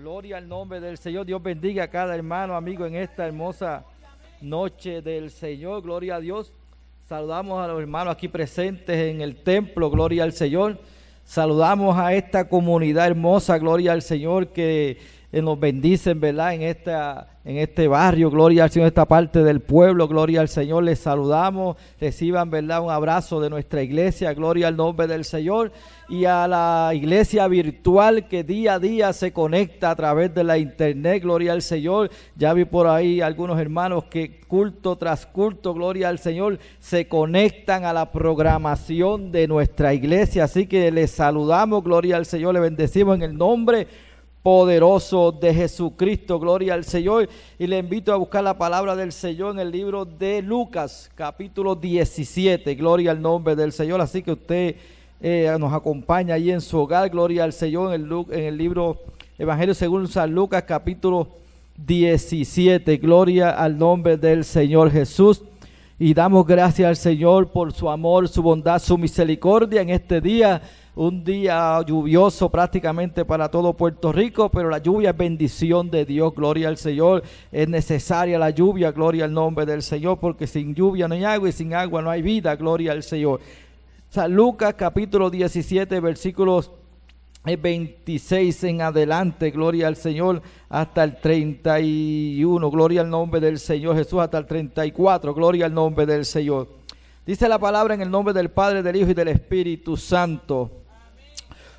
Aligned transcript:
Gloria 0.00 0.36
al 0.36 0.46
nombre 0.46 0.78
del 0.78 0.98
Señor. 0.98 1.24
Dios 1.24 1.42
bendiga 1.42 1.84
a 1.84 1.88
cada 1.88 2.14
hermano, 2.14 2.54
amigo, 2.54 2.84
en 2.84 2.96
esta 2.96 3.26
hermosa 3.26 3.86
noche 4.42 5.00
del 5.00 5.30
Señor. 5.30 5.80
Gloria 5.80 6.16
a 6.16 6.20
Dios. 6.20 6.52
Saludamos 7.08 7.64
a 7.64 7.68
los 7.68 7.80
hermanos 7.80 8.12
aquí 8.12 8.28
presentes 8.28 8.94
en 8.94 9.22
el 9.22 9.36
templo. 9.36 9.88
Gloria 9.88 10.24
al 10.24 10.34
Señor. 10.34 10.78
Saludamos 11.24 11.96
a 11.96 12.12
esta 12.12 12.46
comunidad 12.46 13.06
hermosa. 13.06 13.56
Gloria 13.56 13.92
al 13.92 14.02
Señor 14.02 14.48
que 14.48 14.98
nos 15.42 15.58
bendicen, 15.58 16.20
¿verdad? 16.20 16.54
En 16.54 16.62
esta 16.62 17.36
en 17.46 17.58
este 17.58 17.86
barrio, 17.86 18.28
gloria 18.28 18.64
al 18.64 18.72
Señor, 18.72 18.88
esta 18.88 19.04
parte 19.04 19.44
del 19.44 19.60
pueblo, 19.60 20.08
gloria 20.08 20.40
al 20.40 20.48
Señor, 20.48 20.82
les 20.82 20.98
saludamos, 20.98 21.76
reciban, 22.00 22.50
¿verdad? 22.50 22.82
Un 22.82 22.90
abrazo 22.90 23.40
de 23.40 23.48
nuestra 23.48 23.84
iglesia, 23.84 24.34
gloria 24.34 24.66
al 24.66 24.76
nombre 24.76 25.06
del 25.06 25.24
Señor 25.24 25.70
y 26.08 26.24
a 26.24 26.48
la 26.48 26.90
iglesia 26.92 27.46
virtual 27.46 28.26
que 28.26 28.42
día 28.42 28.74
a 28.74 28.78
día 28.80 29.12
se 29.12 29.32
conecta 29.32 29.92
a 29.92 29.94
través 29.94 30.34
de 30.34 30.42
la 30.42 30.58
internet, 30.58 31.22
gloria 31.22 31.52
al 31.52 31.62
Señor. 31.62 32.10
Ya 32.34 32.52
vi 32.52 32.64
por 32.64 32.88
ahí 32.88 33.20
algunos 33.20 33.60
hermanos 33.60 34.06
que 34.10 34.40
culto 34.40 34.96
tras 34.96 35.24
culto, 35.24 35.72
gloria 35.72 36.08
al 36.08 36.18
Señor, 36.18 36.58
se 36.80 37.06
conectan 37.06 37.84
a 37.84 37.92
la 37.92 38.10
programación 38.10 39.30
de 39.30 39.46
nuestra 39.46 39.94
iglesia, 39.94 40.42
así 40.42 40.66
que 40.66 40.90
les 40.90 41.12
saludamos, 41.12 41.84
gloria 41.84 42.16
al 42.16 42.26
Señor, 42.26 42.54
le 42.54 42.60
bendecimos 42.60 43.14
en 43.14 43.22
el 43.22 43.38
nombre 43.38 43.86
poderoso 44.46 45.32
de 45.32 45.52
Jesucristo. 45.52 46.38
Gloria 46.38 46.74
al 46.74 46.84
Señor. 46.84 47.28
Y 47.58 47.66
le 47.66 47.78
invito 47.78 48.12
a 48.12 48.16
buscar 48.16 48.44
la 48.44 48.56
palabra 48.56 48.94
del 48.94 49.10
Señor 49.10 49.54
en 49.54 49.58
el 49.58 49.72
libro 49.72 50.04
de 50.04 50.40
Lucas, 50.40 51.10
capítulo 51.16 51.74
17. 51.74 52.76
Gloria 52.76 53.10
al 53.10 53.20
nombre 53.20 53.56
del 53.56 53.72
Señor. 53.72 54.00
Así 54.00 54.22
que 54.22 54.30
usted 54.30 54.76
eh, 55.20 55.52
nos 55.58 55.72
acompaña 55.72 56.34
ahí 56.34 56.52
en 56.52 56.60
su 56.60 56.78
hogar. 56.78 57.10
Gloria 57.10 57.42
al 57.42 57.52
Señor 57.52 57.92
en 57.92 58.04
el, 58.04 58.24
en 58.30 58.44
el 58.44 58.56
libro 58.56 59.00
Evangelio 59.36 59.74
según 59.74 60.06
San 60.06 60.32
Lucas, 60.32 60.62
capítulo 60.62 61.26
17. 61.84 62.98
Gloria 62.98 63.50
al 63.50 63.76
nombre 63.76 64.16
del 64.16 64.44
Señor 64.44 64.92
Jesús. 64.92 65.42
Y 65.98 66.14
damos 66.14 66.46
gracias 66.46 66.86
al 66.86 66.96
Señor 66.96 67.48
por 67.48 67.72
su 67.72 67.90
amor, 67.90 68.28
su 68.28 68.44
bondad, 68.44 68.78
su 68.78 68.96
misericordia 68.96 69.80
en 69.80 69.90
este 69.90 70.20
día 70.20 70.62
un 70.96 71.22
día 71.22 71.78
lluvioso 71.82 72.48
prácticamente 72.48 73.26
para 73.26 73.50
todo 73.50 73.74
Puerto 73.74 74.12
Rico, 74.12 74.50
pero 74.50 74.70
la 74.70 74.78
lluvia 74.78 75.10
es 75.10 75.16
bendición 75.16 75.90
de 75.90 76.06
Dios, 76.06 76.34
gloria 76.34 76.68
al 76.68 76.78
Señor. 76.78 77.22
Es 77.52 77.68
necesaria 77.68 78.38
la 78.38 78.48
lluvia, 78.48 78.92
gloria 78.92 79.26
al 79.26 79.32
nombre 79.32 79.66
del 79.66 79.82
Señor, 79.82 80.18
porque 80.18 80.46
sin 80.46 80.74
lluvia 80.74 81.06
no 81.06 81.14
hay 81.14 81.24
agua 81.24 81.50
y 81.50 81.52
sin 81.52 81.74
agua 81.74 82.00
no 82.00 82.08
hay 82.08 82.22
vida, 82.22 82.56
gloria 82.56 82.92
al 82.92 83.02
Señor. 83.02 83.40
San 84.08 84.34
Lucas 84.34 84.74
capítulo 84.74 85.28
17, 85.28 86.00
versículos 86.00 86.70
26 87.44 88.64
en 88.64 88.80
adelante, 88.80 89.50
gloria 89.50 89.88
al 89.88 89.96
Señor, 89.96 90.40
hasta 90.70 91.04
el 91.04 91.20
31, 91.20 92.70
gloria 92.70 93.02
al 93.02 93.10
nombre 93.10 93.38
del 93.38 93.58
Señor 93.58 93.96
Jesús, 93.96 94.20
hasta 94.20 94.38
el 94.38 94.46
34, 94.46 95.34
gloria 95.34 95.66
al 95.66 95.74
nombre 95.74 96.06
del 96.06 96.24
Señor. 96.24 96.68
Dice 97.26 97.50
la 97.50 97.58
palabra 97.58 97.94
en 97.94 98.00
el 98.00 98.10
nombre 98.10 98.32
del 98.32 98.48
Padre, 98.48 98.82
del 98.82 98.96
Hijo 98.96 99.10
y 99.10 99.14
del 99.14 99.28
Espíritu 99.28 99.98
Santo 99.98 100.85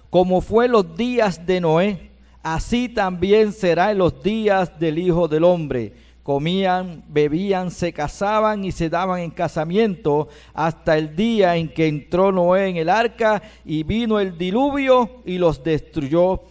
como 0.09 0.41
fue 0.41 0.67
los 0.67 0.95
días 0.95 1.45
de 1.45 1.61
Noé, 1.61 2.11
así 2.41 2.89
también 2.89 3.51
será 3.51 3.91
en 3.91 3.97
los 3.97 4.23
días 4.23 4.79
del 4.79 4.99
Hijo 4.99 5.27
del 5.27 5.43
Hombre. 5.43 5.93
Comían, 6.23 7.03
bebían, 7.07 7.71
se 7.71 7.93
casaban 7.93 8.65
y 8.65 8.73
se 8.73 8.89
daban 8.89 9.21
en 9.21 9.31
casamiento 9.31 10.27
hasta 10.53 10.97
el 10.97 11.15
día 11.15 11.55
en 11.55 11.69
que 11.69 11.87
entró 11.87 12.31
Noé 12.31 12.67
en 12.67 12.77
el 12.77 12.89
arca 12.89 13.41
y 13.63 13.83
vino 13.83 14.19
el 14.19 14.37
diluvio 14.37 15.21
y 15.25 15.37
los 15.37 15.63
destruyó 15.63 16.41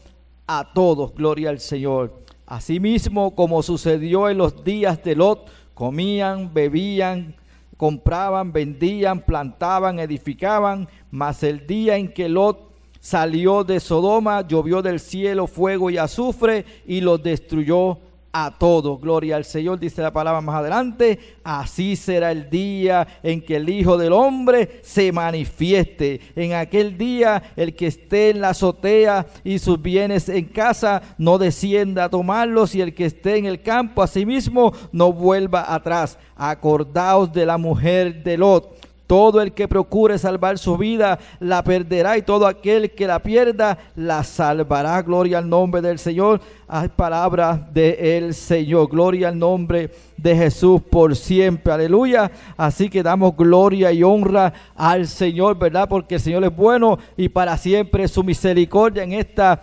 a 0.47 0.73
todos. 0.73 1.15
Gloria 1.15 1.51
al 1.51 1.61
Señor. 1.61 2.23
Asimismo, 2.47 3.35
como 3.35 3.63
sucedió 3.63 4.31
en 4.31 4.39
los 4.39 4.65
días 4.65 5.03
de 5.03 5.17
Lot, 5.17 5.51
comían, 5.75 6.55
bebían, 6.55 7.35
compraban, 7.77 8.53
vendían, 8.53 9.20
plantaban, 9.20 9.98
edificaban, 9.98 10.89
mas 11.11 11.42
el 11.42 11.67
día 11.67 11.97
en 11.97 12.13
que 12.13 12.29
Lot 12.29 12.76
salió 13.06 13.62
de 13.62 13.78
Sodoma, 13.78 14.44
llovió 14.48 14.83
del 14.83 14.98
cielo 14.98 15.46
fuego 15.46 15.90
y 15.90 15.96
azufre 15.96 16.64
y 16.89 17.00
los 17.00 17.22
destruyó 17.22 17.98
a 18.33 18.58
todos. 18.58 19.00
Gloria 19.00 19.36
al 19.36 19.44
Señor, 19.44 19.78
dice 19.78 20.02
la 20.02 20.12
palabra 20.12 20.40
más 20.40 20.56
adelante. 20.56 21.20
Así 21.44 21.94
será 21.94 22.33
el 22.33 22.50
día 22.50 23.06
en 23.22 23.42
que 23.42 23.56
el 23.56 23.68
Hijo 23.68 23.96
del 23.96 24.12
Hombre 24.12 24.80
se 24.83 25.12
manifieste. 25.12 26.20
En 26.34 26.55
aquel 26.55 26.98
día 26.98 27.44
el 27.55 27.77
que 27.77 27.86
esté 27.86 28.30
en 28.30 28.40
la 28.40 28.48
azotea 28.48 29.24
y 29.44 29.61
sus 29.61 29.80
bienes 29.80 30.28
en 30.28 30.46
casa 30.46 31.00
no 31.17 31.38
descienda 31.38 32.06
a 32.06 32.11
tomarlos 32.11 32.74
y 32.74 32.80
el 32.80 32.92
que 32.92 33.05
esté 33.05 33.36
en 33.36 33.46
el 33.46 33.62
campo 33.62 34.02
asimismo 34.02 34.73
no 34.90 35.12
vuelva 35.12 35.73
atrás. 35.73 36.18
Acordaos 36.34 37.33
de 37.33 37.46
la 37.46 37.56
mujer 37.56 38.24
de 38.24 38.36
Lot 38.36 38.86
todo 39.06 39.40
el 39.40 39.52
que 39.52 39.68
procure 39.68 40.18
salvar 40.18 40.58
su 40.58 40.77
vida 40.77 41.18
la 41.40 41.62
perderá 41.62 42.18
y 42.18 42.22
todo 42.22 42.46
aquel 42.46 42.90
que 42.90 43.06
la 43.06 43.20
pierda 43.20 43.78
la 43.94 44.24
salvará. 44.24 45.00
Gloria 45.02 45.39
al 45.39 45.48
nombre 45.48 45.80
del 45.80 45.98
Señor. 45.98 46.40
Hay 46.68 46.89
palabras 46.89 47.72
del 47.72 48.34
Señor. 48.34 48.89
Gloria 48.89 49.28
al 49.28 49.39
nombre 49.39 49.90
de 50.17 50.36
Jesús 50.36 50.83
por 50.83 51.14
siempre. 51.14 51.72
Aleluya. 51.72 52.30
Así 52.56 52.89
que 52.89 53.02
damos 53.02 53.36
gloria 53.36 53.92
y 53.92 54.02
honra 54.02 54.52
al 54.74 55.06
Señor, 55.06 55.58
¿verdad? 55.58 55.88
Porque 55.88 56.17
el 56.17 56.20
Señor 56.20 56.44
es 56.44 56.55
bueno 56.55 56.98
y 57.17 57.28
para 57.28 57.56
siempre 57.56 58.08
su 58.08 58.24
misericordia 58.24 59.05
en 59.05 59.12
esta 59.12 59.62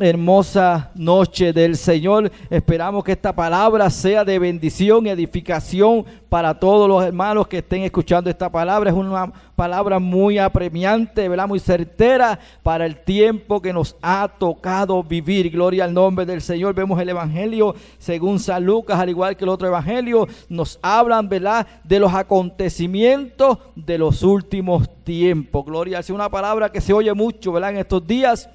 hermosa 0.00 0.90
noche 0.94 1.52
del 1.52 1.76
Señor. 1.76 2.30
Esperamos 2.50 3.02
que 3.02 3.12
esta 3.12 3.34
palabra 3.34 3.90
sea 3.90 4.24
de 4.24 4.38
bendición 4.38 5.06
y 5.06 5.10
edificación 5.10 6.04
para 6.28 6.58
todos 6.58 6.88
los 6.88 7.04
hermanos 7.04 7.48
que 7.48 7.58
estén 7.58 7.82
escuchando 7.82 8.30
esta 8.30 8.50
palabra. 8.50 8.90
Es 8.90 8.96
una 8.96 9.32
palabra 9.56 9.98
muy 9.98 10.38
apremiante, 10.38 11.28
¿verdad? 11.28 11.48
muy 11.48 11.58
certera 11.58 12.38
para 12.62 12.86
el 12.86 13.02
tiempo 13.02 13.60
que 13.60 13.72
nos 13.72 13.96
ha 14.00 14.28
tocado 14.28 15.02
vivir. 15.02 15.50
Gloria 15.50 15.84
al 15.84 15.94
nombre 15.94 16.24
del 16.26 16.42
Señor. 16.42 16.74
Vemos 16.74 17.00
el 17.00 17.08
Evangelio 17.08 17.74
según 17.98 18.38
San 18.38 18.64
Lucas, 18.64 19.00
al 19.00 19.08
igual 19.08 19.36
que 19.36 19.44
el 19.44 19.50
otro 19.50 19.66
Evangelio, 19.66 20.28
nos 20.48 20.78
hablan 20.80 21.28
¿verdad? 21.28 21.66
de 21.82 21.98
los 21.98 22.14
acontecimientos 22.14 23.58
de 23.74 23.98
los 23.98 24.22
últimos 24.22 24.88
tiempos. 25.02 25.64
Gloria 25.64 25.98
al 25.98 26.04
Señor. 26.04 26.20
Una 26.20 26.30
palabra 26.30 26.70
que 26.70 26.80
se 26.80 26.92
oye 26.92 27.12
mucho 27.14 27.52
¿verdad? 27.52 27.70
en 27.70 27.78
estos 27.78 28.06
días 28.06 28.48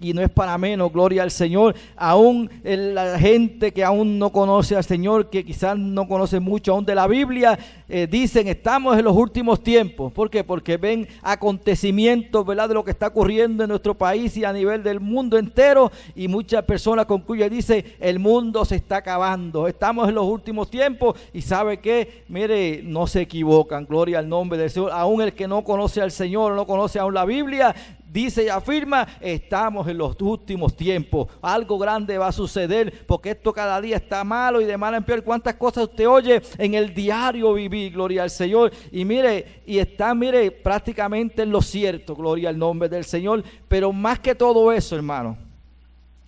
y 0.00 0.12
no 0.12 0.22
es 0.22 0.30
para 0.30 0.58
menos, 0.58 0.92
gloria 0.92 1.22
al 1.22 1.30
Señor. 1.30 1.74
Aún 1.96 2.50
la 2.62 3.18
gente 3.18 3.72
que 3.72 3.84
aún 3.84 4.18
no 4.18 4.30
conoce 4.30 4.76
al 4.76 4.84
Señor, 4.84 5.30
que 5.30 5.44
quizás 5.44 5.78
no 5.78 6.06
conoce 6.08 6.40
mucho 6.40 6.72
aún 6.72 6.84
de 6.84 6.94
la 6.94 7.06
Biblia, 7.06 7.58
eh, 7.88 8.06
dicen, 8.10 8.48
estamos 8.48 8.96
en 8.98 9.04
los 9.04 9.14
últimos 9.14 9.62
tiempos. 9.62 10.12
¿Por 10.12 10.30
qué? 10.30 10.42
Porque 10.42 10.78
ven 10.78 11.06
acontecimientos, 11.22 12.44
¿verdad? 12.46 12.68
De 12.68 12.74
lo 12.74 12.84
que 12.84 12.92
está 12.92 13.08
ocurriendo 13.08 13.62
en 13.62 13.68
nuestro 13.68 13.94
país 13.94 14.36
y 14.36 14.44
a 14.44 14.52
nivel 14.52 14.82
del 14.82 15.00
mundo 15.00 15.36
entero. 15.36 15.92
Y 16.14 16.28
muchas 16.28 16.64
personas 16.64 17.04
concluyen, 17.04 17.50
dice, 17.50 17.96
el 18.00 18.18
mundo 18.18 18.64
se 18.64 18.76
está 18.76 18.96
acabando. 18.96 19.68
Estamos 19.68 20.08
en 20.08 20.14
los 20.14 20.24
últimos 20.24 20.70
tiempos 20.70 21.18
y 21.32 21.42
sabe 21.42 21.78
que, 21.80 22.24
mire, 22.28 22.80
no 22.82 23.06
se 23.06 23.20
equivocan. 23.20 23.84
Gloria 23.84 24.18
al 24.18 24.28
nombre 24.28 24.58
del 24.58 24.70
Señor. 24.70 24.90
Aún 24.92 25.20
el 25.20 25.34
que 25.34 25.46
no 25.46 25.62
conoce 25.62 26.00
al 26.00 26.10
Señor, 26.10 26.54
no 26.54 26.66
conoce 26.66 26.98
aún 26.98 27.12
la 27.12 27.26
Biblia, 27.26 27.74
dice 28.14 28.44
y 28.44 28.48
afirma, 28.48 29.06
estamos 29.20 29.88
en 29.88 29.98
los 29.98 30.16
últimos 30.20 30.74
tiempos. 30.74 31.28
Algo 31.42 31.78
grande 31.78 32.16
va 32.16 32.28
a 32.28 32.32
suceder 32.32 33.04
porque 33.06 33.32
esto 33.32 33.52
cada 33.52 33.80
día 33.80 33.96
está 33.96 34.22
malo 34.24 34.60
y 34.60 34.64
de 34.64 34.78
mal 34.78 34.94
en 34.94 35.04
peor. 35.04 35.22
¿Cuántas 35.22 35.54
cosas 35.56 35.84
usted 35.84 36.08
oye 36.08 36.40
en 36.56 36.74
el 36.74 36.94
diario 36.94 37.52
vivir? 37.52 37.73
Gloria 37.90 38.22
al 38.22 38.30
Señor. 38.30 38.72
Y 38.92 39.04
mire, 39.04 39.62
y 39.66 39.78
está, 39.78 40.14
mire, 40.14 40.50
prácticamente 40.50 41.42
en 41.42 41.50
lo 41.50 41.62
cierto, 41.62 42.14
gloria 42.14 42.48
al 42.48 42.58
nombre 42.58 42.88
del 42.88 43.04
Señor. 43.04 43.42
Pero 43.68 43.92
más 43.92 44.18
que 44.18 44.34
todo 44.34 44.72
eso, 44.72 44.96
hermano, 44.96 45.36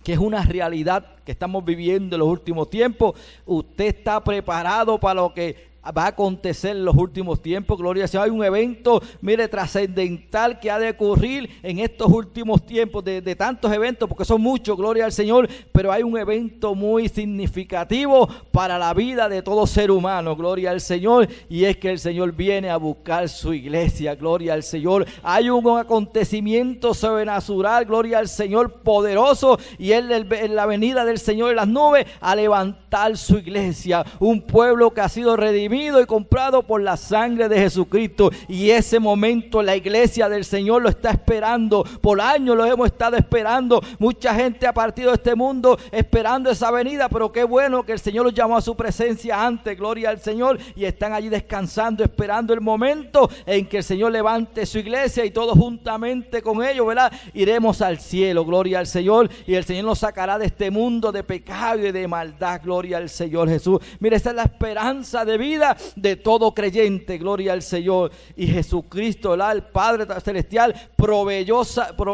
que 0.03 0.13
es 0.13 0.19
una 0.19 0.43
realidad 0.43 1.05
que 1.25 1.33
estamos 1.33 1.65
viviendo 1.65 2.15
en 2.15 2.19
los 2.21 2.29
últimos 2.29 2.69
tiempos, 2.69 3.19
usted 3.45 3.87
está 3.87 4.23
preparado 4.23 4.97
para 4.99 5.15
lo 5.15 5.33
que 5.33 5.66
va 5.91 6.05
a 6.05 6.07
acontecer 6.07 6.75
en 6.75 6.85
los 6.85 6.95
últimos 6.95 7.41
tiempos. 7.41 7.77
Gloria 7.77 8.03
al 8.03 8.09
Señor. 8.09 8.25
Hay 8.25 8.31
un 8.31 8.43
evento, 8.43 9.01
mire, 9.21 9.47
trascendental 9.47 10.59
que 10.59 10.71
ha 10.71 10.79
de 10.79 10.91
ocurrir 10.91 11.49
en 11.63 11.79
estos 11.79 12.07
últimos 12.11 12.65
tiempos, 12.65 13.03
de, 13.03 13.21
de, 13.21 13.35
tantos 13.35 13.71
eventos, 13.71 14.07
porque 14.07 14.25
son 14.25 14.41
muchos, 14.41 14.77
gloria 14.77 15.05
al 15.05 15.11
Señor, 15.11 15.47
pero 15.71 15.91
hay 15.91 16.03
un 16.03 16.17
evento 16.17 16.75
muy 16.75 17.09
significativo 17.09 18.27
para 18.51 18.77
la 18.77 18.93
vida 18.93 19.29
de 19.29 19.41
todo 19.41 19.67
ser 19.67 19.91
humano, 19.91 20.35
gloria 20.35 20.71
al 20.71 20.81
Señor, 20.81 21.27
y 21.49 21.65
es 21.65 21.77
que 21.77 21.91
el 21.91 21.99
Señor 21.99 22.33
viene 22.33 22.69
a 22.69 22.77
buscar 22.77 23.29
su 23.29 23.53
iglesia, 23.53 24.15
gloria 24.15 24.53
al 24.53 24.63
Señor. 24.63 25.05
Hay 25.23 25.49
un 25.49 25.77
acontecimiento 25.77 26.93
sobrenatural, 26.93 27.85
gloria 27.85 28.19
al 28.19 28.27
Señor, 28.27 28.81
poderoso, 28.81 29.59
y 29.77 29.91
Él 29.91 30.11
en 30.11 30.55
la 30.55 30.65
venida 30.65 31.05
del 31.05 31.19
Señor 31.19 31.51
en 31.51 31.57
las 31.57 31.67
nubes 31.67 32.05
a 32.19 32.35
levantar 32.35 32.86
su 33.15 33.37
iglesia, 33.37 34.05
un 34.19 34.41
pueblo 34.41 34.91
que 34.91 35.01
ha 35.01 35.09
sido 35.09 35.35
redimido 35.35 36.01
y 36.01 36.05
comprado 36.05 36.63
por 36.63 36.81
la 36.81 36.95
sangre 36.95 37.49
de 37.49 37.59
Jesucristo. 37.59 38.31
Y 38.47 38.69
ese 38.69 38.99
momento 38.99 39.61
la 39.61 39.75
iglesia 39.75 40.29
del 40.29 40.45
Señor 40.45 40.81
lo 40.81 40.89
está 40.89 41.11
esperando. 41.11 41.83
Por 42.01 42.21
años 42.21 42.55
lo 42.55 42.65
hemos 42.65 42.87
estado 42.87 43.17
esperando. 43.17 43.81
Mucha 43.99 44.33
gente 44.33 44.65
ha 44.65 44.73
partido 44.73 45.09
de 45.09 45.15
este 45.15 45.35
mundo 45.35 45.77
esperando 45.91 46.49
esa 46.49 46.71
venida, 46.71 47.09
pero 47.09 47.31
qué 47.31 47.43
bueno 47.43 47.83
que 47.83 47.91
el 47.91 47.99
Señor 47.99 48.25
los 48.25 48.33
llamó 48.33 48.55
a 48.55 48.61
su 48.61 48.75
presencia 48.75 49.45
antes. 49.45 49.77
Gloria 49.77 50.09
al 50.09 50.21
Señor. 50.21 50.57
Y 50.75 50.85
están 50.85 51.13
allí 51.13 51.27
descansando, 51.27 52.03
esperando 52.03 52.53
el 52.53 52.61
momento 52.61 53.29
en 53.45 53.67
que 53.67 53.77
el 53.77 53.83
Señor 53.83 54.11
levante 54.11 54.65
su 54.65 54.79
iglesia 54.79 55.25
y 55.25 55.31
todos 55.31 55.57
juntamente 55.57 56.41
con 56.41 56.63
ellos, 56.63 56.87
¿verdad? 56.87 57.11
Iremos 57.33 57.81
al 57.81 57.99
cielo. 57.99 58.45
Gloria 58.45 58.79
al 58.79 58.87
Señor. 58.87 59.29
Y 59.45 59.55
el 59.55 59.65
Señor 59.65 59.85
nos 59.85 59.99
sacará 59.99 60.39
de 60.39 60.45
este 60.45 60.71
mundo 60.71 61.11
de 61.11 61.23
pecado 61.23 61.85
y 61.85 61.91
de 61.91 62.07
maldad. 62.07 62.61
Gloria 62.63 62.76
al 62.85 63.09
Señor 63.09 63.49
Jesús. 63.49 63.79
Mire, 63.99 64.17
esa 64.17 64.29
es 64.29 64.35
la 64.35 64.43
esperanza 64.43 65.25
de 65.25 65.37
vida 65.37 65.75
de 65.95 66.15
todo 66.15 66.53
creyente. 66.53 67.17
Gloria 67.17 67.53
al 67.53 67.61
Señor. 67.61 68.11
Y 68.35 68.47
Jesucristo, 68.47 69.33
el 69.33 69.63
Padre 69.63 70.05
Celestial, 70.21 70.73
proveyó, 70.95 71.61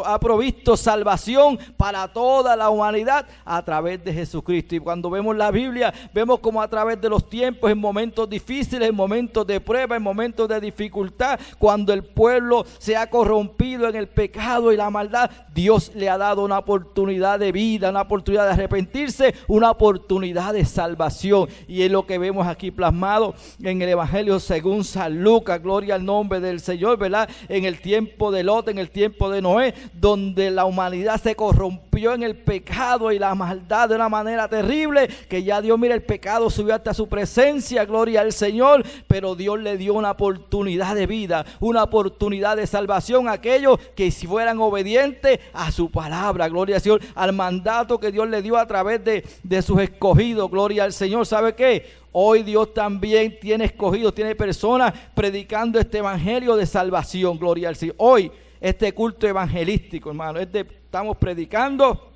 ha 0.06 0.20
provisto 0.20 0.78
salvación 0.78 1.60
para 1.76 2.08
toda 2.08 2.56
la 2.56 2.70
humanidad 2.70 3.26
a 3.44 3.64
través 3.64 4.04
de 4.04 4.14
Jesucristo. 4.14 4.76
Y 4.76 4.80
cuando 4.80 5.10
vemos 5.10 5.36
la 5.36 5.52
Biblia, 5.52 5.94
vemos 6.14 6.40
como 6.40 6.62
a 6.62 6.68
través 6.68 7.00
de 7.02 7.10
los 7.10 7.30
tiempos, 7.30 7.70
en 7.72 7.78
momentos 7.78 8.30
difíciles, 8.30 8.88
en 8.88 8.96
momentos 8.96 9.46
de 9.46 9.60
prueba, 9.60 9.96
en 9.96 10.04
momentos 10.04 10.48
de 10.48 10.62
dificultad, 10.62 11.40
cuando 11.60 11.94
el 11.94 12.04
pueblo 12.04 12.66
se 12.78 12.96
ha 12.96 13.10
corrompido 13.10 13.90
en 13.90 13.96
el 13.96 14.08
pecado 14.08 14.72
y 14.72 14.78
la 14.78 14.90
maldad, 14.90 15.30
Dios 15.54 15.92
le 15.96 16.10
ha 16.10 16.18
dado 16.18 16.44
una 16.44 16.60
oportunidad 16.60 17.40
de 17.40 17.52
vida, 17.52 17.90
una 17.90 18.02
oportunidad 18.02 18.46
de 18.46 18.54
arrepentirse, 18.54 19.34
una 19.48 19.72
oportunidad 19.72 20.53
de 20.54 20.64
salvación. 20.64 21.50
Y 21.68 21.82
es 21.82 21.92
lo 21.92 22.06
que 22.06 22.18
vemos 22.18 22.48
aquí 22.48 22.72
plasmado 22.72 23.36
en 23.62 23.82
el 23.82 23.90
Evangelio 23.90 24.40
según 24.40 24.86
San 24.86 25.22
Lucas. 25.22 25.62
Gloria 25.62 25.96
al 25.96 26.06
nombre 26.06 26.40
del 26.40 26.62
Señor, 26.62 26.98
¿verdad? 26.98 27.30
En 27.50 27.66
el 27.66 27.82
tiempo 27.82 28.32
de 28.32 28.44
Lot, 28.44 28.70
en 28.70 28.78
el 28.78 28.90
tiempo 28.90 29.30
de 29.30 29.42
Noé, 29.42 29.74
donde 29.94 30.52
la 30.52 30.66
humanidad 30.66 31.20
se 31.22 31.36
corrompió 31.36 32.14
en 32.14 32.24
el 32.24 32.36
pecado 32.36 33.12
y 33.12 33.20
la 33.20 33.36
maldad 33.36 33.90
de 33.90 33.96
una 33.96 34.10
manera 34.10 34.48
terrible, 34.48 35.08
que 35.30 35.44
ya 35.44 35.62
Dios, 35.62 35.78
mira, 35.78 35.94
el 35.94 36.04
pecado 36.04 36.50
subió 36.50 36.76
hasta 36.76 36.94
su 36.94 37.08
presencia, 37.08 37.86
gloria 37.86 38.22
al 38.22 38.34
Señor, 38.34 38.84
pero 39.08 39.36
Dios 39.36 39.60
le 39.60 39.78
dio 39.78 39.94
una 39.94 40.12
oportunidad 40.12 40.96
de 40.96 41.08
vida, 41.08 41.46
una 41.60 41.84
oportunidad 41.84 42.58
de 42.58 42.68
salvación 42.68 43.28
a 43.28 43.34
aquellos 43.34 43.80
que 43.96 44.12
si 44.12 44.28
fueran 44.28 44.60
obedientes 44.60 45.40
a 45.54 45.72
su 45.72 45.90
palabra, 45.92 46.50
gloria 46.50 46.78
al 46.78 46.82
Señor, 46.82 47.02
al 47.16 47.34
mandato 47.34 48.00
que 48.00 48.12
Dios 48.12 48.28
le 48.30 48.42
dio 48.42 48.58
a 48.58 48.68
través 48.68 49.04
de, 49.04 49.26
de 49.44 49.62
sus 49.62 49.80
escogidos, 49.82 50.43
gloria 50.50 50.84
al 50.84 50.94
Señor. 50.94 51.26
¿Sabe 51.26 51.56
qué? 51.56 51.86
Hoy 52.12 52.44
Dios 52.44 52.74
también 52.74 53.40
tiene 53.40 53.66
escogidos, 53.66 54.14
tiene 54.14 54.36
personas 54.36 54.94
predicando 55.14 55.80
este 55.80 55.98
evangelio 56.00 56.56
de 56.56 56.66
salvación, 56.66 57.38
gloria 57.38 57.70
al 57.70 57.76
Señor. 57.76 57.96
Hoy 58.00 58.32
este 58.62 58.94
culto 58.94 59.28
evangelístico, 59.28 60.10
hermano, 60.10 60.40
estamos 60.40 61.18
predicando 61.18 62.14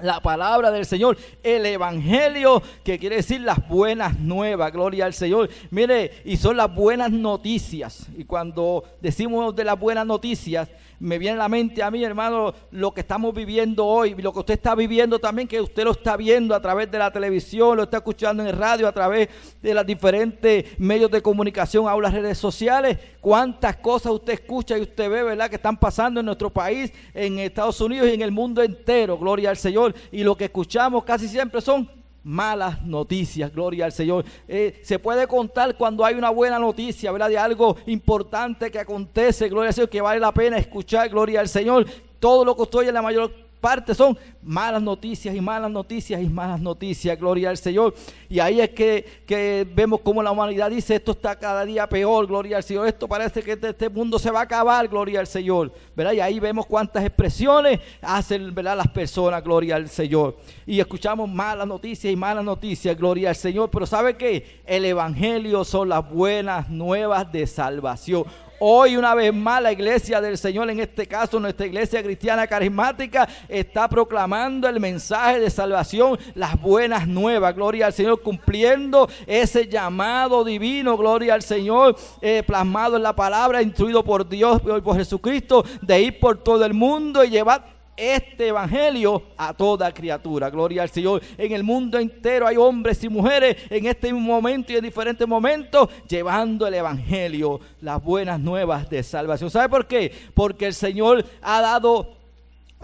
la 0.00 0.20
palabra 0.20 0.72
del 0.72 0.86
Señor, 0.86 1.16
el 1.42 1.64
Evangelio, 1.66 2.60
que 2.82 2.98
quiere 2.98 3.16
decir 3.16 3.40
las 3.40 3.66
buenas 3.68 4.18
nuevas, 4.18 4.72
gloria 4.72 5.06
al 5.06 5.14
Señor. 5.14 5.48
Mire, 5.70 6.22
y 6.24 6.36
son 6.36 6.56
las 6.56 6.74
buenas 6.74 7.12
noticias. 7.12 8.08
Y 8.16 8.24
cuando 8.24 8.82
decimos 9.00 9.54
de 9.54 9.64
las 9.64 9.78
buenas 9.78 10.04
noticias, 10.04 10.68
me 10.98 11.18
viene 11.18 11.36
a 11.36 11.42
la 11.42 11.48
mente 11.48 11.82
a 11.82 11.90
mí, 11.90 12.04
hermano, 12.04 12.54
lo 12.70 12.92
que 12.92 13.00
estamos 13.00 13.34
viviendo 13.34 13.84
hoy, 13.84 14.14
lo 14.14 14.32
que 14.32 14.38
usted 14.40 14.54
está 14.54 14.74
viviendo 14.74 15.18
también, 15.18 15.48
que 15.48 15.60
usted 15.60 15.84
lo 15.84 15.92
está 15.92 16.16
viendo 16.16 16.54
a 16.54 16.60
través 16.60 16.90
de 16.90 16.98
la 16.98 17.10
televisión, 17.10 17.76
lo 17.76 17.84
está 17.84 17.98
escuchando 17.98 18.44
en 18.44 18.56
radio, 18.56 18.88
a 18.88 18.92
través 18.92 19.28
de 19.60 19.74
los 19.74 19.86
diferentes 19.86 20.78
medios 20.78 21.10
de 21.10 21.22
comunicación, 21.22 21.88
a 21.88 21.96
las 21.96 22.12
redes 22.12 22.38
sociales. 22.38 22.98
Cuántas 23.20 23.76
cosas 23.76 24.12
usted 24.12 24.34
escucha 24.34 24.78
y 24.78 24.82
usted 24.82 25.10
ve, 25.10 25.22
¿verdad?, 25.22 25.48
que 25.48 25.56
están 25.56 25.76
pasando 25.76 26.20
en 26.20 26.26
nuestro 26.26 26.50
país, 26.50 26.92
en 27.12 27.38
Estados 27.38 27.80
Unidos 27.80 28.08
y 28.08 28.14
en 28.14 28.22
el 28.22 28.32
mundo 28.32 28.62
entero, 28.62 29.18
gloria 29.18 29.50
al 29.50 29.56
Señor. 29.56 29.94
Y 30.12 30.22
lo 30.24 30.36
que 30.36 30.44
escuchamos 30.44 31.04
casi 31.04 31.28
siempre 31.28 31.60
son 31.60 31.88
malas 32.24 32.82
noticias, 32.82 33.52
gloria 33.52 33.84
al 33.84 33.92
Señor. 33.92 34.24
Eh, 34.48 34.80
se 34.82 34.98
puede 34.98 35.26
contar 35.26 35.76
cuando 35.76 36.04
hay 36.04 36.14
una 36.14 36.30
buena 36.30 36.58
noticia, 36.58 37.12
¿verdad? 37.12 37.28
De 37.28 37.38
algo 37.38 37.76
importante 37.86 38.70
que 38.70 38.78
acontece, 38.78 39.48
gloria 39.48 39.68
al 39.68 39.74
Señor, 39.74 39.90
que 39.90 40.00
vale 40.00 40.20
la 40.20 40.32
pena 40.32 40.58
escuchar, 40.58 41.08
gloria 41.08 41.40
al 41.40 41.48
Señor. 41.48 41.86
Todo 42.18 42.44
lo 42.44 42.56
que 42.56 42.62
estoy 42.62 42.88
en 42.88 42.94
la 42.94 43.02
mayor 43.02 43.43
parte 43.64 43.94
son 43.94 44.18
malas 44.42 44.82
noticias 44.82 45.34
y 45.34 45.40
malas 45.40 45.70
noticias 45.70 46.20
y 46.20 46.28
malas 46.28 46.60
noticias, 46.60 47.18
gloria 47.18 47.48
al 47.48 47.56
Señor. 47.56 47.94
Y 48.28 48.38
ahí 48.38 48.60
es 48.60 48.68
que, 48.68 49.66
vemos 49.74 50.00
como 50.02 50.22
la 50.22 50.32
humanidad 50.32 50.68
dice, 50.68 50.96
esto 50.96 51.12
está 51.12 51.34
cada 51.34 51.64
día 51.64 51.88
peor, 51.88 52.26
gloria 52.26 52.58
al 52.58 52.62
Señor, 52.62 52.86
esto 52.86 53.08
parece 53.08 53.42
que 53.42 53.52
este, 53.52 53.70
este, 53.70 53.88
mundo 53.88 54.18
se 54.18 54.30
va 54.30 54.40
a 54.40 54.42
acabar, 54.42 54.86
gloria 54.86 55.20
al 55.20 55.26
Señor. 55.26 55.72
¿verdad? 55.96 56.12
Y 56.12 56.20
ahí 56.20 56.38
vemos 56.40 56.66
cuántas 56.66 57.02
expresiones 57.06 57.80
hacen 58.02 58.54
¿verdad? 58.54 58.76
las 58.76 58.88
personas, 58.88 59.42
gloria 59.42 59.76
al 59.76 59.88
Señor. 59.88 60.36
Y 60.66 60.78
escuchamos 60.78 61.26
malas 61.26 61.66
noticias 61.66 62.12
y 62.12 62.16
malas 62.16 62.44
noticias, 62.44 62.94
gloria 62.94 63.30
al 63.30 63.36
Señor. 63.36 63.70
Pero 63.70 63.86
¿sabe 63.86 64.18
qué? 64.18 64.60
El 64.66 64.84
Evangelio 64.84 65.64
son 65.64 65.88
las 65.88 66.06
buenas 66.06 66.68
nuevas 66.68 67.32
de 67.32 67.46
salvación. 67.46 68.24
Hoy 68.60 68.96
una 68.96 69.14
vez 69.14 69.34
más 69.34 69.60
la 69.60 69.72
iglesia 69.72 70.20
del 70.20 70.38
Señor, 70.38 70.70
en 70.70 70.78
este 70.78 71.06
caso 71.06 71.40
nuestra 71.40 71.66
iglesia 71.66 72.02
cristiana 72.02 72.46
carismática, 72.46 73.28
está 73.48 73.88
proclamando 73.88 74.68
el 74.68 74.78
mensaje 74.78 75.40
de 75.40 75.50
salvación, 75.50 76.18
las 76.34 76.60
buenas 76.60 77.08
nuevas, 77.08 77.54
gloria 77.54 77.86
al 77.86 77.92
Señor, 77.92 78.22
cumpliendo 78.22 79.08
ese 79.26 79.66
llamado 79.66 80.44
divino, 80.44 80.96
gloria 80.96 81.34
al 81.34 81.42
Señor, 81.42 81.96
eh, 82.20 82.44
plasmado 82.46 82.96
en 82.96 83.02
la 83.02 83.16
palabra, 83.16 83.60
instruido 83.60 84.04
por 84.04 84.28
Dios, 84.28 84.60
por 84.60 84.96
Jesucristo, 84.96 85.64
de 85.82 86.02
ir 86.02 86.20
por 86.20 86.42
todo 86.42 86.64
el 86.64 86.74
mundo 86.74 87.24
y 87.24 87.30
llevar 87.30 87.73
este 87.96 88.48
evangelio 88.48 89.22
a 89.36 89.54
toda 89.54 89.92
criatura. 89.92 90.50
Gloria 90.50 90.82
al 90.82 90.90
Señor. 90.90 91.22
En 91.38 91.52
el 91.52 91.62
mundo 91.62 91.98
entero 91.98 92.46
hay 92.46 92.56
hombres 92.56 93.02
y 93.04 93.08
mujeres 93.08 93.56
en 93.70 93.86
este 93.86 94.12
momento 94.12 94.72
y 94.72 94.76
en 94.76 94.84
diferentes 94.84 95.26
momentos 95.26 95.88
llevando 96.08 96.66
el 96.66 96.74
evangelio, 96.74 97.60
las 97.80 98.02
buenas 98.02 98.40
nuevas 98.40 98.88
de 98.90 99.02
salvación. 99.02 99.50
¿Sabe 99.50 99.68
por 99.68 99.86
qué? 99.86 100.12
Porque 100.34 100.66
el 100.66 100.74
Señor 100.74 101.24
ha 101.42 101.60
dado 101.60 102.23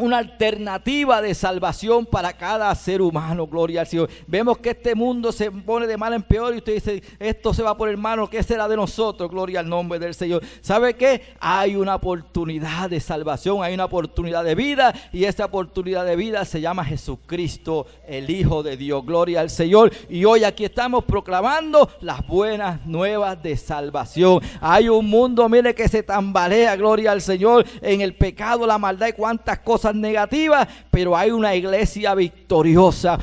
una 0.01 0.19
alternativa 0.19 1.21
de 1.23 1.35
salvación 1.35 2.07
para 2.07 2.33
cada 2.33 2.75
ser 2.75 3.03
humano, 3.03 3.47
gloria 3.47 3.83
al 3.83 3.87
Señor. 3.87 4.11
Vemos 4.27 4.59
que 4.59 4.71
este 4.71 4.95
mundo 4.95 5.33
se 5.33 5.51
pone 5.51 5.87
de 5.87 5.97
mal 5.97 6.13
en 6.13 6.23
peor 6.23 6.55
y 6.55 6.59
usted 6.59 6.75
dice, 6.75 7.03
esto 7.19 7.53
se 7.55 7.63
va 7.63 7.77
por 7.77 7.89
hermano, 7.89 8.29
¿qué 8.29 8.43
será 8.43 8.69
de 8.69 8.77
nosotros? 8.77 9.31
Gloria 9.31 9.61
al 9.61 9.69
nombre 9.69 9.99
del 9.99 10.15
Señor. 10.15 10.43
¿Sabe 10.61 10.95
qué? 10.95 11.23
Hay 11.41 11.77
una 11.77 11.97
oportunidad 11.97 12.91
de 12.91 13.01
salvación, 13.01 13.63
hay 13.63 13.75
una 13.75 13.85
oportunidad 13.85 14.45
de 14.45 14.55
vida 14.55 14.95
y 15.13 15.25
esa 15.25 15.47
oportunidad 15.47 16.05
de 16.05 16.17
vida 16.17 16.45
se 16.45 16.61
llama 16.61 16.85
Jesucristo, 16.85 17.87
el 18.07 18.31
Hijo 18.31 18.63
de 18.63 18.77
Dios. 18.77 19.05
Gloria 19.05 19.41
al 19.41 19.51
Señor. 19.51 19.93
Y 20.09 20.25
hoy 20.25 20.45
aquí 20.45 20.65
estamos 20.65 21.05
proclamando 21.05 21.91
las 22.01 22.27
buenas 22.27 22.85
nuevas 22.87 23.43
de 23.43 23.57
salvación. 23.57 24.41
Hay 24.61 24.89
un 24.89 25.07
mundo, 25.09 25.49
mire, 25.49 25.75
que 25.75 25.89
se 25.89 26.03
tambalea, 26.03 26.77
gloria 26.77 27.13
al 27.13 27.21
Señor, 27.21 27.65
en 27.83 28.01
el 28.01 28.15
pecado, 28.15 28.67
la 28.67 28.79
maldad 28.79 29.09
y 29.09 29.13
cuántas 29.13 29.59
cosas 29.61 29.90
negativas, 29.95 30.69
pero 30.91 31.17
hay 31.17 31.31
una 31.31 31.55
iglesia 31.55 32.15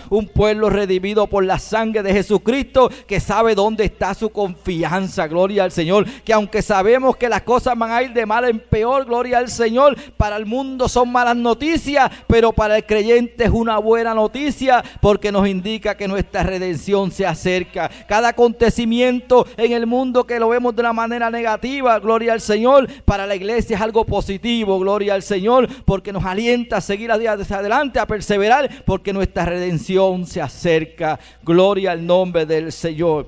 un 0.10 0.28
pueblo 0.34 0.70
redimido 0.70 1.28
por 1.28 1.44
la 1.44 1.60
sangre 1.60 2.02
de 2.02 2.14
Jesucristo 2.14 2.90
que 3.06 3.20
sabe 3.20 3.56
dónde 3.56 3.84
está 3.84 4.14
su 4.14 4.30
confianza, 4.30 5.28
gloria 5.28 5.66
al 5.66 5.72
Señor, 5.72 6.06
que 6.24 6.32
aunque 6.32 6.62
sabemos 6.62 7.18
que 7.18 7.28
las 7.28 7.42
cosas 7.42 7.78
van 7.78 7.92
a 7.92 8.02
ir 8.04 8.14
de 8.14 8.26
mal 8.26 8.46
en 8.46 8.60
peor, 8.60 9.06
gloria 9.06 9.40
al 9.40 9.50
Señor, 9.50 9.98
para 10.16 10.38
el 10.38 10.46
mundo 10.46 10.88
son 10.88 11.12
malas 11.12 11.36
noticias, 11.36 12.10
pero 12.28 12.54
para 12.54 12.78
el 12.78 12.86
creyente 12.86 13.44
es 13.44 13.50
una 13.50 13.80
buena 13.80 14.14
noticia 14.14 14.84
porque 15.02 15.32
nos 15.32 15.48
indica 15.48 15.98
que 15.98 16.08
nuestra 16.08 16.44
redención 16.44 17.12
se 17.12 17.26
acerca. 17.26 17.90
Cada 18.08 18.30
acontecimiento 18.30 19.46
en 19.58 19.74
el 19.74 19.88
mundo 19.88 20.26
que 20.26 20.40
lo 20.40 20.50
vemos 20.50 20.74
de 20.76 20.82
una 20.82 20.94
manera 20.94 21.30
negativa, 21.30 22.00
gloria 22.00 22.32
al 22.32 22.42
Señor, 22.42 22.88
para 23.04 23.28
la 23.28 23.36
iglesia 23.36 23.76
es 23.76 23.82
algo 23.82 24.06
positivo, 24.06 24.80
gloria 24.80 25.14
al 25.16 25.24
Señor, 25.24 25.68
porque 25.84 26.14
nos 26.14 26.24
alienta 26.24 26.78
a 26.78 26.82
seguir 26.82 27.12
hacia 27.12 27.34
adelante, 27.34 28.00
a 28.00 28.08
perseverar, 28.08 28.70
porque 28.86 29.17
nuestra 29.18 29.46
redención 29.46 30.26
se 30.26 30.42
acerca. 30.42 31.20
Gloria 31.44 31.92
al 31.92 32.06
nombre 32.06 32.46
del 32.46 32.72
Señor. 32.72 33.28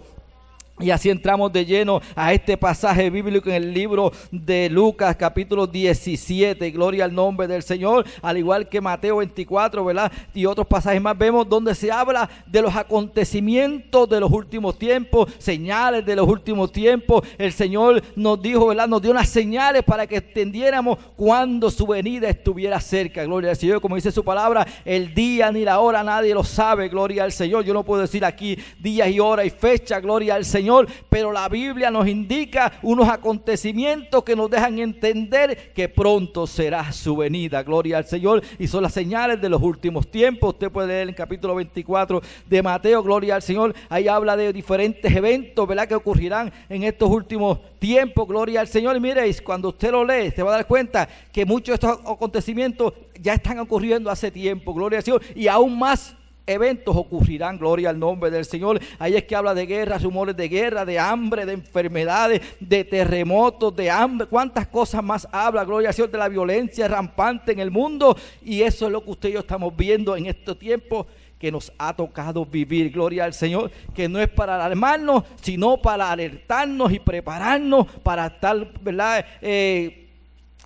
Y 0.82 0.92
así 0.92 1.10
entramos 1.10 1.52
de 1.52 1.66
lleno 1.66 2.02
a 2.16 2.32
este 2.32 2.56
pasaje 2.56 3.10
bíblico 3.10 3.50
en 3.50 3.56
el 3.56 3.74
libro 3.74 4.14
de 4.32 4.70
Lucas 4.70 5.14
capítulo 5.18 5.68
17. 5.68 6.72
Gloria 6.72 7.04
al 7.04 7.14
nombre 7.14 7.48
del 7.48 7.64
Señor. 7.64 8.06
Al 8.22 8.38
igual 8.38 8.70
que 8.70 8.80
Mateo 8.80 9.18
24, 9.18 9.84
¿verdad? 9.84 10.10
Y 10.34 10.46
otros 10.46 10.66
pasajes 10.68 11.02
más 11.02 11.18
vemos 11.18 11.50
donde 11.50 11.76
se 11.76 11.92
habla 11.92 12.30
de 12.46 12.62
los 12.62 12.74
acontecimientos 12.74 14.08
de 14.08 14.22
los 14.22 14.32
últimos 14.32 14.80
tiempos, 14.80 15.30
señales 15.38 16.06
de 16.06 16.16
los 16.16 16.26
últimos 16.26 16.72
tiempos. 16.72 17.28
El 17.38 17.52
Señor 17.52 18.02
nos 18.16 18.42
dijo, 18.42 18.68
¿verdad? 18.68 18.88
Nos 18.88 19.02
dio 19.02 19.12
unas 19.12 19.28
señales 19.28 19.84
para 19.84 20.08
que 20.08 20.16
entendiéramos 20.16 20.98
cuando 21.18 21.70
su 21.72 21.86
venida 21.88 22.30
estuviera 22.30 22.80
cerca. 22.80 23.26
Gloria 23.26 23.50
al 23.50 23.58
Señor. 23.58 23.82
Como 23.82 23.96
dice 23.96 24.14
su 24.14 24.24
palabra, 24.24 24.66
el 24.86 25.14
día 25.14 25.52
ni 25.52 25.66
la 25.66 25.82
hora 25.82 26.06
nadie 26.06 26.34
lo 26.34 26.46
sabe. 26.46 26.88
Gloria 26.88 27.26
al 27.26 27.34
Señor. 27.34 27.66
Yo 27.66 27.74
no 27.74 27.84
puedo 27.84 28.02
decir 28.02 28.24
aquí 28.24 28.58
días 28.80 29.10
y 29.10 29.20
horas 29.20 29.46
y 29.46 29.50
fecha. 29.50 30.00
Gloria 30.00 30.36
al 30.36 30.46
Señor 30.46 30.69
Pero 31.10 31.32
la 31.32 31.50
Biblia 31.50 31.92
nos 31.92 32.08
indica 32.08 32.74
unos 32.82 33.10
acontecimientos 33.10 34.24
que 34.24 34.36
nos 34.36 34.50
dejan 34.50 34.80
entender 34.80 35.74
que 35.74 35.90
pronto 35.90 36.48
será 36.48 36.92
su 36.92 37.16
venida. 37.16 37.64
Gloria 37.64 37.98
al 37.98 38.06
Señor. 38.06 38.44
Y 38.58 38.68
son 38.68 38.84
las 38.84 38.94
señales 38.94 39.42
de 39.42 39.50
los 39.50 39.62
últimos 39.62 40.10
tiempos. 40.10 40.54
Usted 40.54 40.72
puede 40.72 40.90
leer 40.90 41.10
en 41.10 41.16
capítulo 41.16 41.56
24 41.56 42.22
de 42.46 42.62
Mateo, 42.62 43.04
gloria 43.04 43.36
al 43.36 43.42
Señor. 43.42 43.74
Ahí 43.90 44.08
habla 44.08 44.38
de 44.38 44.54
diferentes 44.54 45.14
eventos, 45.14 45.68
¿verdad? 45.68 45.88
Que 45.88 45.96
ocurrirán 45.96 46.52
en 46.70 46.84
estos 46.84 47.10
últimos 47.10 47.60
tiempos, 47.80 48.28
gloria 48.28 48.62
al 48.62 48.68
Señor. 48.68 48.96
Y 48.96 49.00
miréis, 49.00 49.42
cuando 49.42 49.70
usted 49.70 49.92
lo 49.92 50.06
lee, 50.06 50.32
se 50.32 50.44
va 50.44 50.52
a 50.52 50.58
dar 50.58 50.68
cuenta 50.68 51.08
que 51.32 51.46
muchos 51.46 51.80
de 51.80 51.88
estos 51.88 52.00
acontecimientos 52.12 52.94
ya 53.20 53.34
están 53.34 53.60
ocurriendo 53.60 54.10
hace 54.10 54.32
tiempo, 54.32 54.74
gloria 54.74 55.00
al 55.00 55.04
Señor. 55.04 55.22
Y 55.36 55.48
aún 55.48 55.78
más 55.78 56.16
eventos 56.50 56.96
ocurrirán, 56.96 57.58
gloria 57.58 57.90
al 57.90 58.00
nombre 58.00 58.32
del 58.32 58.46
Señor. 58.46 58.80
Ahí 58.98 59.16
es 59.16 59.24
que 59.24 59.36
habla 59.36 59.54
de 59.54 59.66
guerras, 59.66 60.04
rumores 60.04 60.36
de 60.36 60.50
guerra, 60.50 60.86
de 60.86 61.00
hambre, 61.00 61.46
de 61.46 61.54
enfermedades, 61.54 62.42
de 62.60 62.84
terremotos, 62.84 63.76
de 63.76 63.90
hambre. 63.90 64.28
¿Cuántas 64.28 64.68
cosas 64.68 65.04
más 65.04 65.28
habla, 65.32 65.64
gloria 65.64 65.90
al 65.90 65.96
Señor, 65.96 66.12
de 66.12 66.18
la 66.18 66.30
violencia 66.30 66.88
rampante 66.88 67.52
en 67.52 67.60
el 67.60 67.72
mundo? 67.72 68.18
Y 68.44 68.62
eso 68.62 68.88
es 68.88 68.92
lo 68.92 69.04
que 69.04 69.12
usted 69.12 69.30
y 69.30 69.34
yo 69.34 69.40
estamos 69.40 69.76
viendo 69.76 70.16
en 70.16 70.26
estos 70.26 70.58
tiempos 70.58 71.06
que 71.40 71.52
nos 71.52 71.72
ha 71.78 71.96
tocado 71.96 72.46
vivir, 72.46 72.92
gloria 72.92 73.24
al 73.24 73.34
Señor, 73.34 73.72
que 73.96 74.10
no 74.10 74.20
es 74.20 74.28
para 74.28 74.56
alarmarnos, 74.56 75.24
sino 75.42 75.82
para 75.82 76.12
alertarnos 76.12 76.92
y 76.92 77.00
prepararnos 77.00 77.88
para 78.04 78.28
estar, 78.28 78.74
¿verdad? 78.82 79.26
Eh, 79.42 80.09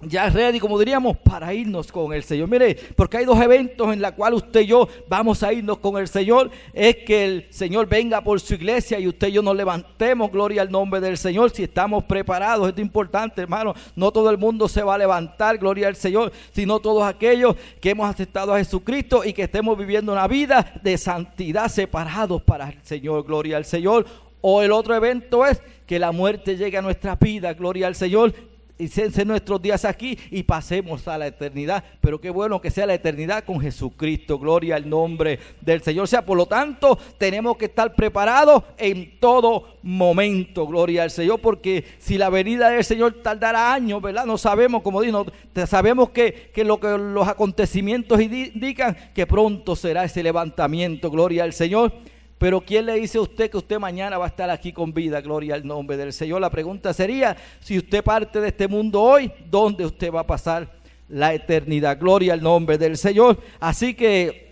ya 0.08 0.30
ready, 0.30 0.60
como 0.60 0.80
diríamos, 0.80 1.18
para 1.18 1.54
irnos 1.54 1.92
con 1.92 2.14
el 2.14 2.24
Señor. 2.24 2.50
Mire, 2.50 2.76
porque 2.96 3.18
hay 3.18 3.26
dos 3.26 3.40
eventos 3.42 3.94
en 3.94 4.02
los 4.02 4.12
cuales 4.14 4.44
usted 4.44 4.62
y 4.62 4.68
yo 4.68 4.88
vamos 5.08 5.44
a 5.44 5.54
irnos 5.54 5.78
con 5.80 5.98
el 5.98 6.08
Señor. 6.08 6.50
Es 6.74 6.98
que 6.98 7.26
el 7.26 7.48
Señor 7.50 7.88
venga 7.88 8.22
por 8.22 8.40
su 8.40 8.54
iglesia 8.56 9.00
y 9.00 9.08
usted 9.08 9.28
y 9.28 9.34
yo 9.34 9.42
nos 9.42 9.56
levantemos, 9.56 10.32
gloria 10.32 10.62
al 10.62 10.72
nombre 10.72 11.00
del 11.02 11.18
Señor, 11.18 11.52
si 11.52 11.64
estamos 11.64 12.04
preparados. 12.04 12.68
Esto 12.68 12.82
es 12.82 12.86
importante, 12.86 13.42
hermano. 13.42 13.74
No 13.96 14.12
todo 14.12 14.30
el 14.30 14.38
mundo 14.38 14.68
se 14.68 14.84
va 14.84 14.96
a 14.96 14.98
levantar, 14.98 15.58
gloria 15.58 15.88
al 15.88 15.96
Señor, 15.96 16.32
sino 16.52 16.80
todos 16.80 17.04
aquellos 17.04 17.56
que 17.80 17.92
hemos 17.92 18.10
aceptado 18.10 18.54
a 18.54 18.58
Jesucristo 18.58 19.24
y 19.26 19.34
que 19.34 19.44
estemos 19.44 19.78
viviendo 19.78 20.12
una 20.12 20.28
vida 20.28 20.74
de 20.84 20.98
santidad 20.98 21.68
separados 21.68 22.42
para 22.42 22.70
el 22.70 22.80
Señor, 22.84 23.24
gloria 23.26 23.58
al 23.58 23.66
Señor. 23.66 24.06
O 24.42 24.62
el 24.62 24.74
otro 24.74 24.94
evento 24.94 25.46
es 25.46 25.62
que 25.86 26.00
la 26.00 26.12
muerte 26.12 26.58
llegue 26.58 26.78
a 26.78 26.82
nuestra 26.82 27.16
vida, 27.16 27.54
gloria 27.54 27.88
al 27.88 27.96
Señor, 27.96 28.34
y 28.78 28.88
sean 28.88 29.28
nuestros 29.28 29.62
días 29.62 29.86
aquí 29.86 30.18
y 30.32 30.44
pasemos 30.44 31.08
a 31.08 31.18
la 31.18 31.28
eternidad. 31.28 31.84
Pero 32.02 32.20
qué 32.20 32.30
bueno 32.30 32.60
que 32.60 32.72
sea 32.72 32.88
la 32.88 32.96
eternidad 32.96 33.44
con 33.44 33.60
Jesucristo. 33.60 34.40
Gloria 34.40 34.76
al 34.76 34.90
nombre 34.90 35.40
del 35.62 35.82
Señor. 35.82 36.06
O 36.06 36.08
sea, 36.08 36.26
por 36.26 36.38
lo 36.38 36.48
tanto, 36.48 36.98
tenemos 37.18 37.56
que 37.58 37.66
estar 37.66 37.94
preparados 37.94 38.64
en 38.78 39.20
todo 39.20 39.78
momento. 39.84 40.66
Gloria 40.66 41.04
al 41.04 41.12
Señor. 41.12 41.40
Porque 41.40 41.86
si 42.00 42.18
la 42.18 42.30
venida 42.30 42.70
del 42.70 42.84
Señor 42.84 43.22
tardará 43.22 43.74
años, 43.74 44.02
¿verdad? 44.02 44.26
No 44.26 44.38
sabemos, 44.38 44.82
como 44.82 45.02
digo, 45.02 45.26
sabemos 45.68 46.10
que, 46.10 46.52
que 46.54 46.64
lo 46.64 46.80
que 46.80 46.98
los 46.98 47.28
acontecimientos 47.28 48.20
indican 48.22 48.98
que 49.14 49.28
pronto 49.28 49.76
será 49.76 50.04
ese 50.04 50.24
levantamiento. 50.24 51.12
Gloria 51.12 51.44
al 51.44 51.54
Señor. 51.54 51.94
Pero 52.44 52.60
¿quién 52.60 52.86
le 52.86 52.96
dice 52.96 53.18
a 53.20 53.22
usted 53.22 53.50
que 53.50 53.56
usted 53.56 53.80
mañana 53.80 54.18
va 54.18 54.26
a 54.26 54.28
estar 54.28 54.50
aquí 54.50 54.74
con 54.74 54.94
vida? 54.94 55.22
Gloria 55.22 55.56
al 55.56 55.66
nombre 55.66 55.96
del 55.96 56.12
Señor. 56.12 56.42
La 56.42 56.50
pregunta 56.50 56.94
sería, 56.94 57.38
si 57.62 57.78
usted 57.78 58.04
parte 58.04 58.42
de 58.42 58.50
este 58.50 58.68
mundo 58.68 59.02
hoy, 59.02 59.32
¿dónde 59.50 59.86
usted 59.86 60.12
va 60.12 60.20
a 60.20 60.28
pasar 60.28 60.70
la 61.08 61.34
eternidad? 61.34 61.98
Gloria 61.98 62.34
al 62.34 62.44
nombre 62.44 62.78
del 62.78 62.98
Señor. 62.98 63.40
Así 63.62 63.94
que 63.94 64.52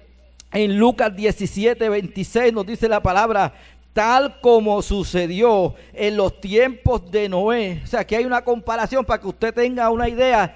en 0.54 0.78
Lucas 0.78 1.14
17, 1.14 1.90
26 1.90 2.54
nos 2.54 2.66
dice 2.66 2.88
la 2.88 3.04
palabra, 3.04 3.54
tal 3.92 4.40
como 4.40 4.82
sucedió 4.82 5.76
en 5.92 6.16
los 6.16 6.40
tiempos 6.40 7.12
de 7.12 7.28
Noé. 7.28 7.82
O 7.84 7.88
sea, 7.88 8.08
que 8.08 8.16
hay 8.16 8.24
una 8.24 8.42
comparación 8.42 9.04
para 9.04 9.20
que 9.20 9.28
usted 9.28 9.54
tenga 9.54 9.90
una 9.90 10.08
idea 10.08 10.56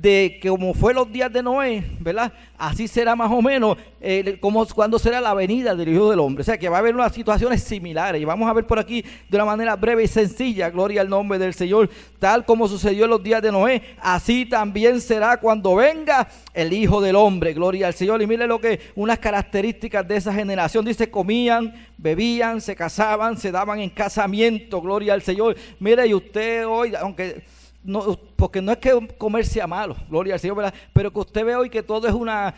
de 0.00 0.38
que 0.42 0.48
como 0.48 0.74
fue 0.74 0.92
los 0.92 1.10
días 1.10 1.32
de 1.32 1.40
Noé, 1.40 1.84
¿verdad? 2.00 2.32
Así 2.58 2.88
será 2.88 3.14
más 3.14 3.30
o 3.30 3.40
menos 3.40 3.78
eh, 4.00 4.38
como 4.40 4.66
cuando 4.66 4.98
será 4.98 5.20
la 5.20 5.34
venida 5.34 5.74
del 5.74 5.88
Hijo 5.88 6.10
del 6.10 6.18
Hombre. 6.18 6.42
O 6.42 6.44
sea 6.44 6.58
que 6.58 6.68
va 6.68 6.76
a 6.76 6.80
haber 6.80 6.96
unas 6.96 7.12
situaciones 7.12 7.62
similares. 7.62 8.20
Y 8.20 8.24
vamos 8.24 8.48
a 8.48 8.52
ver 8.52 8.66
por 8.66 8.78
aquí 8.78 9.02
de 9.02 9.36
una 9.36 9.44
manera 9.44 9.76
breve 9.76 10.02
y 10.02 10.08
sencilla, 10.08 10.68
gloria 10.68 11.00
al 11.00 11.08
nombre 11.08 11.38
del 11.38 11.54
Señor, 11.54 11.88
tal 12.18 12.44
como 12.44 12.66
sucedió 12.66 13.04
en 13.04 13.10
los 13.10 13.22
días 13.22 13.40
de 13.40 13.52
Noé, 13.52 13.82
así 14.00 14.46
también 14.46 15.00
será 15.00 15.36
cuando 15.36 15.76
venga 15.76 16.28
el 16.52 16.72
Hijo 16.72 17.00
del 17.00 17.14
Hombre, 17.14 17.52
gloria 17.52 17.86
al 17.86 17.94
Señor. 17.94 18.20
Y 18.20 18.26
mire 18.26 18.48
lo 18.48 18.60
que 18.60 18.80
unas 18.96 19.20
características 19.20 20.06
de 20.08 20.16
esa 20.16 20.34
generación, 20.34 20.84
dice, 20.84 21.08
comían, 21.08 21.72
bebían, 21.96 22.60
se 22.60 22.74
casaban, 22.74 23.38
se 23.38 23.52
daban 23.52 23.78
en 23.78 23.90
casamiento, 23.90 24.82
gloria 24.82 25.14
al 25.14 25.22
Señor. 25.22 25.54
Mire, 25.78 26.04
y 26.08 26.14
usted 26.14 26.66
hoy, 26.66 26.94
aunque 26.96 27.44
no, 27.84 28.18
porque 28.36 28.62
no 28.62 28.72
es 28.72 28.78
que 28.78 29.08
comer 29.18 29.44
sea 29.44 29.66
malo, 29.66 29.94
gloria 30.08 30.34
al 30.34 30.40
Señor, 30.40 30.56
¿verdad? 30.56 30.74
pero 30.92 31.12
que 31.12 31.18
usted 31.20 31.44
ve 31.44 31.54
hoy 31.54 31.68
que 31.68 31.82
todo 31.82 32.08
es 32.08 32.14
una, 32.14 32.54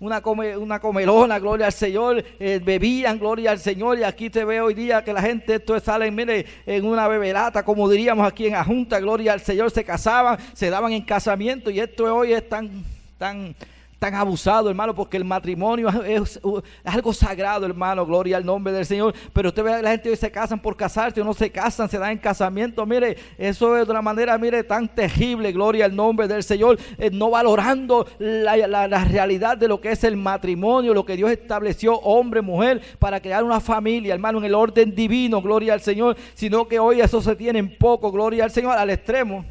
una, 0.00 0.22
una 0.56 0.80
comelona, 0.80 1.38
gloria 1.38 1.66
al 1.66 1.72
Señor, 1.72 2.24
eh, 2.40 2.58
bebían, 2.64 3.18
gloria 3.18 3.50
al 3.50 3.58
Señor, 3.58 3.98
y 3.98 4.04
aquí 4.04 4.30
te 4.30 4.44
ve 4.44 4.62
hoy 4.62 4.72
día 4.72 5.04
que 5.04 5.12
la 5.12 5.20
gente 5.20 5.56
esto 5.56 5.78
sale, 5.78 6.10
mire, 6.10 6.46
en 6.64 6.86
una 6.86 7.06
beberata, 7.06 7.62
como 7.62 7.88
diríamos 7.88 8.26
aquí 8.26 8.46
en 8.46 8.54
la 8.54 8.64
Junta, 8.64 8.98
gloria 8.98 9.34
al 9.34 9.40
Señor, 9.40 9.70
se 9.70 9.84
casaban, 9.84 10.38
se 10.54 10.70
daban 10.70 10.92
en 10.92 11.02
casamiento, 11.02 11.70
y 11.70 11.78
esto 11.78 12.04
hoy 12.04 12.32
es 12.32 12.48
tan, 12.48 12.82
tan 13.18 13.54
tan 14.02 14.16
abusado, 14.16 14.68
hermano, 14.68 14.96
porque 14.96 15.16
el 15.16 15.24
matrimonio 15.24 15.88
es, 16.02 16.40
algo 16.82 17.12
sagrado, 17.12 17.66
hermano, 17.66 18.04
gloria 18.04 18.36
al 18.36 18.44
nombre 18.44 18.72
del 18.72 18.84
Señor. 18.84 19.14
Pero 19.32 19.50
usted 19.50 19.62
ve 19.62 19.74
a 19.74 19.80
la 19.80 19.92
gente 19.92 20.10
hoy 20.10 20.16
se 20.16 20.28
casan 20.28 20.58
por 20.58 20.76
casarse 20.76 21.20
o 21.20 21.24
no 21.24 21.32
se 21.32 21.52
casan, 21.52 21.88
se 21.88 21.98
dan 21.98 22.10
en 22.10 22.18
casamiento. 22.18 22.84
Mire, 22.84 23.16
eso 23.38 23.78
es 23.78 23.86
de 23.86 23.92
una 23.92 24.02
manera, 24.02 24.36
mire, 24.38 24.64
tan 24.64 24.88
terrible, 24.88 25.52
gloria 25.52 25.84
al 25.84 25.94
nombre 25.94 26.26
del 26.26 26.42
Señor, 26.42 26.80
eh, 26.98 27.10
no 27.12 27.30
valorando 27.30 28.04
la, 28.18 28.56
la, 28.56 29.04
realidad 29.04 29.56
de 29.56 29.68
lo 29.68 29.80
que 29.80 29.92
es 29.92 30.02
el 30.02 30.16
matrimonio, 30.16 30.94
lo 30.94 31.06
que 31.06 31.16
Dios 31.16 31.30
estableció, 31.30 31.94
hombre, 32.00 32.42
mujer, 32.42 32.82
para 32.98 33.20
crear 33.20 33.44
una 33.44 33.60
familia, 33.60 34.14
hermano, 34.14 34.38
en 34.38 34.46
el 34.46 34.54
orden 34.56 34.96
divino, 34.96 35.40
gloria 35.40 35.74
al 35.74 35.80
Señor, 35.80 36.16
sino 36.34 36.66
que 36.66 36.80
hoy 36.80 37.00
eso 37.00 37.22
se 37.22 37.36
tiene 37.36 37.60
en 37.60 37.78
poco, 37.78 38.10
gloria 38.10 38.42
al 38.42 38.50
Señor, 38.50 38.76
al 38.76 38.90
extremo 38.90 39.44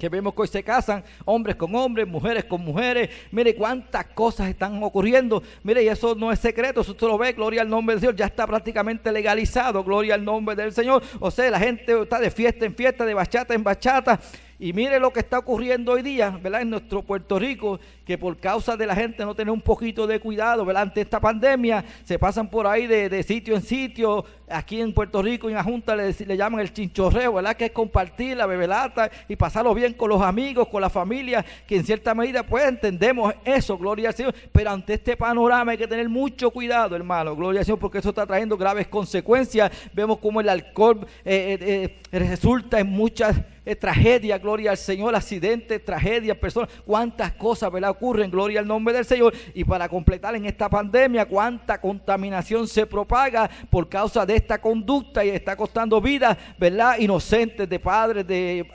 que 0.00 0.08
vemos 0.08 0.34
que 0.34 0.42
hoy 0.42 0.48
se 0.48 0.64
casan 0.64 1.04
hombres 1.26 1.56
con 1.56 1.74
hombres, 1.76 2.08
mujeres 2.08 2.46
con 2.46 2.64
mujeres. 2.64 3.10
Mire 3.30 3.54
cuántas 3.54 4.06
cosas 4.06 4.48
están 4.48 4.82
ocurriendo. 4.82 5.42
Mire, 5.62 5.84
y 5.84 5.88
eso 5.88 6.14
no 6.14 6.32
es 6.32 6.40
secreto, 6.40 6.80
eso 6.80 6.92
usted 6.92 7.06
lo 7.06 7.18
ve, 7.18 7.34
gloria 7.34 7.60
al 7.60 7.68
nombre 7.68 7.94
del 7.94 8.00
Señor, 8.00 8.16
ya 8.16 8.24
está 8.24 8.46
prácticamente 8.46 9.12
legalizado, 9.12 9.84
gloria 9.84 10.14
al 10.14 10.24
nombre 10.24 10.56
del 10.56 10.72
Señor. 10.72 11.02
O 11.20 11.30
sea, 11.30 11.50
la 11.50 11.60
gente 11.60 12.00
está 12.00 12.18
de 12.18 12.30
fiesta 12.30 12.64
en 12.64 12.74
fiesta, 12.74 13.04
de 13.04 13.12
bachata 13.12 13.54
en 13.54 13.62
bachata. 13.62 14.18
Y 14.62 14.74
mire 14.74 15.00
lo 15.00 15.10
que 15.10 15.20
está 15.20 15.38
ocurriendo 15.38 15.92
hoy 15.92 16.02
día, 16.02 16.38
¿verdad? 16.42 16.60
En 16.60 16.68
nuestro 16.68 17.00
Puerto 17.00 17.38
Rico, 17.38 17.80
que 18.04 18.18
por 18.18 18.36
causa 18.36 18.76
de 18.76 18.86
la 18.86 18.94
gente 18.94 19.24
no 19.24 19.34
tener 19.34 19.50
un 19.50 19.62
poquito 19.62 20.06
de 20.06 20.20
cuidado, 20.20 20.66
¿verdad? 20.66 20.82
Ante 20.82 21.00
esta 21.00 21.18
pandemia, 21.18 21.82
se 22.04 22.18
pasan 22.18 22.50
por 22.50 22.66
ahí 22.66 22.86
de, 22.86 23.22
sitio 23.22 23.54
en 23.54 23.62
sitio. 23.62 24.22
Aquí 24.50 24.80
en 24.80 24.92
Puerto 24.92 25.22
Rico, 25.22 25.48
en 25.48 25.54
la 25.54 25.62
Junta, 25.62 25.94
le, 25.94 26.12
le, 26.12 26.36
llaman 26.36 26.60
el 26.60 26.72
chinchorreo, 26.72 27.34
¿verdad? 27.34 27.56
Que 27.56 27.66
es 27.66 27.70
compartir 27.70 28.36
la 28.36 28.46
bebelata 28.46 29.10
y 29.28 29.36
pasarlo 29.36 29.74
bien 29.74 29.94
con 29.94 30.08
los 30.08 30.20
amigos, 30.22 30.68
con 30.68 30.80
la 30.80 30.90
familia, 30.90 31.44
que 31.66 31.76
en 31.76 31.84
cierta 31.84 32.14
medida, 32.14 32.42
pues 32.42 32.64
entendemos 32.66 33.32
eso, 33.44 33.78
gloria 33.78 34.08
al 34.08 34.14
Señor. 34.14 34.34
Pero 34.52 34.70
ante 34.70 34.94
este 34.94 35.16
panorama 35.16 35.72
hay 35.72 35.78
que 35.78 35.86
tener 35.86 36.08
mucho 36.08 36.50
cuidado, 36.50 36.96
hermano, 36.96 37.36
gloria 37.36 37.60
al 37.60 37.64
Señor, 37.64 37.78
porque 37.78 37.98
eso 37.98 38.10
está 38.10 38.26
trayendo 38.26 38.56
graves 38.56 38.88
consecuencias. 38.88 39.70
Vemos 39.92 40.18
cómo 40.18 40.40
el 40.40 40.48
alcohol 40.48 41.06
eh, 41.24 41.58
eh, 41.60 41.98
eh, 42.12 42.18
resulta 42.18 42.80
en 42.80 42.88
muchas 42.88 43.36
tragedia, 43.78 44.38
gloria 44.38 44.72
al 44.72 44.76
Señor, 44.76 45.14
accidentes, 45.14 45.84
tragedias, 45.84 46.36
personas, 46.36 46.70
cuántas 46.84 47.32
cosas, 47.32 47.70
¿verdad? 47.70 47.90
Ocurren, 47.90 48.30
gloria 48.30 48.58
al 48.60 48.66
nombre 48.66 48.94
del 48.94 49.04
Señor. 49.04 49.32
Y 49.54 49.64
para 49.64 49.88
completar 49.88 50.34
en 50.34 50.44
esta 50.46 50.68
pandemia, 50.68 51.26
cuánta 51.26 51.80
contaminación 51.80 52.66
se 52.66 52.86
propaga 52.86 53.48
por 53.68 53.88
causa 53.88 54.26
de 54.26 54.36
esta 54.40 54.60
conducta 54.60 55.24
y 55.24 55.30
está 55.30 55.56
costando 55.56 56.00
vidas, 56.00 56.36
¿verdad? 56.58 56.98
Inocentes 56.98 57.68
de 57.68 57.78
padres, 57.78 58.26
de 58.26 58.66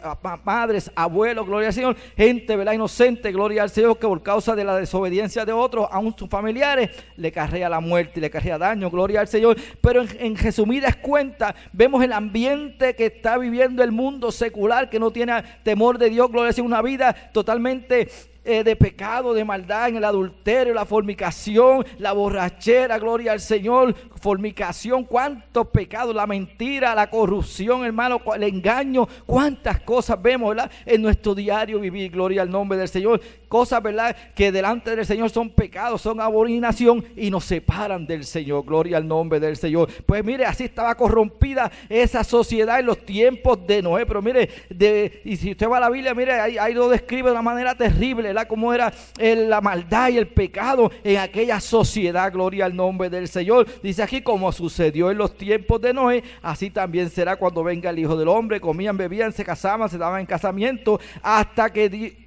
madres, 0.43 0.91
abuelos, 0.95 1.45
gloria 1.45 1.67
al 1.67 1.73
Señor, 1.73 1.95
gente, 2.15 2.55
¿verdad? 2.55 2.73
Inocente, 2.73 3.31
gloria 3.31 3.63
al 3.63 3.69
Señor, 3.69 3.97
que 3.97 4.07
por 4.07 4.23
causa 4.23 4.55
de 4.55 4.63
la 4.63 4.77
desobediencia 4.77 5.45
de 5.45 5.51
otros, 5.51 5.87
aún 5.91 6.15
sus 6.17 6.29
familiares, 6.29 6.89
le 7.17 7.31
carrea 7.31 7.67
la 7.67 7.79
muerte 7.79 8.13
y 8.19 8.21
le 8.21 8.29
carrea 8.29 8.57
daño, 8.57 8.89
gloria 8.89 9.21
al 9.21 9.27
Señor. 9.27 9.57
Pero 9.81 10.01
en, 10.01 10.09
en 10.19 10.37
resumidas 10.37 10.95
cuentas, 10.95 11.55
vemos 11.73 12.03
el 12.03 12.13
ambiente 12.13 12.95
que 12.95 13.07
está 13.07 13.37
viviendo 13.37 13.83
el 13.83 13.91
mundo 13.91 14.31
secular 14.31 14.89
que 14.89 14.99
no 14.99 15.11
tiene 15.11 15.43
temor 15.63 15.97
de 15.97 16.09
Dios, 16.09 16.29
gloria 16.29 16.51
a 16.51 16.53
Dios, 16.53 16.65
una 16.65 16.81
vida 16.81 17.13
totalmente 17.33 18.07
eh, 18.45 18.63
de 18.63 18.75
pecado, 18.75 19.33
de 19.33 19.43
maldad, 19.43 19.89
en 19.89 19.95
el 19.97 20.03
adulterio, 20.03 20.73
la 20.73 20.85
fornicación, 20.85 21.85
la 21.97 22.13
borrachera, 22.13 22.99
gloria 22.99 23.31
al 23.31 23.39
Señor, 23.39 23.95
fornicación, 24.21 25.03
cuántos 25.03 25.67
pecados, 25.67 26.15
la 26.15 26.27
mentira, 26.27 26.93
la 26.93 27.09
corrupción, 27.09 27.83
hermano, 27.83 28.21
el 28.35 28.43
engaño, 28.43 29.07
cuántas 29.25 29.81
cosas 29.81 30.21
vemos 30.21 30.55
en 30.85 31.01
nuestro 31.01 31.33
diario 31.33 31.79
vivir, 31.79 32.11
gloria 32.11 32.43
al 32.43 32.49
nombre 32.51 32.77
del 32.77 32.87
Señor 32.87 33.19
cosas, 33.55 33.81
¿verdad? 33.81 34.13
Que 34.35 34.51
delante 34.51 34.93
del 34.93 35.05
Señor 35.05 35.29
son 35.29 35.49
pecados, 35.49 36.01
son 36.01 36.19
abominación 36.19 37.05
y 37.15 37.31
nos 37.31 37.45
separan 37.45 38.05
del 38.05 38.25
Señor. 38.25 38.65
Gloria 38.65 38.97
al 38.97 39.07
nombre 39.07 39.39
del 39.39 39.55
Señor. 39.55 39.89
Pues 40.05 40.25
mire, 40.25 40.43
así 40.45 40.65
estaba 40.65 40.93
corrompida 40.95 41.71
esa 41.87 42.25
sociedad 42.25 42.81
en 42.81 42.87
los 42.87 43.05
tiempos 43.05 43.65
de 43.65 43.81
Noé. 43.81 44.05
Pero 44.05 44.21
mire, 44.21 44.49
de, 44.69 45.21
y 45.23 45.37
si 45.37 45.51
usted 45.51 45.69
va 45.69 45.77
a 45.77 45.79
la 45.79 45.89
Biblia, 45.89 46.13
mire, 46.13 46.33
ahí, 46.33 46.57
ahí 46.57 46.73
lo 46.73 46.89
describe 46.89 47.29
de 47.29 47.31
una 47.31 47.41
manera 47.41 47.75
terrible, 47.75 48.23
¿verdad? 48.23 48.45
Cómo 48.45 48.73
era 48.73 48.91
la 49.17 49.61
maldad 49.61 50.09
y 50.09 50.17
el 50.17 50.27
pecado 50.27 50.91
en 51.01 51.19
aquella 51.19 51.61
sociedad. 51.61 52.33
Gloria 52.33 52.65
al 52.65 52.75
nombre 52.75 53.09
del 53.09 53.29
Señor. 53.29 53.67
Dice 53.81 54.03
aquí, 54.03 54.19
como 54.19 54.51
sucedió 54.51 55.11
en 55.11 55.17
los 55.17 55.37
tiempos 55.37 55.79
de 55.79 55.93
Noé, 55.93 56.25
así 56.41 56.71
también 56.71 57.09
será 57.09 57.37
cuando 57.37 57.63
venga 57.63 57.89
el 57.89 57.99
Hijo 57.99 58.17
del 58.17 58.27
Hombre. 58.27 58.59
Comían, 58.59 58.97
bebían, 58.97 59.31
se 59.31 59.45
casaban, 59.45 59.89
se 59.89 59.97
daban 59.97 60.19
en 60.19 60.25
casamiento, 60.25 60.99
hasta 61.23 61.71
que 61.71 62.24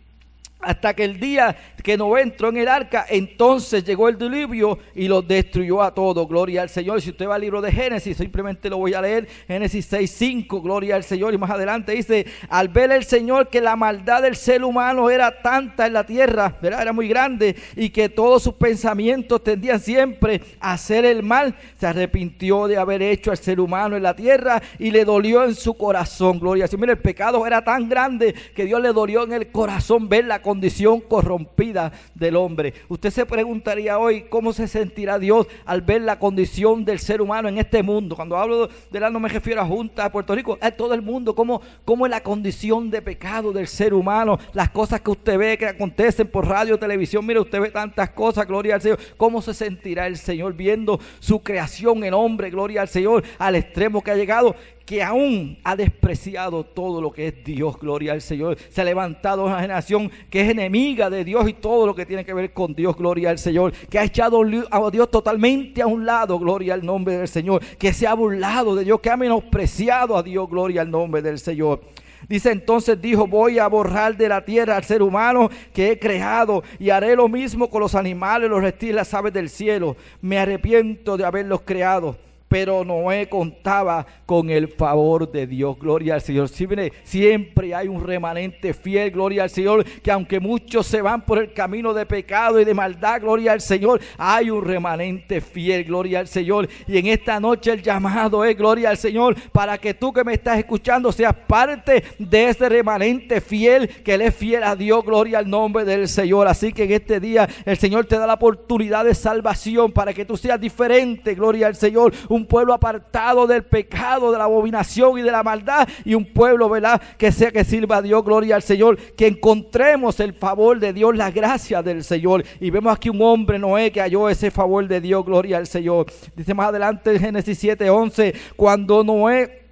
hasta 0.61 0.95
que 0.95 1.05
el 1.05 1.21
día 1.21 1.57
que 1.83 1.97
no 1.97 2.19
entró 2.19 2.49
en 2.49 2.57
el 2.57 2.69
arca, 2.69 3.07
entonces 3.09 3.85
llegó 3.85 4.09
el 4.09 4.19
diluvio 4.19 4.79
y 4.95 5.07
los 5.07 5.27
destruyó 5.27 5.83
a 5.83 5.95
todos. 5.95 6.27
Gloria 6.29 6.62
al 6.62 6.69
Señor. 6.69 7.00
Si 7.00 7.11
usted 7.11 7.29
va 7.29 7.37
al 7.37 7.41
libro 7.41 7.61
de 7.61 7.71
Génesis, 7.71 8.17
simplemente 8.17 8.69
lo 8.69 8.79
voy 8.79 8.95
a 8.95 9.00
leer. 9.00 9.29
Génesis 9.47 9.87
6, 9.87 10.11
5, 10.11 10.61
gloria 10.61 10.97
al 10.97 11.05
Señor. 11.05 11.33
Y 11.33 11.38
más 11.38 11.50
adelante 11.50 11.93
dice, 11.93 12.27
al 12.49 12.69
ver 12.69 12.91
el 12.91 13.05
Señor 13.05 13.49
que 13.49 13.61
la 13.61 13.77
maldad 13.77 14.23
del 14.23 14.37
ser 14.37 14.65
humano 14.65 15.11
era 15.11 15.41
tanta 15.43 15.87
en 15.87 15.93
la 15.93 16.05
tierra, 16.05 16.57
¿verdad? 16.61 16.83
era 16.83 16.93
muy 16.93 17.09
grande, 17.09 17.57
y 17.77 17.91
que 17.91 18.09
todos 18.09 18.43
sus 18.43 18.55
pensamientos 18.55 19.43
tendían 19.43 19.81
siempre 19.81 20.41
a 20.61 20.73
hacer 20.73 21.05
el 21.05 21.23
mal, 21.23 21.55
se 21.79 21.87
arrepintió 21.87 22.67
de 22.67 22.77
haber 22.77 23.03
hecho 23.03 23.31
al 23.31 23.38
ser 23.38 23.61
humano 23.61 23.97
en 23.97 24.03
la 24.03 24.17
tierra 24.17 24.61
y 24.79 24.91
le 24.91 25.05
dolió 25.05 25.45
en 25.45 25.55
su 25.55 25.75
corazón. 25.75 26.41
Gloria 26.41 26.65
al 26.65 26.71
Señor. 26.71 26.81
Mira, 26.81 26.93
el 26.93 26.99
pecado 26.99 27.47
era 27.47 27.62
tan 27.62 27.88
grande 27.88 28.35
que 28.55 28.65
Dios 28.65 28.81
le 28.81 28.93
dolió 28.93 29.25
en 29.25 29.33
el 29.33 29.50
corazón 29.50 30.09
ver 30.09 30.25
la 30.25 30.43
condición 30.49 31.02
corrompida 31.02 31.93
del 32.14 32.35
hombre. 32.35 32.73
Usted 32.88 33.11
se 33.11 33.26
preguntaría 33.26 33.99
hoy 33.99 34.23
cómo 34.31 34.55
se 34.55 34.67
sentirá 34.67 35.19
Dios 35.19 35.47
al 35.67 35.83
ver 35.83 36.00
la 36.00 36.19
condición 36.19 36.87
del 36.87 37.00
ser 37.00 37.21
humano 37.21 37.50
en 37.50 37.59
este 37.59 37.83
mundo. 37.83 38.17
Cuando 38.17 38.35
hablo 38.35 38.71
de 38.90 38.99
la 38.99 39.11
no 39.11 39.21
me 39.21 39.28
refiero 39.28 39.61
a 39.61 39.67
Junta 39.67 40.05
de 40.05 40.11
Puerto 40.11 40.35
Rico, 40.35 40.57
es 40.62 40.75
todo 40.75 40.95
el 40.95 41.02
mundo, 41.02 41.35
cómo, 41.35 41.61
cómo 41.85 42.07
es 42.07 42.11
la 42.11 42.23
condición 42.23 42.90
de 42.90 43.02
pecado 43.02 43.52
del 43.52 43.67
ser 43.67 43.93
humano, 43.93 44.38
las 44.55 44.71
cosas 44.71 45.02
que 45.02 45.11
usted 45.11 45.37
ve 45.37 45.59
que 45.59 45.67
acontecen 45.67 46.26
por 46.26 46.49
radio, 46.49 46.78
televisión, 46.78 47.26
mire, 47.26 47.40
usted 47.40 47.61
ve 47.61 47.71
tantas 47.71 48.09
cosas, 48.09 48.47
gloria 48.47 48.76
al 48.76 48.81
Señor. 48.81 48.99
¿Cómo 49.19 49.43
se 49.43 49.52
sentirá 49.52 50.07
el 50.07 50.17
Señor 50.17 50.55
viendo 50.55 50.99
su 51.19 51.43
creación 51.43 52.05
en 52.05 52.14
hombre, 52.14 52.49
gloria 52.49 52.81
al 52.81 52.88
Señor, 52.88 53.23
al 53.38 53.55
extremo 53.55 54.02
que 54.02 54.12
ha 54.12 54.17
llegado? 54.17 54.57
Que 54.88 55.02
aún 55.02 55.59
ha 55.64 55.76
despreciado 55.76 56.64
todo 56.64 57.02
lo 57.02 57.12
que 57.12 57.28
es 57.28 57.45
Dios, 57.45 57.78
gloria 57.78 58.14
al 58.14 58.23
Señor. 58.23 58.57
Se 58.71 58.80
ha 58.80 58.85
levantado 58.85 59.45
una 59.45 59.61
generación 59.61 60.11
que 60.30 60.40
es 60.40 60.49
enemiga 60.49 61.11
de 61.11 61.25
Dios 61.25 61.47
y 61.47 61.52
todo 61.52 61.87
lo 61.87 61.95
que 61.95 62.07
tiene 62.07 62.25
que 62.25 62.33
ver 62.33 62.54
con 62.54 62.75
Dios, 62.75 62.97
gloria 62.97 63.28
al 63.28 63.38
Señor. 63.38 63.75
Que 63.90 63.99
ha 63.99 64.04
echado 64.04 64.40
a 64.71 64.90
Dios 64.90 65.11
totalmente 65.11 65.83
a 65.83 65.87
un 65.87 66.07
lado, 66.07 66.38
gloria 66.38 66.73
al 66.73 66.87
nombre 66.87 67.18
del 67.18 67.28
Señor. 67.28 67.62
Que 67.76 67.92
se 67.92 68.07
ha 68.07 68.14
burlado 68.14 68.75
de 68.75 68.85
Dios, 68.85 68.99
que 69.00 69.11
ha 69.11 69.18
menospreciado 69.18 70.16
a 70.16 70.23
Dios, 70.23 70.49
gloria 70.49 70.80
al 70.80 70.90
nombre 70.90 71.21
del 71.21 71.38
Señor. 71.38 71.83
Dice 72.26 72.50
entonces, 72.50 72.99
dijo, 72.99 73.26
voy 73.26 73.59
a 73.59 73.66
borrar 73.66 74.16
de 74.16 74.30
la 74.30 74.42
tierra 74.42 74.78
al 74.78 74.85
ser 74.85 75.02
humano 75.02 75.50
que 75.75 75.90
he 75.90 75.99
creado 75.99 76.62
y 76.78 76.88
haré 76.88 77.14
lo 77.14 77.28
mismo 77.28 77.68
con 77.68 77.83
los 77.83 77.95
animales, 77.95 78.49
los 78.49 78.62
reptiles, 78.62 78.95
las 78.95 79.12
aves 79.12 79.35
del 79.35 79.50
cielo. 79.50 79.99
Me 80.23 80.38
arrepiento 80.38 81.18
de 81.18 81.26
haberlos 81.26 81.61
creado 81.61 82.16
pero 82.49 82.85
Noé 82.85 83.28
contaba 83.28 84.07
con 84.26 84.50
el 84.50 84.69
favor 84.69 85.31
de 85.31 85.47
Dios. 85.47 85.78
Gloria 85.78 86.14
al 86.14 86.23
Señor. 86.23 86.49
siempre 86.49 87.75
hay 87.75 87.88
un 87.88 88.05
remanente 88.05 88.73
fiel, 88.73 89.11
gloria 89.11 89.45
al 89.45 89.50
Señor, 89.50 89.85
que 89.85 90.11
aunque 90.11 90.40
muchos 90.40 90.87
se 90.87 91.02
van 91.02 91.25
por 91.25 91.38
el 91.38 91.52
camino 91.52 91.93
de 91.93 92.07
pecado 92.07 92.61
y 92.61 92.64
de 92.64 92.75
maldad, 92.75 93.21
gloria 93.21 93.52
al 93.52 93.61
Señor, 93.61 94.00
hay 94.17 94.50
un 94.50 94.64
remanente 94.64 95.40
fiel, 95.40 95.85
gloria 95.85 96.21
al 96.21 96.28
Señor. 96.28 96.69
Y 96.87 96.99
en 96.99 97.07
esta 97.07 97.38
noche 97.38 97.73
el 97.73 97.83
llamado 97.83 98.45
es, 98.45 98.57
gloria 98.57 98.90
al 98.90 98.97
Señor, 98.97 99.37
para 99.52 99.78
que 99.78 99.95
tú 99.95 100.12
que 100.12 100.25
me 100.25 100.35
estás 100.35 100.59
escuchando 100.59 101.12
seas 101.12 101.35
parte 101.47 102.02
de 102.19 102.49
ese 102.49 102.69
remanente 102.69 103.40
fiel, 103.40 103.88
que 103.88 104.14
Él 104.14 104.23
es 104.23 104.35
fiel 104.35 104.62
a 104.62 104.75
Dios, 104.75 105.05
gloria 105.05 105.38
al 105.38 105.49
nombre 105.49 105.85
del 105.85 106.09
Señor. 106.09 106.49
Así 106.49 106.73
que 106.73 106.85
en 106.85 106.93
este 106.93 107.21
día 107.21 107.49
el 107.64 107.76
Señor 107.76 108.07
te 108.07 108.19
da 108.19 108.26
la 108.26 108.35
oportunidad 108.35 109.05
de 109.05 109.14
salvación 109.14 109.93
para 109.93 110.14
que 110.14 110.25
tú 110.25 110.37
seas 110.37 110.61
diferente, 110.61 111.35
gloria 111.35 111.67
al 111.67 111.76
Señor 111.76 112.12
pueblo 112.47 112.75
apartado 112.75 113.47
del 113.47 113.64
pecado, 113.64 114.33
de 114.33 114.38
la 114.38 114.45
abominación 114.45 115.18
y 115.18 115.22
de 115.22 115.31
la 115.31 115.42
maldad, 115.42 115.88
y 116.05 116.14
un 116.14 116.24
pueblo, 116.24 116.68
¿verdad? 116.68 117.01
Que 117.16 117.33
sea 117.33 117.51
que 117.51 117.64
sirva 117.64 117.96
a 117.96 118.03
Dios, 118.03 118.24
gloria 118.24 118.57
al 118.57 118.62
Señor, 118.62 118.96
que 118.96 119.27
encontremos 119.27 120.20
el 120.20 120.35
favor 120.35 120.79
de 120.79 120.92
Dios, 120.92 121.16
la 121.16 121.31
gracia 121.31 121.83
del 121.83 122.05
Señor. 122.05 122.44
Y 122.61 122.70
vemos 122.70 122.94
aquí 122.94 123.09
un 123.09 123.22
hombre, 123.22 123.59
Noé, 123.59 123.90
que 123.90 124.01
halló 124.01 124.29
ese 124.29 124.51
favor 124.51 124.87
de 124.87 125.01
Dios, 125.01 125.24
gloria 125.24 125.59
al 125.59 125.66
Señor. 125.66 126.07
Dice 126.35 126.55
más 126.55 126.68
adelante 126.68 127.12
en 127.12 127.20
Génesis 127.20 127.59
7, 127.59 127.88
11, 127.90 128.35
cuando 128.57 129.05
Noé 129.05 129.67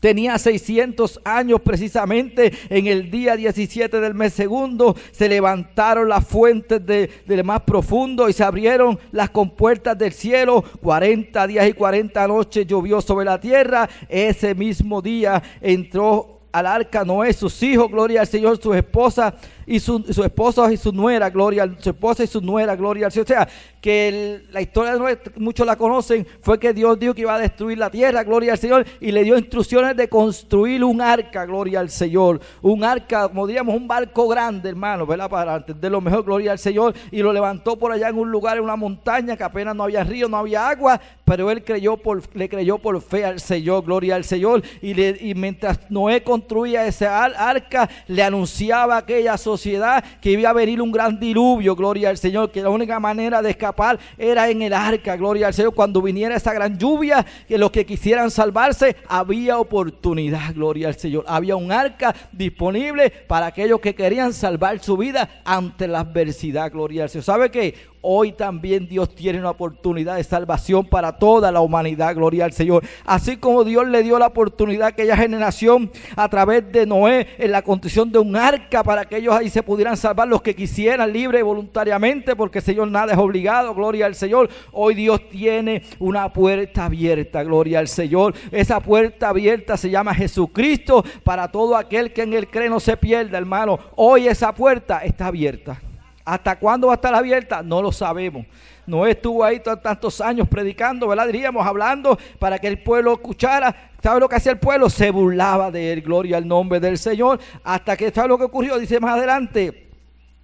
Tenía 0.00 0.38
600 0.38 1.20
años 1.24 1.60
precisamente 1.60 2.52
en 2.70 2.86
el 2.86 3.10
día 3.10 3.36
17 3.36 4.00
del 4.00 4.14
mes 4.14 4.32
segundo. 4.32 4.96
Se 5.12 5.28
levantaron 5.28 6.08
las 6.08 6.26
fuentes 6.26 6.84
del 6.84 7.44
más 7.44 7.60
profundo 7.62 8.28
y 8.28 8.32
se 8.32 8.42
abrieron 8.42 8.98
las 9.12 9.28
compuertas 9.28 9.98
del 9.98 10.12
cielo. 10.12 10.64
40 10.80 11.46
días 11.46 11.68
y 11.68 11.74
40 11.74 12.26
noches 12.28 12.66
llovió 12.66 13.02
sobre 13.02 13.26
la 13.26 13.38
tierra. 13.38 13.88
Ese 14.08 14.54
mismo 14.54 15.02
día 15.02 15.42
entró 15.60 16.39
al 16.52 16.66
arca 16.66 17.04
Noé, 17.04 17.32
sus 17.32 17.62
hijos, 17.62 17.90
gloria 17.90 18.22
al 18.22 18.26
Señor, 18.26 18.60
su 18.60 18.74
esposa 18.74 19.34
y 19.66 19.78
su, 19.78 20.04
su 20.10 20.24
esposo 20.24 20.70
y 20.70 20.76
su 20.76 20.92
nuera, 20.92 21.30
gloria, 21.30 21.72
su 21.78 21.90
esposa 21.90 22.24
y 22.24 22.26
su 22.26 22.40
nuera, 22.40 22.74
gloria 22.74 23.06
al 23.06 23.12
Señor. 23.12 23.24
O 23.24 23.28
sea, 23.28 23.48
que 23.80 24.42
la 24.50 24.60
historia 24.60 24.96
de 24.96 25.18
muchos 25.36 25.66
la 25.66 25.76
conocen, 25.76 26.26
fue 26.42 26.58
que 26.58 26.72
Dios 26.72 26.98
dijo 26.98 27.14
que 27.14 27.22
iba 27.22 27.34
a 27.34 27.38
destruir 27.38 27.78
la 27.78 27.90
tierra, 27.90 28.24
gloria 28.24 28.52
al 28.52 28.58
Señor, 28.58 28.84
y 29.00 29.10
le 29.10 29.24
dio 29.24 29.38
instrucciones 29.38 29.96
de 29.96 30.08
construir 30.08 30.84
un 30.84 31.00
arca, 31.00 31.46
gloria 31.46 31.80
al 31.80 31.88
Señor. 31.88 32.40
Un 32.60 32.84
arca, 32.84 33.28
como 33.28 33.46
diríamos, 33.46 33.74
un 33.74 33.88
barco 33.88 34.28
grande, 34.28 34.68
hermano, 34.68 35.06
¿verdad? 35.06 35.30
Para 35.30 35.56
entender 35.56 35.90
lo 35.90 36.00
mejor, 36.00 36.24
gloria 36.24 36.52
al 36.52 36.58
Señor. 36.58 36.94
Y 37.10 37.22
lo 37.22 37.32
levantó 37.32 37.78
por 37.78 37.92
allá 37.92 38.08
en 38.08 38.18
un 38.18 38.30
lugar, 38.30 38.58
en 38.58 38.64
una 38.64 38.76
montaña, 38.76 39.36
que 39.36 39.44
apenas 39.44 39.74
no 39.74 39.84
había 39.84 40.04
río, 40.04 40.28
no 40.28 40.36
había 40.36 40.68
agua, 40.68 41.00
pero 41.30 41.48
él 41.48 41.62
creyó 41.62 41.96
por, 41.96 42.24
le 42.34 42.48
creyó 42.48 42.78
por 42.78 43.00
fe 43.00 43.24
al 43.24 43.38
Señor, 43.38 43.84
gloria 43.84 44.16
al 44.16 44.24
Señor. 44.24 44.64
Y, 44.82 45.32
mientras 45.36 45.78
Noé 45.88 46.24
construía 46.24 46.84
ese 46.84 47.06
arca, 47.06 47.88
le 48.08 48.24
anunciaba 48.24 48.96
aquella 48.96 49.38
sociedad 49.38 50.02
que 50.20 50.32
iba 50.32 50.50
a 50.50 50.52
venir 50.52 50.82
un 50.82 50.90
gran 50.90 51.20
diluvio, 51.20 51.76
gloria 51.76 52.08
al 52.08 52.18
Señor, 52.18 52.50
que 52.50 52.62
la 52.62 52.70
única 52.70 52.98
manera 52.98 53.42
de 53.42 53.50
escapar 53.50 53.96
era 54.18 54.50
en 54.50 54.60
el 54.62 54.72
arca, 54.72 55.14
gloria 55.14 55.46
al 55.46 55.54
Señor. 55.54 55.72
Cuando 55.72 56.02
viniera 56.02 56.34
esa 56.34 56.52
gran 56.52 56.76
lluvia, 56.76 57.24
que 57.46 57.58
los 57.58 57.70
que 57.70 57.86
quisieran 57.86 58.32
salvarse, 58.32 58.96
había 59.06 59.60
oportunidad, 59.60 60.52
gloria 60.52 60.88
al 60.88 60.96
Señor. 60.96 61.24
Había 61.28 61.54
un 61.54 61.70
arca 61.70 62.12
disponible 62.32 63.08
para 63.08 63.46
aquellos 63.46 63.78
que 63.78 63.94
querían 63.94 64.32
salvar 64.32 64.80
su 64.80 64.96
vida 64.96 65.42
ante 65.44 65.86
la 65.86 66.00
adversidad, 66.00 66.72
gloria 66.72 67.04
al 67.04 67.10
Señor. 67.10 67.24
¿Sabe 67.24 67.52
qué? 67.52 67.76
Hoy 68.02 68.32
también 68.32 68.88
Dios 68.88 69.14
tiene 69.14 69.38
una 69.38 69.50
oportunidad 69.50 70.16
de 70.16 70.24
salvación 70.24 70.86
para 70.86 71.18
toda 71.18 71.52
la 71.52 71.60
humanidad, 71.60 72.14
gloria 72.14 72.46
al 72.46 72.52
Señor. 72.52 72.82
Así 73.04 73.36
como 73.36 73.62
Dios 73.62 73.86
le 73.86 74.02
dio 74.02 74.18
la 74.18 74.28
oportunidad 74.28 74.84
a 74.84 74.88
aquella 74.88 75.18
generación 75.18 75.90
a 76.16 76.26
través 76.30 76.72
de 76.72 76.86
Noé 76.86 77.26
en 77.36 77.52
la 77.52 77.60
condición 77.60 78.10
de 78.10 78.18
un 78.18 78.36
arca 78.36 78.82
para 78.82 79.04
que 79.04 79.18
ellos 79.18 79.34
ahí 79.34 79.50
se 79.50 79.62
pudieran 79.62 79.98
salvar 79.98 80.28
los 80.28 80.40
que 80.40 80.56
quisieran 80.56 81.12
libre 81.12 81.40
y 81.40 81.42
voluntariamente, 81.42 82.34
porque 82.34 82.62
Señor 82.62 82.88
nada 82.88 83.12
es 83.12 83.18
obligado, 83.18 83.74
gloria 83.74 84.06
al 84.06 84.14
Señor. 84.14 84.48
Hoy 84.72 84.94
Dios 84.94 85.28
tiene 85.28 85.82
una 85.98 86.32
puerta 86.32 86.86
abierta, 86.86 87.42
gloria 87.42 87.80
al 87.80 87.88
Señor. 87.88 88.34
Esa 88.50 88.80
puerta 88.80 89.28
abierta 89.28 89.76
se 89.76 89.90
llama 89.90 90.14
Jesucristo 90.14 91.04
para 91.22 91.48
todo 91.52 91.76
aquel 91.76 92.14
que 92.14 92.22
en 92.22 92.32
él 92.32 92.48
cree 92.48 92.70
no 92.70 92.80
se 92.80 92.96
pierda, 92.96 93.36
hermano. 93.36 93.78
Hoy 93.96 94.26
esa 94.26 94.54
puerta 94.54 95.00
está 95.04 95.26
abierta. 95.26 95.82
¿Hasta 96.30 96.56
cuándo 96.56 96.86
va 96.86 96.92
a 96.92 96.96
estar 96.96 97.12
abierta? 97.12 97.60
No 97.60 97.82
lo 97.82 97.90
sabemos. 97.90 98.46
No 98.86 99.04
estuvo 99.04 99.44
ahí 99.44 99.60
tantos 99.60 100.20
años 100.20 100.46
predicando, 100.48 101.08
¿verdad? 101.08 101.26
Diríamos, 101.26 101.66
hablando 101.66 102.16
para 102.38 102.58
que 102.58 102.68
el 102.68 102.82
pueblo 102.82 103.14
escuchara. 103.14 103.90
¿Sabe 104.00 104.20
lo 104.20 104.28
que 104.28 104.36
hacía 104.36 104.52
el 104.52 104.58
pueblo? 104.58 104.88
Se 104.88 105.10
burlaba 105.10 105.72
de 105.72 105.92
él, 105.92 106.02
gloria 106.02 106.36
al 106.36 106.46
nombre 106.46 106.78
del 106.78 106.98
Señor. 106.98 107.40
Hasta 107.64 107.96
que, 107.96 108.12
¿sabe 108.12 108.28
lo 108.28 108.38
que 108.38 108.44
ocurrió? 108.44 108.78
Dice 108.78 109.00
más 109.00 109.16
adelante 109.16 109.89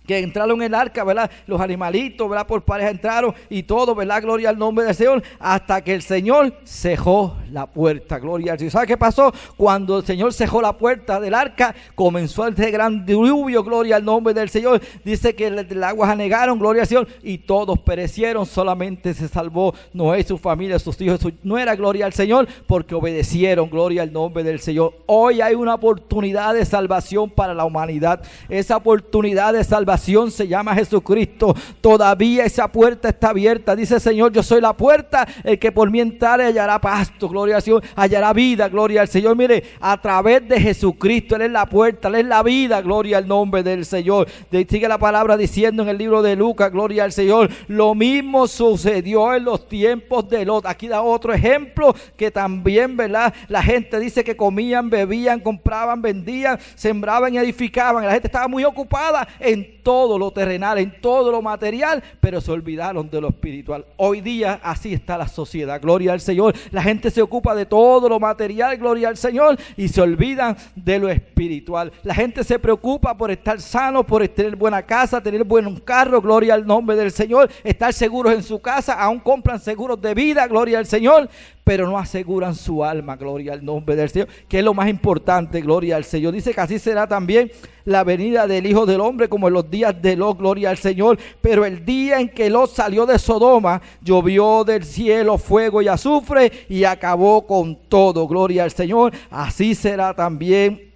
que 0.06 0.18
entraron 0.18 0.60
en 0.60 0.68
el 0.68 0.74
arca, 0.74 1.04
¿verdad? 1.04 1.30
Los 1.46 1.60
animalitos, 1.60 2.28
¿verdad? 2.28 2.46
Por 2.46 2.62
pareja 2.62 2.90
entraron 2.90 3.34
y 3.50 3.62
todo, 3.62 3.94
¿verdad? 3.94 4.22
Gloria 4.22 4.50
al 4.50 4.58
nombre 4.58 4.84
del 4.84 4.94
Señor, 4.94 5.22
hasta 5.38 5.82
que 5.82 5.94
el 5.94 6.02
Señor 6.02 6.54
cejó 6.64 7.36
la 7.50 7.66
puerta, 7.66 8.18
gloria 8.18 8.52
al 8.52 8.58
Señor. 8.58 8.72
¿Sabe 8.72 8.86
qué 8.86 8.96
pasó? 8.96 9.32
Cuando 9.56 9.98
el 9.98 10.04
Señor 10.04 10.32
cejó 10.32 10.62
la 10.62 10.72
puerta 10.72 11.20
del 11.20 11.34
arca, 11.34 11.74
comenzó 11.94 12.46
ese 12.46 12.70
gran 12.70 13.04
diluvio, 13.04 13.64
gloria 13.64 13.96
al 13.96 14.04
nombre 14.04 14.32
del 14.32 14.48
Señor. 14.48 14.80
Dice 15.04 15.34
que 15.34 15.46
el, 15.48 15.84
agua 15.84 16.10
anegaron, 16.10 16.58
gloria 16.58 16.82
al 16.82 16.88
Señor, 16.88 17.08
y 17.22 17.38
todos 17.38 17.78
perecieron, 17.80 18.46
solamente 18.46 19.14
se 19.14 19.28
salvó 19.28 19.74
Noé, 19.92 20.22
su 20.22 20.38
familia, 20.38 20.78
sus 20.78 21.00
hijos, 21.00 21.20
su 21.20 21.56
era 21.56 21.74
gloria 21.74 22.06
al 22.06 22.12
Señor, 22.12 22.46
porque 22.66 22.94
obedecieron, 22.94 23.68
gloria 23.68 24.02
al 24.02 24.12
nombre 24.12 24.44
del 24.44 24.60
Señor. 24.60 24.94
Hoy 25.06 25.40
hay 25.40 25.54
una 25.54 25.74
oportunidad 25.74 26.54
de 26.54 26.64
salvación 26.64 27.30
para 27.30 27.54
la 27.54 27.64
humanidad, 27.64 28.22
esa 28.48 28.76
oportunidad 28.76 29.52
de 29.52 29.64
salvación 29.64 29.95
se 29.96 30.46
llama 30.46 30.74
Jesucristo. 30.74 31.54
Todavía 31.80 32.44
esa 32.44 32.68
puerta 32.68 33.08
está 33.08 33.30
abierta. 33.30 33.74
Dice 33.74 33.98
Señor, 34.00 34.32
yo 34.32 34.42
soy 34.42 34.60
la 34.60 34.72
puerta. 34.72 35.26
El 35.42 35.58
que 35.58 35.72
por 35.72 35.90
mí 35.90 36.00
entrare 36.00 36.44
hallará 36.44 36.80
pasto. 36.80 37.28
Gloria 37.28 37.56
al 37.56 37.62
Señor. 37.62 37.82
Hallará 37.94 38.32
vida. 38.32 38.68
Gloria 38.68 39.00
al 39.02 39.08
Señor. 39.08 39.36
Mire, 39.36 39.62
a 39.80 40.00
través 40.00 40.48
de 40.48 40.60
Jesucristo. 40.60 41.36
Él 41.36 41.42
es 41.42 41.50
la 41.50 41.66
puerta. 41.66 42.08
Él 42.08 42.16
es 42.16 42.26
la 42.26 42.42
vida. 42.42 42.80
Gloria 42.80 43.18
al 43.18 43.28
nombre 43.28 43.62
del 43.62 43.84
Señor. 43.84 44.28
Sigue 44.50 44.88
la 44.88 44.98
palabra 44.98 45.36
diciendo 45.36 45.82
en 45.82 45.88
el 45.88 45.98
libro 45.98 46.22
de 46.22 46.36
Lucas. 46.36 46.70
Gloria 46.70 47.04
al 47.04 47.12
Señor. 47.12 47.50
Lo 47.68 47.94
mismo 47.94 48.46
sucedió 48.46 49.34
en 49.34 49.44
los 49.44 49.68
tiempos 49.68 50.28
de 50.28 50.44
Lot. 50.44 50.66
Aquí 50.66 50.88
da 50.88 51.02
otro 51.02 51.32
ejemplo 51.32 51.94
que 52.16 52.30
también, 52.30 52.96
¿verdad? 52.96 53.32
La 53.48 53.62
gente 53.62 53.98
dice 53.98 54.24
que 54.24 54.36
comían, 54.36 54.90
bebían, 54.90 55.40
compraban, 55.40 56.02
vendían, 56.02 56.58
sembraban 56.74 57.34
y 57.34 57.38
edificaban. 57.38 58.04
La 58.04 58.12
gente 58.12 58.28
estaba 58.28 58.48
muy 58.48 58.64
ocupada 58.64 59.26
en 59.40 59.82
todo 59.86 60.18
lo 60.18 60.32
terrenal, 60.32 60.78
en 60.78 61.00
todo 61.00 61.30
lo 61.30 61.40
material, 61.40 62.02
pero 62.18 62.40
se 62.40 62.50
olvidaron 62.50 63.08
de 63.08 63.20
lo 63.20 63.28
espiritual. 63.28 63.86
Hoy 63.96 64.20
día 64.20 64.58
así 64.60 64.92
está 64.92 65.16
la 65.16 65.28
sociedad. 65.28 65.80
Gloria 65.80 66.12
al 66.12 66.20
Señor. 66.20 66.56
La 66.72 66.82
gente 66.82 67.08
se 67.08 67.22
ocupa 67.22 67.54
de 67.54 67.66
todo 67.66 68.08
lo 68.08 68.18
material, 68.18 68.76
gloria 68.78 69.06
al 69.06 69.16
Señor, 69.16 69.56
y 69.76 69.86
se 69.86 70.00
olvidan 70.00 70.56
de 70.74 70.98
lo 70.98 71.08
espiritual. 71.08 71.92
La 72.02 72.16
gente 72.16 72.42
se 72.42 72.58
preocupa 72.58 73.16
por 73.16 73.30
estar 73.30 73.60
sano, 73.60 74.04
por 74.04 74.26
tener 74.26 74.56
buena 74.56 74.82
casa, 74.82 75.22
tener 75.22 75.44
buen 75.44 75.76
carro, 75.76 76.20
gloria 76.20 76.54
al 76.54 76.66
nombre 76.66 76.96
del 76.96 77.12
Señor, 77.12 77.48
estar 77.62 77.92
seguros 77.92 78.34
en 78.34 78.42
su 78.42 78.58
casa, 78.58 78.94
aún 78.94 79.20
compran 79.20 79.60
seguros 79.60 80.00
de 80.00 80.14
vida, 80.14 80.48
gloria 80.48 80.80
al 80.80 80.86
Señor, 80.86 81.28
pero 81.62 81.86
no 81.86 81.96
aseguran 81.96 82.56
su 82.56 82.84
alma, 82.84 83.14
gloria 83.14 83.52
al 83.52 83.64
nombre 83.64 83.94
del 83.94 84.10
Señor, 84.10 84.28
que 84.48 84.58
es 84.58 84.64
lo 84.64 84.74
más 84.74 84.88
importante, 84.88 85.60
gloria 85.60 85.94
al 85.94 86.04
Señor. 86.04 86.32
Dice 86.32 86.52
que 86.52 86.60
así 86.60 86.80
será 86.80 87.06
también 87.06 87.52
la 87.84 88.02
venida 88.02 88.46
del 88.46 88.66
Hijo 88.66 88.84
del 88.84 89.00
Hombre, 89.00 89.28
como 89.28 89.46
en 89.46 89.54
los 89.54 89.70
días 89.70 89.75
de 89.76 90.16
Lot, 90.16 90.38
gloria 90.38 90.70
al 90.70 90.78
Señor. 90.78 91.18
Pero 91.40 91.64
el 91.64 91.84
día 91.84 92.20
en 92.20 92.28
que 92.28 92.50
Lot 92.50 92.70
salió 92.70 93.06
de 93.06 93.18
Sodoma, 93.18 93.80
llovió 94.02 94.64
del 94.64 94.84
cielo 94.84 95.38
fuego 95.38 95.82
y 95.82 95.88
azufre 95.88 96.50
y 96.68 96.84
acabó 96.84 97.46
con 97.46 97.76
todo, 97.88 98.26
gloria 98.26 98.64
al 98.64 98.72
Señor. 98.72 99.12
Así 99.30 99.74
será 99.74 100.14
también, 100.14 100.92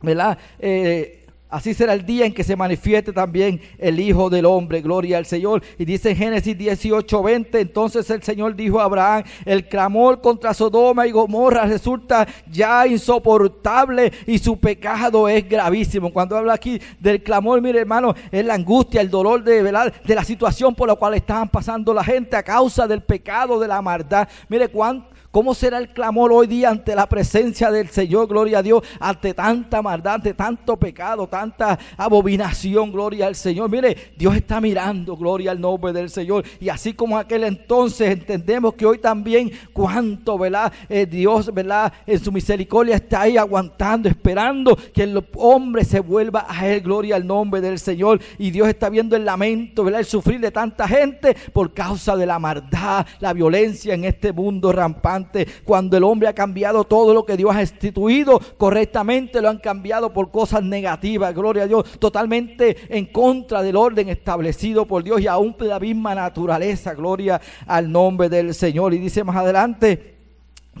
¿verdad? 0.00 0.38
Eh, 0.58 1.19
Así 1.50 1.74
será 1.74 1.94
el 1.94 2.06
día 2.06 2.26
en 2.26 2.32
que 2.32 2.44
se 2.44 2.54
manifieste 2.54 3.12
también 3.12 3.60
el 3.78 3.98
Hijo 3.98 4.30
del 4.30 4.46
Hombre. 4.46 4.80
Gloria 4.80 5.18
al 5.18 5.26
Señor. 5.26 5.62
Y 5.78 5.84
dice 5.84 6.10
en 6.10 6.16
Génesis 6.16 6.56
18, 6.56 7.22
20. 7.22 7.60
Entonces 7.60 8.08
el 8.10 8.22
Señor 8.22 8.54
dijo 8.54 8.80
a 8.80 8.84
Abraham: 8.84 9.24
El 9.44 9.66
clamor 9.66 10.20
contra 10.20 10.54
Sodoma 10.54 11.06
y 11.06 11.10
Gomorra 11.10 11.66
resulta 11.66 12.26
ya 12.50 12.86
insoportable 12.86 14.12
y 14.26 14.38
su 14.38 14.58
pecado 14.58 15.28
es 15.28 15.48
gravísimo. 15.48 16.12
Cuando 16.12 16.36
habla 16.36 16.54
aquí 16.54 16.80
del 17.00 17.22
clamor, 17.22 17.60
mire 17.60 17.80
hermano, 17.80 18.14
es 18.30 18.44
la 18.44 18.54
angustia, 18.54 19.00
el 19.00 19.10
dolor 19.10 19.42
de, 19.42 19.62
de 19.62 20.14
la 20.14 20.24
situación 20.24 20.74
por 20.74 20.88
la 20.88 20.94
cual 20.94 21.14
estaban 21.14 21.48
pasando 21.48 21.92
la 21.92 22.04
gente 22.04 22.36
a 22.36 22.42
causa 22.42 22.86
del 22.86 23.02
pecado, 23.02 23.58
de 23.58 23.68
la 23.68 23.82
maldad. 23.82 24.28
Mire 24.48 24.68
cuánto 24.68 25.09
¿Cómo 25.30 25.54
será 25.54 25.78
el 25.78 25.90
clamor 25.90 26.32
hoy 26.32 26.48
día 26.48 26.70
ante 26.70 26.92
la 26.92 27.08
presencia 27.08 27.70
del 27.70 27.88
Señor? 27.88 28.26
Gloria 28.26 28.58
a 28.58 28.62
Dios, 28.64 28.82
ante 28.98 29.32
tanta 29.32 29.80
maldad, 29.80 30.14
ante 30.14 30.34
tanto 30.34 30.76
pecado, 30.76 31.28
tanta 31.28 31.78
abominación, 31.96 32.90
gloria 32.90 33.28
al 33.28 33.36
Señor. 33.36 33.70
Mire, 33.70 33.96
Dios 34.16 34.34
está 34.34 34.60
mirando, 34.60 35.16
gloria 35.16 35.52
al 35.52 35.60
nombre 35.60 35.92
del 35.92 36.10
Señor. 36.10 36.44
Y 36.58 36.68
así 36.68 36.94
como 36.94 37.16
aquel 37.16 37.44
entonces 37.44 38.10
entendemos 38.10 38.74
que 38.74 38.84
hoy 38.84 38.98
también 38.98 39.52
cuánto, 39.72 40.36
¿verdad? 40.36 40.72
Eh, 40.88 41.06
Dios, 41.06 41.54
¿verdad? 41.54 41.92
En 42.08 42.18
su 42.18 42.32
misericordia 42.32 42.96
está 42.96 43.20
ahí 43.20 43.36
aguantando, 43.36 44.08
esperando 44.08 44.76
que 44.92 45.04
el 45.04 45.24
hombre 45.36 45.84
se 45.84 46.00
vuelva 46.00 46.46
a 46.48 46.66
Él, 46.66 46.80
gloria 46.80 47.14
al 47.14 47.24
nombre 47.24 47.60
del 47.60 47.78
Señor. 47.78 48.20
Y 48.36 48.50
Dios 48.50 48.66
está 48.66 48.88
viendo 48.88 49.14
el 49.14 49.24
lamento, 49.24 49.84
¿verdad? 49.84 50.00
El 50.00 50.06
sufrir 50.06 50.40
de 50.40 50.50
tanta 50.50 50.88
gente 50.88 51.36
por 51.52 51.72
causa 51.72 52.16
de 52.16 52.26
la 52.26 52.40
maldad, 52.40 53.06
la 53.20 53.32
violencia 53.32 53.94
en 53.94 54.06
este 54.06 54.32
mundo 54.32 54.72
rampante 54.72 55.19
cuando 55.64 55.96
el 55.96 56.04
hombre 56.04 56.28
ha 56.28 56.34
cambiado 56.34 56.84
todo 56.84 57.14
lo 57.14 57.24
que 57.24 57.36
Dios 57.36 57.54
ha 57.54 57.60
instituido 57.60 58.40
correctamente, 58.56 59.40
lo 59.40 59.48
han 59.48 59.58
cambiado 59.58 60.12
por 60.12 60.30
cosas 60.30 60.62
negativas, 60.62 61.34
gloria 61.34 61.64
a 61.64 61.66
Dios, 61.66 61.84
totalmente 61.98 62.76
en 62.88 63.06
contra 63.06 63.62
del 63.62 63.76
orden 63.76 64.08
establecido 64.08 64.86
por 64.86 65.02
Dios 65.02 65.20
y 65.20 65.26
aún 65.26 65.56
de 65.58 65.66
la 65.66 65.80
misma 65.80 66.14
naturaleza, 66.14 66.94
gloria 66.94 67.40
al 67.66 67.90
nombre 67.90 68.28
del 68.28 68.54
Señor. 68.54 68.94
Y 68.94 68.98
dice 68.98 69.24
más 69.24 69.36
adelante, 69.36 70.20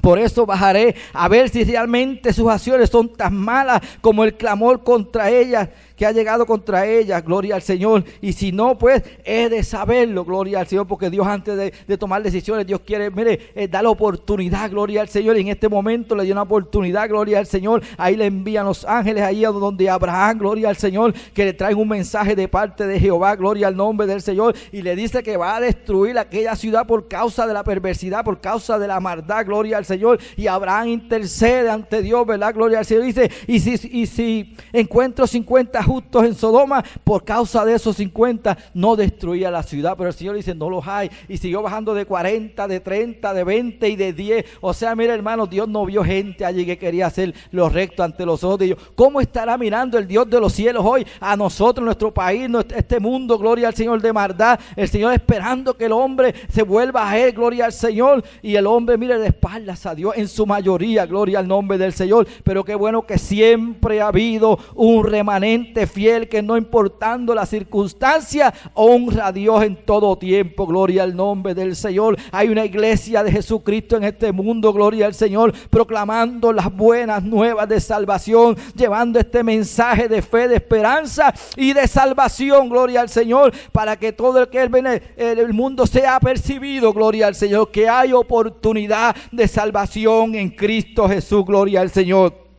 por 0.00 0.18
eso 0.18 0.46
bajaré 0.46 0.94
a 1.12 1.28
ver 1.28 1.48
si 1.48 1.64
realmente 1.64 2.32
sus 2.32 2.48
acciones 2.48 2.88
son 2.88 3.12
tan 3.12 3.36
malas 3.36 3.82
como 4.00 4.24
el 4.24 4.34
clamor 4.34 4.82
contra 4.84 5.30
ellas 5.30 5.68
que 6.00 6.06
ha 6.06 6.12
llegado 6.12 6.46
contra 6.46 6.86
ella, 6.86 7.20
gloria 7.20 7.56
al 7.56 7.60
Señor. 7.60 8.02
Y 8.22 8.32
si 8.32 8.52
no, 8.52 8.78
pues 8.78 9.02
he 9.22 9.50
de 9.50 9.62
saberlo, 9.62 10.24
gloria 10.24 10.60
al 10.60 10.66
Señor, 10.66 10.86
porque 10.86 11.10
Dios 11.10 11.26
antes 11.26 11.54
de, 11.58 11.98
tomar 11.98 12.22
decisiones, 12.22 12.66
Dios 12.66 12.80
quiere, 12.86 13.10
mire, 13.10 13.52
eh, 13.54 13.68
dar 13.68 13.82
la 13.82 13.90
oportunidad, 13.90 14.70
gloria 14.70 15.02
al 15.02 15.10
Señor. 15.10 15.36
Y 15.36 15.42
en 15.42 15.48
este 15.48 15.68
momento 15.68 16.16
le 16.16 16.24
dio 16.24 16.32
una 16.32 16.40
oportunidad, 16.40 17.06
gloria 17.06 17.38
al 17.38 17.46
Señor. 17.46 17.82
Ahí 17.98 18.16
le 18.16 18.24
envían 18.24 18.64
los 18.64 18.86
ángeles, 18.86 19.22
ahí 19.22 19.42
donde 19.42 19.90
Abraham, 19.90 20.38
gloria 20.38 20.70
al 20.70 20.78
Señor, 20.78 21.12
que 21.34 21.44
le 21.44 21.52
traen 21.52 21.76
un 21.76 21.88
mensaje 21.88 22.34
de 22.34 22.48
parte 22.48 22.86
de 22.86 22.98
Jehová, 22.98 23.36
gloria 23.36 23.68
al 23.68 23.76
nombre 23.76 24.06
del 24.06 24.22
Señor. 24.22 24.54
Y 24.72 24.80
le 24.80 24.96
dice 24.96 25.22
que 25.22 25.36
va 25.36 25.56
a 25.56 25.60
destruir 25.60 26.18
aquella 26.18 26.56
ciudad 26.56 26.86
por 26.86 27.08
causa 27.08 27.46
de 27.46 27.52
la 27.52 27.62
perversidad, 27.62 28.24
por 28.24 28.40
causa 28.40 28.78
de 28.78 28.88
la 28.88 29.00
maldad, 29.00 29.44
gloria 29.44 29.76
al 29.76 29.84
Señor. 29.84 30.18
Y 30.34 30.46
Abraham 30.46 30.88
intercede 30.88 31.68
ante 31.68 32.00
Dios, 32.00 32.26
¿verdad? 32.26 32.54
Gloria 32.54 32.78
al 32.78 32.86
Señor. 32.86 33.04
Dice, 33.04 33.30
y 33.46 33.60
si, 33.60 33.74
y 33.92 34.06
si 34.06 34.56
encuentro 34.72 35.26
50 35.26 35.89
justos 35.90 36.24
en 36.24 36.34
Sodoma, 36.36 36.84
por 37.02 37.24
causa 37.24 37.64
de 37.64 37.74
esos 37.74 37.96
50 37.96 38.56
no 38.74 38.94
destruía 38.94 39.50
la 39.50 39.64
ciudad. 39.64 39.94
Pero 39.96 40.10
el 40.10 40.14
Señor 40.14 40.36
dice, 40.36 40.54
no 40.54 40.70
los 40.70 40.86
hay. 40.86 41.10
Y 41.28 41.36
siguió 41.36 41.62
bajando 41.62 41.94
de 41.94 42.04
40, 42.04 42.68
de 42.68 42.78
30, 42.78 43.34
de 43.34 43.44
20 43.44 43.88
y 43.88 43.96
de 43.96 44.12
10. 44.12 44.44
O 44.60 44.72
sea, 44.72 44.94
mira 44.94 45.14
hermano, 45.14 45.46
Dios 45.46 45.68
no 45.68 45.84
vio 45.86 46.04
gente 46.04 46.44
allí 46.44 46.64
que 46.64 46.78
quería 46.78 47.08
hacer 47.08 47.34
lo 47.50 47.68
recto 47.68 48.04
ante 48.04 48.24
los 48.24 48.44
ojos 48.44 48.60
de 48.60 48.66
Dios. 48.66 48.78
¿Cómo 48.94 49.20
estará 49.20 49.58
mirando 49.58 49.98
el 49.98 50.06
Dios 50.06 50.30
de 50.30 50.38
los 50.38 50.52
cielos 50.52 50.84
hoy 50.86 51.04
a 51.18 51.36
nosotros, 51.36 51.84
nuestro 51.84 52.14
país, 52.14 52.48
este 52.76 53.00
mundo? 53.00 53.36
Gloria 53.36 53.68
al 53.68 53.74
Señor 53.74 54.00
de 54.00 54.12
maldad. 54.12 54.60
El 54.76 54.88
Señor 54.88 55.12
esperando 55.12 55.76
que 55.76 55.86
el 55.86 55.92
hombre 55.92 56.34
se 56.50 56.62
vuelva 56.62 57.10
a 57.10 57.18
Él, 57.18 57.32
gloria 57.32 57.64
al 57.64 57.72
Señor. 57.72 58.22
Y 58.42 58.54
el 58.54 58.66
hombre 58.66 58.96
mire 58.96 59.18
de 59.18 59.26
espaldas 59.26 59.86
a 59.86 59.94
Dios 59.94 60.14
en 60.16 60.28
su 60.28 60.46
mayoría, 60.46 61.04
gloria 61.06 61.40
al 61.40 61.48
nombre 61.48 61.78
del 61.78 61.92
Señor. 61.92 62.28
Pero 62.44 62.64
qué 62.64 62.76
bueno 62.76 63.02
que 63.02 63.18
siempre 63.18 64.00
ha 64.00 64.06
habido 64.06 64.58
un 64.74 65.04
remanente 65.04 65.79
fiel 65.86 66.28
que 66.28 66.42
no 66.42 66.56
importando 66.56 67.34
la 67.34 67.46
circunstancia, 67.46 68.52
honra 68.74 69.28
a 69.28 69.32
Dios 69.32 69.62
en 69.62 69.76
todo 69.84 70.16
tiempo. 70.16 70.66
Gloria 70.66 71.02
al 71.02 71.16
nombre 71.16 71.54
del 71.54 71.76
Señor. 71.76 72.16
Hay 72.32 72.48
una 72.48 72.64
iglesia 72.64 73.22
de 73.22 73.32
Jesucristo 73.32 73.96
en 73.96 74.04
este 74.04 74.32
mundo, 74.32 74.72
gloria 74.72 75.06
al 75.06 75.14
Señor, 75.14 75.52
proclamando 75.70 76.52
las 76.52 76.74
buenas 76.74 77.22
nuevas 77.22 77.68
de 77.68 77.80
salvación, 77.80 78.56
llevando 78.74 79.18
este 79.18 79.42
mensaje 79.42 80.08
de 80.08 80.22
fe, 80.22 80.48
de 80.48 80.56
esperanza 80.56 81.32
y 81.56 81.72
de 81.72 81.86
salvación, 81.88 82.68
gloria 82.68 83.00
al 83.00 83.08
Señor, 83.08 83.52
para 83.72 83.96
que 83.96 84.12
todo 84.12 84.40
el 84.40 84.48
que 84.48 84.66
viene, 84.68 85.02
el 85.16 85.52
mundo 85.52 85.86
sea 85.86 86.20
percibido, 86.20 86.92
gloria 86.92 87.26
al 87.26 87.34
Señor, 87.34 87.70
que 87.70 87.88
hay 87.88 88.12
oportunidad 88.12 89.16
de 89.32 89.48
salvación 89.48 90.34
en 90.34 90.50
Cristo 90.50 91.08
Jesús, 91.08 91.44
gloria 91.44 91.80
al 91.80 91.90
Señor. 91.90 92.49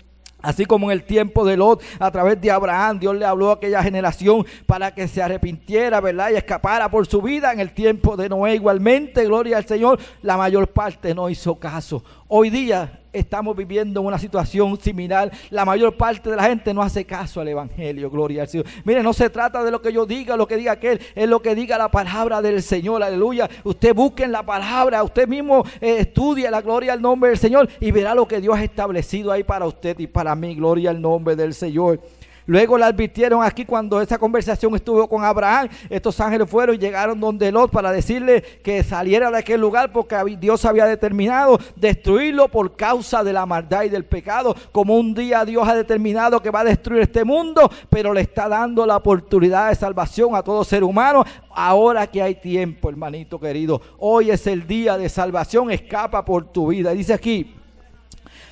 Así 0.42 0.66
como 0.66 0.92
en 0.92 0.98
el 0.98 1.04
tiempo 1.04 1.46
de 1.46 1.58
Lot, 1.58 1.82
a 2.00 2.12
través 2.12 2.40
de 2.42 2.52
Abraham, 2.52 3.00
Dios 3.00 3.16
le 3.16 3.26
habló 3.26 3.52
a 3.52 3.54
aquella 3.54 3.84
generación 3.84 4.46
para 4.66 4.94
que 4.94 5.08
se 5.08 5.22
arrepintiera, 5.22 6.02
¿verdad? 6.02 6.32
Y 6.32 6.36
escapara 6.36 6.90
por 6.90 7.08
su 7.08 7.22
vida. 7.22 7.52
En 7.54 7.60
el 7.60 7.74
tiempo 7.74 8.18
de 8.18 8.30
Noé 8.30 8.56
igualmente, 8.56 9.26
gloria 9.26 9.58
al 9.58 9.66
Señor, 9.66 10.00
la 10.22 10.38
mayor 10.38 10.68
parte 10.68 11.14
no 11.14 11.30
hizo 11.30 11.56
caso. 11.56 12.04
Hoy 12.34 12.50
día 12.50 13.02
estamos 13.12 13.58
viviendo 13.58 14.02
una 14.02 14.18
situación 14.18 14.80
similar. 14.80 15.30
La 15.50 15.66
mayor 15.66 15.98
parte 15.98 16.30
de 16.30 16.38
la 16.38 16.44
gente 16.44 16.74
no 16.74 16.82
hace 16.82 17.04
caso 17.04 17.42
al 17.42 17.50
Evangelio, 17.50 18.10
gloria 18.10 18.44
al 18.44 18.48
Señor. 18.48 18.68
Mire, 18.86 19.04
no 19.04 19.12
se 19.12 19.30
trata 19.30 19.62
de 19.66 19.70
lo 19.70 19.82
que 19.82 19.92
yo 19.92 20.06
diga, 20.06 20.38
lo 20.38 20.48
que 20.48 20.56
diga 20.56 20.72
aquel, 20.72 21.02
es 21.14 21.28
lo 21.28 21.42
que 21.42 21.56
diga 21.56 21.78
la 21.78 21.92
palabra 21.92 22.42
del 22.42 22.64
Señor, 22.64 23.04
aleluya. 23.04 23.50
Usted 23.66 23.94
busque 23.94 24.24
en 24.24 24.32
la 24.32 24.44
palabra, 24.44 25.04
usted 25.04 25.28
mismo 25.28 25.66
eh, 25.82 25.98
estudie 26.00 26.50
la 26.50 26.62
gloria 26.62 26.94
al 26.94 27.02
nombre 27.02 27.32
del 27.32 27.38
Señor 27.38 27.68
y 27.82 27.92
verá 27.92 28.16
lo 28.16 28.26
que 28.26 28.40
Dios 28.40 28.58
ha 28.58 28.64
establecido 28.64 29.34
ahí 29.34 29.44
para 29.44 29.66
usted 29.66 30.00
y 30.00 30.08
para 30.08 30.34
mí, 30.34 30.56
gloria 30.56 30.92
al 30.92 31.02
nombre 31.02 31.36
del 31.36 31.54
Señor. 31.54 32.00
Luego 32.46 32.78
le 32.78 32.86
advirtieron 32.86 33.44
aquí 33.44 33.66
cuando 33.66 34.02
esa 34.02 34.18
conversación 34.18 34.76
estuvo 34.76 35.08
con 35.08 35.24
Abraham. 35.24 35.70
Estos 35.90 36.20
ángeles 36.20 36.50
fueron 36.50 36.76
y 36.76 36.80
llegaron 36.80 37.20
donde 37.20 37.52
Lot 37.52 37.72
para 37.72 37.92
decirle 37.92 38.42
que 38.64 38.84
saliera 38.84 39.30
de 39.30 39.38
aquel 39.38 39.62
lugar 39.62 39.92
porque 39.92 40.16
Dios 40.40 40.66
había 40.66 40.86
determinado 40.86 41.60
destruirlo 41.76 42.48
por 42.48 42.76
causa 42.76 43.24
de 43.24 43.34
la 43.34 43.46
maldad 43.46 43.84
y 43.84 43.90
del 43.90 44.06
pecado. 44.06 44.56
Como 44.72 44.98
un 44.98 45.14
día 45.14 45.46
Dios 45.46 45.68
ha 45.68 45.76
determinado 45.76 46.42
que 46.42 46.50
va 46.50 46.62
a 46.62 46.66
destruir 46.66 47.02
este 47.02 47.24
mundo, 47.24 47.70
pero 47.90 48.14
le 48.14 48.22
está 48.22 48.48
dando 48.48 48.86
la 48.86 48.98
oportunidad 48.98 49.70
de 49.70 49.76
salvación 49.76 50.36
a 50.36 50.44
todo 50.44 50.64
ser 50.64 50.84
humano. 50.84 51.24
Ahora 51.54 52.08
que 52.08 52.22
hay 52.22 52.36
tiempo, 52.36 52.90
hermanito 52.90 53.40
querido, 53.40 53.82
hoy 53.98 54.32
es 54.32 54.48
el 54.48 54.66
día 54.66 54.98
de 54.98 55.10
salvación. 55.10 55.72
Escapa 55.72 56.26
por 56.26 56.46
tu 56.46 56.68
vida. 56.68 56.92
Dice 56.92 57.14
aquí. 57.14 57.56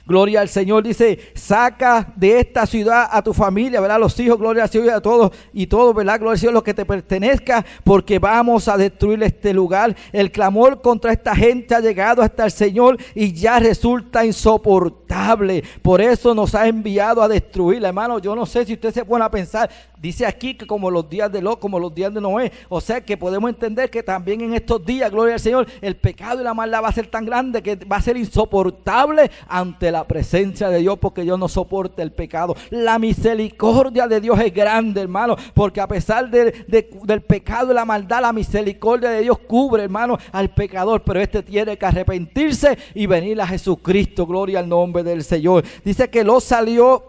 Gloria 0.10 0.42
al 0.42 0.50
Señor. 0.50 0.82
Dice, 0.82 1.20
saca 1.36 2.12
de 2.16 2.40
esta 2.40 2.66
ciudad 2.66 3.08
a 3.12 3.22
tu 3.22 3.32
familia, 3.32 3.80
¿verdad? 3.80 4.00
Los 4.00 4.20
hijos, 4.20 4.40
gloria 4.40 4.64
al 4.64 4.70
Señor 4.70 4.88
y 4.88 4.90
a 4.90 5.00
todos 5.00 5.32
y 5.54 5.68
todos, 5.68 5.94
¿verdad? 5.94 6.20
Gloria 6.20 6.32
al 6.32 6.40
Señor, 6.40 6.54
los 6.56 6.64
que 6.64 6.74
te 6.74 6.84
pertenezca, 6.84 7.64
porque 7.84 8.18
vamos 8.18 8.68
a 8.68 8.76
destruir 8.76 9.22
este 9.22 9.54
lugar. 9.54 9.96
El 10.12 10.32
clamor 10.32 10.82
contra 10.82 11.14
esta 11.14 11.36
gente 11.36 11.76
ha 11.76 11.80
llegado 11.80 12.24
hasta 12.24 12.44
el 12.44 12.52
Señor 12.52 12.98
y 13.14 13.34
ya 13.34 13.60
resulta 13.60 14.26
insoportable. 14.26 15.64
Por 15.84 16.02
eso 16.02 16.34
nos 16.34 16.56
ha 16.56 16.68
enviado 16.68 17.22
a 17.22 17.28
destruirla, 17.28 17.90
hermano. 17.90 18.18
Yo 18.18 18.36
no 18.36 18.48
sé 18.48 18.66
si 18.66 18.74
usted 18.74 18.92
se 18.92 19.06
pone 19.06 19.24
a 19.24 19.30
pensar, 19.30 19.70
dice 20.02 20.26
aquí 20.26 20.56
que 20.56 20.66
como 20.66 20.90
los 20.90 21.08
días 21.08 21.32
de 21.32 21.40
Lot, 21.40 21.60
como 21.60 21.80
los 21.80 21.94
días 21.94 22.12
de 22.12 22.20
Noé. 22.20 22.52
O 22.68 22.82
sea 22.82 23.00
que 23.02 23.16
podemos 23.16 23.48
entender 23.52 23.92
que 23.92 24.02
también 24.02 24.42
en 24.42 24.56
estos 24.56 24.84
días, 24.84 25.12
gloria 25.12 25.36
al 25.36 25.40
Señor, 25.40 25.68
el 25.82 25.96
pecado 25.98 26.42
y 26.42 26.44
la 26.44 26.56
maldad 26.56 26.82
va 26.82 26.88
a 26.88 26.94
ser 26.94 27.06
tan 27.06 27.26
grande 27.26 27.62
que 27.62 27.76
va 27.76 27.98
a 27.98 28.02
ser 28.02 28.18
insoportable 28.18 29.30
ante 29.48 29.92
la 29.92 29.99
presencia 30.06 30.70
de 30.70 30.80
Dios 30.80 30.98
porque 31.00 31.24
Dios 31.24 31.40
no 31.40 31.48
soporta 31.48 32.02
el 32.04 32.12
pecado. 32.12 32.56
La 32.70 33.00
misericordia 33.00 34.08
de 34.08 34.22
Dios 34.22 34.40
es 34.40 34.54
grande, 34.54 35.02
hermano, 35.02 35.36
porque 35.54 35.82
a 35.82 35.88
pesar 35.88 36.30
del 36.30 37.22
pecado 37.28 37.72
y 37.72 37.76
la 37.76 37.86
maldad, 37.86 38.22
la 38.22 38.34
misericordia 38.34 39.10
de 39.10 39.22
Dios 39.22 39.40
cubre, 39.40 39.84
hermano, 39.84 40.18
al 40.32 40.50
pecador, 40.50 41.04
pero 41.04 41.20
este 41.20 41.44
tiene 41.44 41.78
que 41.78 41.86
arrepentirse 41.86 42.78
y 42.94 43.06
venir 43.06 43.42
a 43.42 43.48
Jesucristo. 43.48 44.26
Gloria 44.26 44.60
al 44.60 44.70
nombre 44.70 45.04
del 45.04 45.24
Señor. 45.24 45.64
Dice 45.84 46.10
que 46.10 46.24
lo 46.24 46.40
salió 46.40 47.09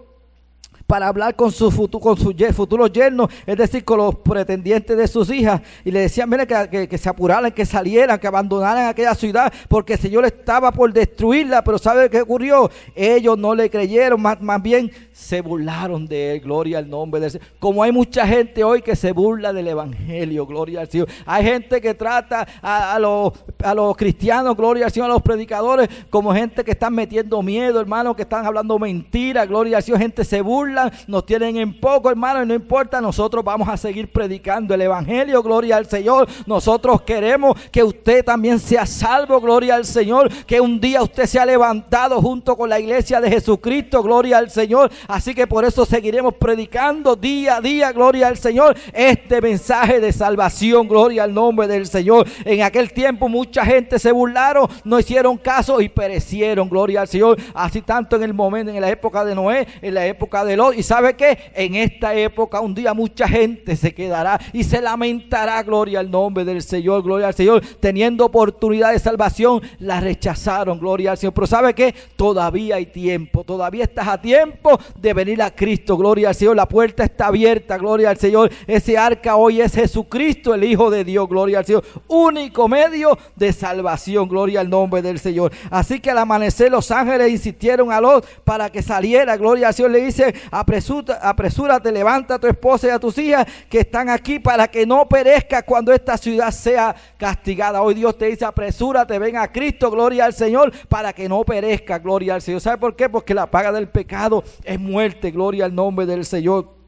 para 0.90 1.06
hablar 1.06 1.36
con 1.36 1.52
su, 1.52 1.70
futuro, 1.70 2.02
con 2.02 2.16
su 2.16 2.34
futuro 2.52 2.88
yerno, 2.88 3.28
es 3.46 3.56
decir, 3.56 3.84
con 3.84 3.98
los 3.98 4.16
pretendientes 4.16 4.96
de 4.96 5.06
sus 5.06 5.30
hijas. 5.30 5.60
Y 5.84 5.92
le 5.92 6.00
decían, 6.00 6.28
mire, 6.28 6.48
que, 6.48 6.98
se 6.98 7.08
apuraran, 7.08 7.52
que 7.52 7.64
salieran, 7.64 8.18
que 8.18 8.26
abandonaran 8.26 8.88
aquella 8.88 9.14
ciudad, 9.14 9.52
porque 9.68 9.92
el 9.92 10.00
Señor 10.00 10.24
estaba 10.24 10.72
por 10.72 10.92
destruirla. 10.92 11.62
Pero 11.62 11.78
¿sabe 11.78 12.10
qué 12.10 12.22
ocurrió? 12.22 12.68
Ellos 12.96 13.38
no 13.38 13.54
le 13.54 13.70
creyeron, 13.70 14.20
más, 14.20 14.38
bien 14.60 14.90
se 15.12 15.40
burlaron 15.40 16.08
de 16.08 16.32
él. 16.32 16.40
Gloria 16.40 16.78
al 16.78 16.90
nombre 16.90 17.20
del 17.20 17.30
Señor. 17.30 17.46
Como 17.60 17.84
hay 17.84 17.92
mucha 17.92 18.26
gente 18.26 18.64
hoy 18.64 18.82
que 18.82 18.96
se 18.96 19.12
burla 19.12 19.52
del 19.52 19.68
Evangelio, 19.68 20.44
gloria 20.44 20.80
al 20.80 20.90
Señor. 20.90 21.06
Hay 21.24 21.44
gente 21.44 21.80
que 21.80 21.94
trata 21.94 22.48
a, 22.60 22.98
los, 22.98 23.96
cristianos, 23.96 24.56
gloria 24.56 24.86
al 24.86 24.90
Señor, 24.90 25.08
a 25.08 25.14
los 25.14 25.22
predicadores, 25.22 25.88
como 26.10 26.34
gente 26.34 26.64
que 26.64 26.72
están 26.72 26.94
metiendo 26.94 27.40
miedo, 27.42 27.80
hermano, 27.80 28.16
que 28.16 28.22
están 28.22 28.44
hablando 28.44 28.76
mentiras, 28.76 29.46
gloria 29.46 29.76
al 29.76 29.84
Señor. 29.84 30.00
Gente 30.00 30.24
se 30.24 30.40
burla 30.40 30.79
nos 31.06 31.26
tienen 31.26 31.56
en 31.56 31.78
poco, 31.80 32.10
hermano, 32.10 32.42
y 32.42 32.46
no 32.46 32.54
importa, 32.54 33.00
nosotros 33.00 33.44
vamos 33.44 33.68
a 33.68 33.76
seguir 33.76 34.10
predicando 34.12 34.74
el 34.74 34.82
Evangelio, 34.82 35.42
gloria 35.42 35.76
al 35.76 35.86
Señor. 35.86 36.28
Nosotros 36.46 37.02
queremos 37.02 37.58
que 37.70 37.82
usted 37.82 38.24
también 38.24 38.58
sea 38.58 38.86
salvo, 38.86 39.40
gloria 39.40 39.74
al 39.74 39.84
Señor, 39.84 40.30
que 40.44 40.60
un 40.60 40.80
día 40.80 41.02
usted 41.02 41.26
sea 41.26 41.44
levantado 41.44 42.20
junto 42.20 42.56
con 42.56 42.68
la 42.68 42.78
iglesia 42.78 43.20
de 43.20 43.30
Jesucristo, 43.30 44.02
gloria 44.02 44.38
al 44.38 44.50
Señor. 44.50 44.90
Así 45.08 45.34
que 45.34 45.46
por 45.46 45.64
eso 45.64 45.84
seguiremos 45.84 46.34
predicando 46.34 47.16
día 47.16 47.56
a 47.56 47.60
día, 47.60 47.92
gloria 47.92 48.28
al 48.28 48.36
Señor, 48.36 48.76
este 48.92 49.40
mensaje 49.40 50.00
de 50.00 50.12
salvación, 50.12 50.88
gloria 50.88 51.24
al 51.24 51.34
nombre 51.34 51.66
del 51.66 51.86
Señor. 51.86 52.26
En 52.44 52.62
aquel 52.62 52.92
tiempo 52.92 53.28
mucha 53.28 53.64
gente 53.64 53.98
se 53.98 54.12
burlaron, 54.12 54.68
no 54.84 54.98
hicieron 54.98 55.36
caso 55.36 55.80
y 55.80 55.88
perecieron, 55.88 56.68
gloria 56.68 57.02
al 57.02 57.08
Señor. 57.08 57.38
Así 57.54 57.82
tanto 57.82 58.16
en 58.16 58.22
el 58.22 58.34
momento, 58.34 58.72
en 58.72 58.80
la 58.80 58.90
época 58.90 59.24
de 59.24 59.34
Noé, 59.34 59.66
en 59.80 59.94
la 59.94 60.06
época 60.06 60.44
de 60.44 60.56
Lot 60.56 60.69
y 60.72 60.82
sabe 60.82 61.14
que 61.14 61.38
en 61.54 61.74
esta 61.74 62.14
época 62.14 62.60
un 62.60 62.74
día 62.74 62.94
mucha 62.94 63.28
gente 63.28 63.76
se 63.76 63.94
quedará 63.94 64.40
y 64.52 64.64
se 64.64 64.80
lamentará, 64.80 65.62
gloria 65.62 66.00
al 66.00 66.10
nombre 66.10 66.44
del 66.44 66.62
Señor, 66.62 67.02
gloria 67.02 67.28
al 67.28 67.34
Señor, 67.34 67.62
teniendo 67.80 68.26
oportunidad 68.26 68.92
de 68.92 68.98
salvación, 68.98 69.62
la 69.78 70.00
rechazaron, 70.00 70.78
gloria 70.78 71.12
al 71.12 71.18
Señor. 71.18 71.34
Pero 71.34 71.46
sabe 71.46 71.74
que 71.74 71.94
todavía 72.16 72.76
hay 72.76 72.86
tiempo, 72.86 73.44
todavía 73.44 73.84
estás 73.84 74.08
a 74.08 74.20
tiempo 74.20 74.78
de 74.96 75.14
venir 75.14 75.42
a 75.42 75.54
Cristo, 75.54 75.96
gloria 75.96 76.28
al 76.28 76.34
Señor. 76.34 76.56
La 76.56 76.68
puerta 76.68 77.04
está 77.04 77.26
abierta, 77.26 77.78
gloria 77.78 78.10
al 78.10 78.18
Señor. 78.18 78.50
Ese 78.66 78.98
arca 78.98 79.36
hoy 79.36 79.60
es 79.60 79.74
Jesucristo, 79.74 80.54
el 80.54 80.64
Hijo 80.64 80.90
de 80.90 81.04
Dios, 81.04 81.28
gloria 81.28 81.58
al 81.58 81.66
Señor. 81.66 81.84
Único 82.08 82.68
medio 82.68 83.18
de 83.36 83.52
salvación, 83.52 84.28
gloria 84.28 84.60
al 84.60 84.70
nombre 84.70 85.02
del 85.02 85.18
Señor. 85.18 85.52
Así 85.70 86.00
que 86.00 86.10
al 86.10 86.18
amanecer 86.18 86.70
los 86.70 86.90
ángeles 86.90 87.30
insistieron 87.30 87.92
a 87.92 88.00
Lot 88.00 88.26
para 88.44 88.70
que 88.70 88.82
saliera, 88.82 89.36
gloria 89.36 89.68
al 89.68 89.74
Señor. 89.74 89.90
Le 89.90 90.00
dice, 90.00 90.34
apresúrate, 90.60 91.92
levanta 91.92 92.34
a 92.34 92.38
tu 92.38 92.46
esposa 92.46 92.86
y 92.86 92.90
a 92.90 92.98
tus 92.98 93.16
hijas 93.18 93.46
que 93.68 93.80
están 93.80 94.08
aquí 94.08 94.38
para 94.38 94.68
que 94.68 94.86
no 94.86 95.08
perezca 95.08 95.62
cuando 95.62 95.92
esta 95.92 96.16
ciudad 96.16 96.50
sea 96.50 96.94
castigada. 97.16 97.82
Hoy 97.82 97.94
Dios 97.94 98.16
te 98.16 98.26
dice, 98.26 98.44
apresúrate, 98.44 99.18
ven 99.18 99.36
a 99.36 99.50
Cristo, 99.50 99.90
gloria 99.90 100.24
al 100.24 100.34
Señor, 100.34 100.72
para 100.88 101.12
que 101.12 101.28
no 101.28 101.44
perezca, 101.44 101.98
gloria 101.98 102.34
al 102.34 102.42
Señor. 102.42 102.60
¿Sabe 102.60 102.78
por 102.78 102.96
qué? 102.96 103.08
Porque 103.08 103.34
la 103.34 103.50
paga 103.50 103.72
del 103.72 103.88
pecado 103.88 104.44
es 104.64 104.78
muerte, 104.78 105.30
gloria 105.30 105.64
al 105.64 105.74
nombre 105.74 106.06
del 106.06 106.24
Señor. 106.24 106.80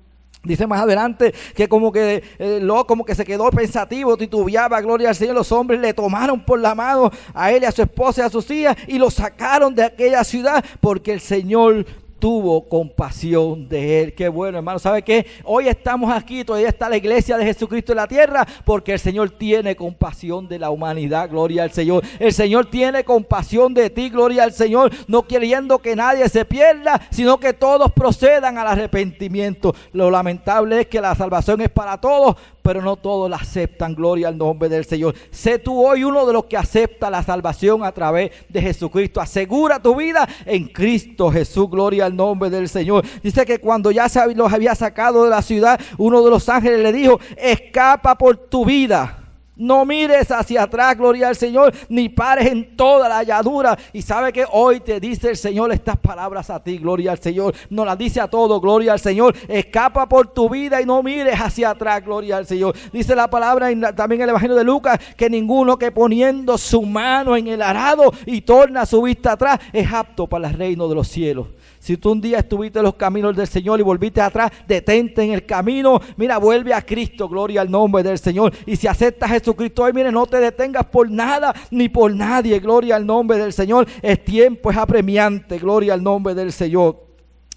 Dice 0.44 0.66
más 0.66 0.80
adelante 0.80 1.32
que 1.54 1.68
como 1.68 1.92
que 1.92 2.24
eh, 2.38 2.58
lo, 2.60 2.84
como 2.84 3.04
que 3.04 3.14
se 3.14 3.24
quedó 3.24 3.48
pensativo, 3.50 4.16
titubeaba, 4.16 4.80
gloria 4.80 5.10
al 5.10 5.14
Señor. 5.14 5.36
Los 5.36 5.52
hombres 5.52 5.78
le 5.78 5.94
tomaron 5.94 6.44
por 6.44 6.58
la 6.58 6.74
mano 6.74 7.12
a 7.32 7.52
él 7.52 7.64
a 7.64 7.70
su 7.70 7.82
esposa 7.82 8.22
y 8.22 8.24
a 8.24 8.30
sus 8.30 8.50
hijas 8.50 8.76
y 8.88 8.98
lo 8.98 9.08
sacaron 9.08 9.72
de 9.72 9.84
aquella 9.84 10.24
ciudad 10.24 10.64
porque 10.80 11.12
el 11.12 11.20
Señor 11.20 11.86
tuvo 12.22 12.68
compasión 12.68 13.68
de 13.68 14.00
él. 14.00 14.14
Qué 14.14 14.28
bueno, 14.28 14.56
hermano. 14.56 14.78
¿Sabe 14.78 15.02
qué? 15.02 15.26
Hoy 15.42 15.66
estamos 15.66 16.14
aquí, 16.14 16.44
todavía 16.44 16.68
está 16.68 16.88
la 16.88 16.96
iglesia 16.96 17.36
de 17.36 17.44
Jesucristo 17.44 17.90
en 17.90 17.96
la 17.96 18.06
tierra, 18.06 18.46
porque 18.64 18.92
el 18.92 19.00
Señor 19.00 19.30
tiene 19.30 19.74
compasión 19.74 20.46
de 20.46 20.60
la 20.60 20.70
humanidad. 20.70 21.28
Gloria 21.28 21.64
al 21.64 21.72
Señor. 21.72 22.04
El 22.20 22.32
Señor 22.32 22.66
tiene 22.66 23.02
compasión 23.02 23.74
de 23.74 23.90
ti, 23.90 24.08
gloria 24.08 24.44
al 24.44 24.52
Señor. 24.52 24.92
No 25.08 25.26
queriendo 25.26 25.80
que 25.80 25.96
nadie 25.96 26.28
se 26.28 26.44
pierda, 26.44 27.00
sino 27.10 27.40
que 27.40 27.54
todos 27.54 27.90
procedan 27.90 28.56
al 28.56 28.68
arrepentimiento. 28.68 29.74
Lo 29.92 30.08
lamentable 30.08 30.82
es 30.82 30.86
que 30.86 31.00
la 31.00 31.16
salvación 31.16 31.60
es 31.60 31.70
para 31.70 32.00
todos, 32.00 32.36
pero 32.62 32.80
no 32.80 32.94
todos 32.94 33.28
la 33.28 33.38
aceptan. 33.38 33.96
Gloria 33.96 34.28
al 34.28 34.38
nombre 34.38 34.68
del 34.68 34.84
Señor. 34.84 35.16
Sé 35.32 35.58
tú 35.58 35.84
hoy 35.84 36.04
uno 36.04 36.24
de 36.24 36.34
los 36.34 36.44
que 36.44 36.56
acepta 36.56 37.10
la 37.10 37.24
salvación 37.24 37.82
a 37.82 37.90
través 37.90 38.30
de 38.48 38.62
Jesucristo. 38.62 39.20
Asegura 39.20 39.82
tu 39.82 39.96
vida 39.96 40.28
en 40.46 40.68
Cristo 40.68 41.32
Jesús. 41.32 41.68
Gloria 41.68 42.06
al 42.06 42.11
nombre 42.12 42.50
del 42.50 42.68
Señor. 42.68 43.04
Dice 43.22 43.44
que 43.44 43.58
cuando 43.58 43.90
ya 43.90 44.08
se 44.08 44.34
los 44.34 44.52
había 44.52 44.74
sacado 44.74 45.24
de 45.24 45.30
la 45.30 45.42
ciudad, 45.42 45.80
uno 45.98 46.22
de 46.22 46.30
los 46.30 46.48
ángeles 46.48 46.80
le 46.80 46.92
dijo, 46.92 47.20
escapa 47.36 48.16
por 48.16 48.36
tu 48.36 48.64
vida. 48.64 49.18
No 49.54 49.84
mires 49.84 50.30
hacia 50.30 50.62
atrás, 50.62 50.96
gloria 50.96 51.28
al 51.28 51.36
Señor, 51.36 51.74
ni 51.90 52.08
pares 52.08 52.46
en 52.46 52.74
toda 52.74 53.08
la 53.08 53.18
halladura. 53.18 53.78
Y 53.92 54.00
sabe 54.00 54.32
que 54.32 54.46
hoy 54.50 54.80
te 54.80 54.98
dice 54.98 55.28
el 55.28 55.36
Señor 55.36 55.72
estas 55.72 55.98
palabras 55.98 56.48
a 56.48 56.62
ti, 56.62 56.78
gloria 56.78 57.12
al 57.12 57.18
Señor. 57.18 57.54
Nos 57.68 57.84
las 57.84 57.98
dice 57.98 58.20
a 58.20 58.28
todos, 58.28 58.60
gloria 58.62 58.94
al 58.94 59.00
Señor. 59.00 59.36
Escapa 59.46 60.08
por 60.08 60.28
tu 60.28 60.48
vida 60.48 60.80
y 60.80 60.86
no 60.86 61.02
mires 61.02 61.38
hacia 61.38 61.70
atrás, 61.70 62.02
gloria 62.02 62.38
al 62.38 62.46
Señor. 62.46 62.74
Dice 62.92 63.14
la 63.14 63.28
palabra 63.28 63.68
también 63.94 64.22
en 64.22 64.24
el 64.24 64.30
Evangelio 64.30 64.56
de 64.56 64.64
Lucas 64.64 64.98
que 65.16 65.28
ninguno 65.28 65.78
que 65.78 65.92
poniendo 65.92 66.56
su 66.56 66.82
mano 66.82 67.36
en 67.36 67.46
el 67.46 67.60
arado 67.60 68.12
y 68.24 68.40
torna 68.40 68.86
su 68.86 69.02
vista 69.02 69.32
atrás 69.32 69.60
es 69.72 69.92
apto 69.92 70.26
para 70.26 70.48
el 70.48 70.54
reino 70.54 70.88
de 70.88 70.94
los 70.94 71.08
cielos. 71.08 71.48
Si 71.82 71.96
tú 71.96 72.12
un 72.12 72.20
día 72.20 72.38
estuviste 72.38 72.78
en 72.78 72.84
los 72.84 72.94
caminos 72.94 73.34
del 73.34 73.48
Señor 73.48 73.80
y 73.80 73.82
volviste 73.82 74.20
atrás, 74.20 74.52
detente 74.68 75.20
en 75.24 75.32
el 75.32 75.44
camino. 75.44 76.00
Mira, 76.16 76.38
vuelve 76.38 76.72
a 76.72 76.80
Cristo, 76.80 77.28
gloria 77.28 77.60
al 77.60 77.72
nombre 77.72 78.04
del 78.04 78.20
Señor. 78.20 78.54
Y 78.66 78.76
si 78.76 78.86
aceptas 78.86 79.28
a 79.28 79.34
Jesucristo 79.34 79.82
hoy, 79.82 79.92
mire, 79.92 80.12
no 80.12 80.24
te 80.26 80.36
detengas 80.36 80.86
por 80.86 81.10
nada 81.10 81.52
ni 81.72 81.88
por 81.88 82.14
nadie, 82.14 82.60
gloria 82.60 82.94
al 82.94 83.04
nombre 83.04 83.36
del 83.36 83.52
Señor. 83.52 83.88
Es 84.00 84.24
tiempo, 84.24 84.70
es 84.70 84.76
apremiante, 84.76 85.58
gloria 85.58 85.94
al 85.94 86.04
nombre 86.04 86.36
del 86.36 86.52
Señor. 86.52 87.11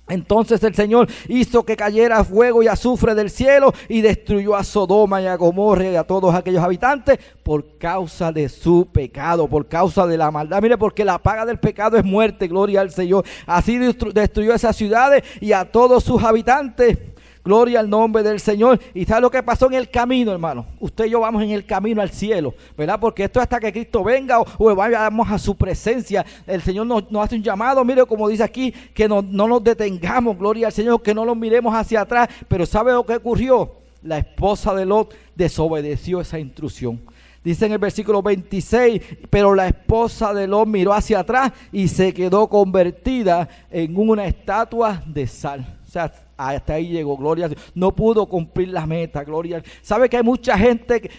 Entonces 0.07 0.63
el 0.63 0.75
Señor 0.75 1.07
hizo 1.27 1.63
que 1.63 1.75
cayera 1.75 2.23
fuego 2.23 2.61
y 2.61 2.67
azufre 2.67 3.15
del 3.15 3.31
cielo 3.31 3.73
y 3.89 4.01
destruyó 4.01 4.55
a 4.55 4.63
Sodoma 4.63 5.21
y 5.21 5.25
a 5.25 5.35
Gomorra 5.35 5.85
y 5.85 5.95
a 5.95 6.03
todos 6.03 6.33
aquellos 6.35 6.63
habitantes 6.63 7.17
por 7.41 7.77
causa 7.77 8.31
de 8.31 8.47
su 8.49 8.87
pecado, 8.91 9.47
por 9.47 9.67
causa 9.67 10.05
de 10.05 10.17
la 10.17 10.29
maldad. 10.29 10.61
Mire, 10.61 10.77
porque 10.77 11.03
la 11.03 11.17
paga 11.17 11.45
del 11.45 11.59
pecado 11.59 11.97
es 11.97 12.03
muerte, 12.03 12.47
gloria 12.47 12.81
al 12.81 12.91
Señor. 12.91 13.25
Así 13.47 13.77
destruyó 13.77 14.53
esas 14.53 14.75
ciudades 14.75 15.23
y 15.41 15.53
a 15.53 15.65
todos 15.65 16.03
sus 16.03 16.23
habitantes 16.23 16.97
Gloria 17.45 17.79
al 17.79 17.87
nombre 17.87 18.23
del 18.23 18.39
Señor. 18.39 18.79
¿Y 18.95 19.05
sabe 19.05 19.21
lo 19.21 19.29
que 19.29 19.43
pasó 19.43 19.67
en 19.67 19.75
el 19.75 19.87
camino, 19.91 20.31
hermano? 20.31 20.65
Usted 20.79 21.05
y 21.05 21.11
yo 21.11 21.19
vamos 21.19 21.43
en 21.43 21.51
el 21.51 21.63
camino 21.63 22.01
al 22.01 22.09
cielo, 22.09 22.55
¿verdad? 22.75 22.99
Porque 22.99 23.25
esto 23.25 23.39
hasta 23.39 23.59
que 23.59 23.71
Cristo 23.71 24.03
venga 24.03 24.39
o, 24.39 24.75
vayamos 24.75 25.29
a 25.29 25.37
su 25.37 25.55
presencia. 25.55 26.25
El 26.47 26.63
Señor 26.63 26.87
nos, 26.87 27.03
hace 27.23 27.35
un 27.35 27.43
llamado, 27.43 27.85
mire 27.85 28.03
como 28.07 28.27
dice 28.27 28.41
aquí, 28.41 28.71
que 28.71 29.07
no, 29.07 29.21
no 29.21 29.47
nos 29.47 29.63
detengamos, 29.63 30.39
gloria 30.39 30.67
al 30.67 30.73
Señor, 30.73 31.03
que 31.03 31.13
no 31.13 31.23
nos 31.23 31.37
miremos 31.37 31.71
hacia 31.75 32.01
atrás. 32.01 32.29
Pero 32.47 32.65
¿sabe 32.65 32.93
lo 32.93 33.05
que 33.05 33.17
ocurrió? 33.17 33.73
La 34.01 34.17
esposa 34.17 34.73
de 34.73 34.87
Lot 34.87 35.13
desobedeció 35.35 36.21
esa 36.21 36.39
instrucción. 36.39 36.99
Dice 37.43 37.67
en 37.67 37.73
el 37.73 37.77
versículo 37.77 38.23
26, 38.23 39.01
pero 39.29 39.53
la 39.53 39.67
esposa 39.67 40.33
de 40.33 40.47
Lot 40.47 40.67
miró 40.67 40.93
hacia 40.93 41.19
atrás 41.19 41.51
y 41.71 41.87
se 41.89 42.11
quedó 42.11 42.47
convertida 42.47 43.47
en 43.69 43.95
una 43.95 44.25
estatua 44.25 45.03
de 45.05 45.27
sal. 45.27 45.77
O 45.87 45.91
sea, 45.91 46.11
hasta 46.37 46.73
ahí 46.73 46.89
llegó, 46.89 47.15
gloria 47.17 47.45
a 47.45 47.49
Dios. 47.49 47.61
No 47.73 47.95
pudo 47.95 48.25
cumplir 48.25 48.69
la 48.69 48.85
meta, 48.85 49.23
gloria 49.23 49.57
a 49.57 49.59
Dios. 49.61 49.73
¿Sabe 49.81 50.09
que 50.09 50.17
hay 50.17 50.23
mucha 50.23 50.57
gente 50.57 50.99
que, 50.99 51.09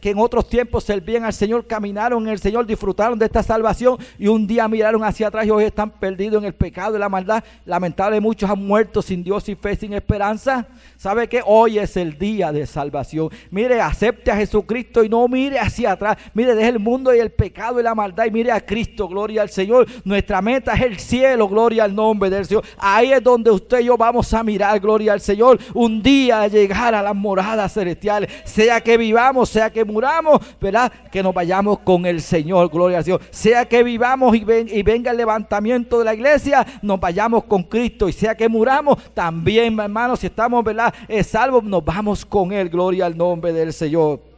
que, 0.00 0.10
en 0.10 0.18
otros 0.18 0.48
tiempos 0.48 0.84
servían 0.84 1.24
al 1.24 1.34
Señor, 1.34 1.66
caminaron 1.66 2.22
en 2.24 2.30
el 2.30 2.38
Señor, 2.38 2.66
disfrutaron 2.66 3.18
de 3.18 3.26
esta 3.26 3.42
salvación 3.42 3.98
y 4.18 4.28
un 4.28 4.46
día 4.46 4.66
miraron 4.68 5.04
hacia 5.04 5.28
atrás 5.28 5.46
y 5.46 5.50
hoy 5.50 5.64
están 5.64 5.90
perdidos 5.90 6.42
en 6.42 6.46
el 6.46 6.54
pecado 6.54 6.96
y 6.96 6.98
la 6.98 7.08
maldad? 7.08 7.44
Lamentable, 7.66 8.20
muchos 8.20 8.48
han 8.48 8.64
muerto 8.64 9.02
sin 9.02 9.22
Dios, 9.22 9.44
sin 9.44 9.56
fe, 9.56 9.76
sin 9.76 9.92
esperanza. 9.92 10.66
¿Sabe 10.96 11.28
que 11.28 11.42
hoy 11.44 11.78
es 11.78 11.96
el 11.98 12.18
día 12.18 12.50
de 12.50 12.66
salvación? 12.66 13.28
Mire, 13.50 13.80
acepte 13.80 14.30
a 14.30 14.36
Jesucristo 14.36 15.04
y 15.04 15.08
no 15.08 15.28
mire 15.28 15.58
hacia 15.58 15.92
atrás. 15.92 16.16
Mire, 16.32 16.54
deje 16.54 16.70
el 16.70 16.78
mundo 16.78 17.14
y 17.14 17.18
el 17.18 17.30
pecado 17.30 17.78
y 17.78 17.82
la 17.82 17.94
maldad 17.94 18.24
y 18.24 18.30
mire 18.30 18.52
a 18.52 18.64
Cristo, 18.64 19.06
gloria 19.06 19.42
al 19.42 19.50
Señor. 19.50 19.86
Nuestra 20.04 20.40
meta 20.40 20.72
es 20.72 20.82
el 20.82 20.98
cielo, 20.98 21.46
gloria 21.48 21.84
al 21.84 21.94
nombre 21.94 22.30
del 22.30 22.46
Señor. 22.46 22.64
Ahí 22.78 23.12
es 23.12 23.22
donde 23.22 23.50
usted 23.50 23.80
y 23.80 23.84
yo 23.84 23.98
vamos 23.98 24.32
a 24.32 24.42
mirar 24.42 24.61
gloria 24.78 25.12
al 25.12 25.20
Señor, 25.20 25.58
un 25.74 26.02
día 26.02 26.46
llegar 26.48 26.94
a 26.94 27.02
las 27.02 27.14
moradas 27.14 27.72
celestiales, 27.72 28.30
sea 28.44 28.80
que 28.80 28.96
vivamos, 28.96 29.48
sea 29.48 29.70
que 29.70 29.84
muramos, 29.84 30.40
¿verdad? 30.60 30.92
Que 31.10 31.22
nos 31.22 31.34
vayamos 31.34 31.80
con 31.80 32.06
el 32.06 32.20
Señor, 32.20 32.70
gloria 32.70 32.98
al 32.98 33.04
Señor, 33.04 33.20
sea 33.30 33.64
que 33.66 33.82
vivamos 33.82 34.34
y, 34.36 34.44
y 34.68 34.82
venga 34.82 35.10
el 35.10 35.16
levantamiento 35.16 35.98
de 35.98 36.04
la 36.04 36.14
iglesia, 36.14 36.66
nos 36.82 37.00
vayamos 37.00 37.44
con 37.44 37.62
Cristo, 37.64 38.08
y 38.08 38.12
sea 38.12 38.34
que 38.34 38.48
muramos, 38.48 38.98
también, 39.14 39.78
hermanos, 39.78 40.20
si 40.20 40.26
estamos, 40.26 40.64
¿verdad? 40.64 40.92
Eh, 41.08 41.24
salvos, 41.24 41.64
nos 41.64 41.84
vamos 41.84 42.24
con 42.24 42.52
Él, 42.52 42.68
gloria 42.68 43.06
al 43.06 43.16
nombre 43.16 43.52
del 43.52 43.72
Señor. 43.72 44.32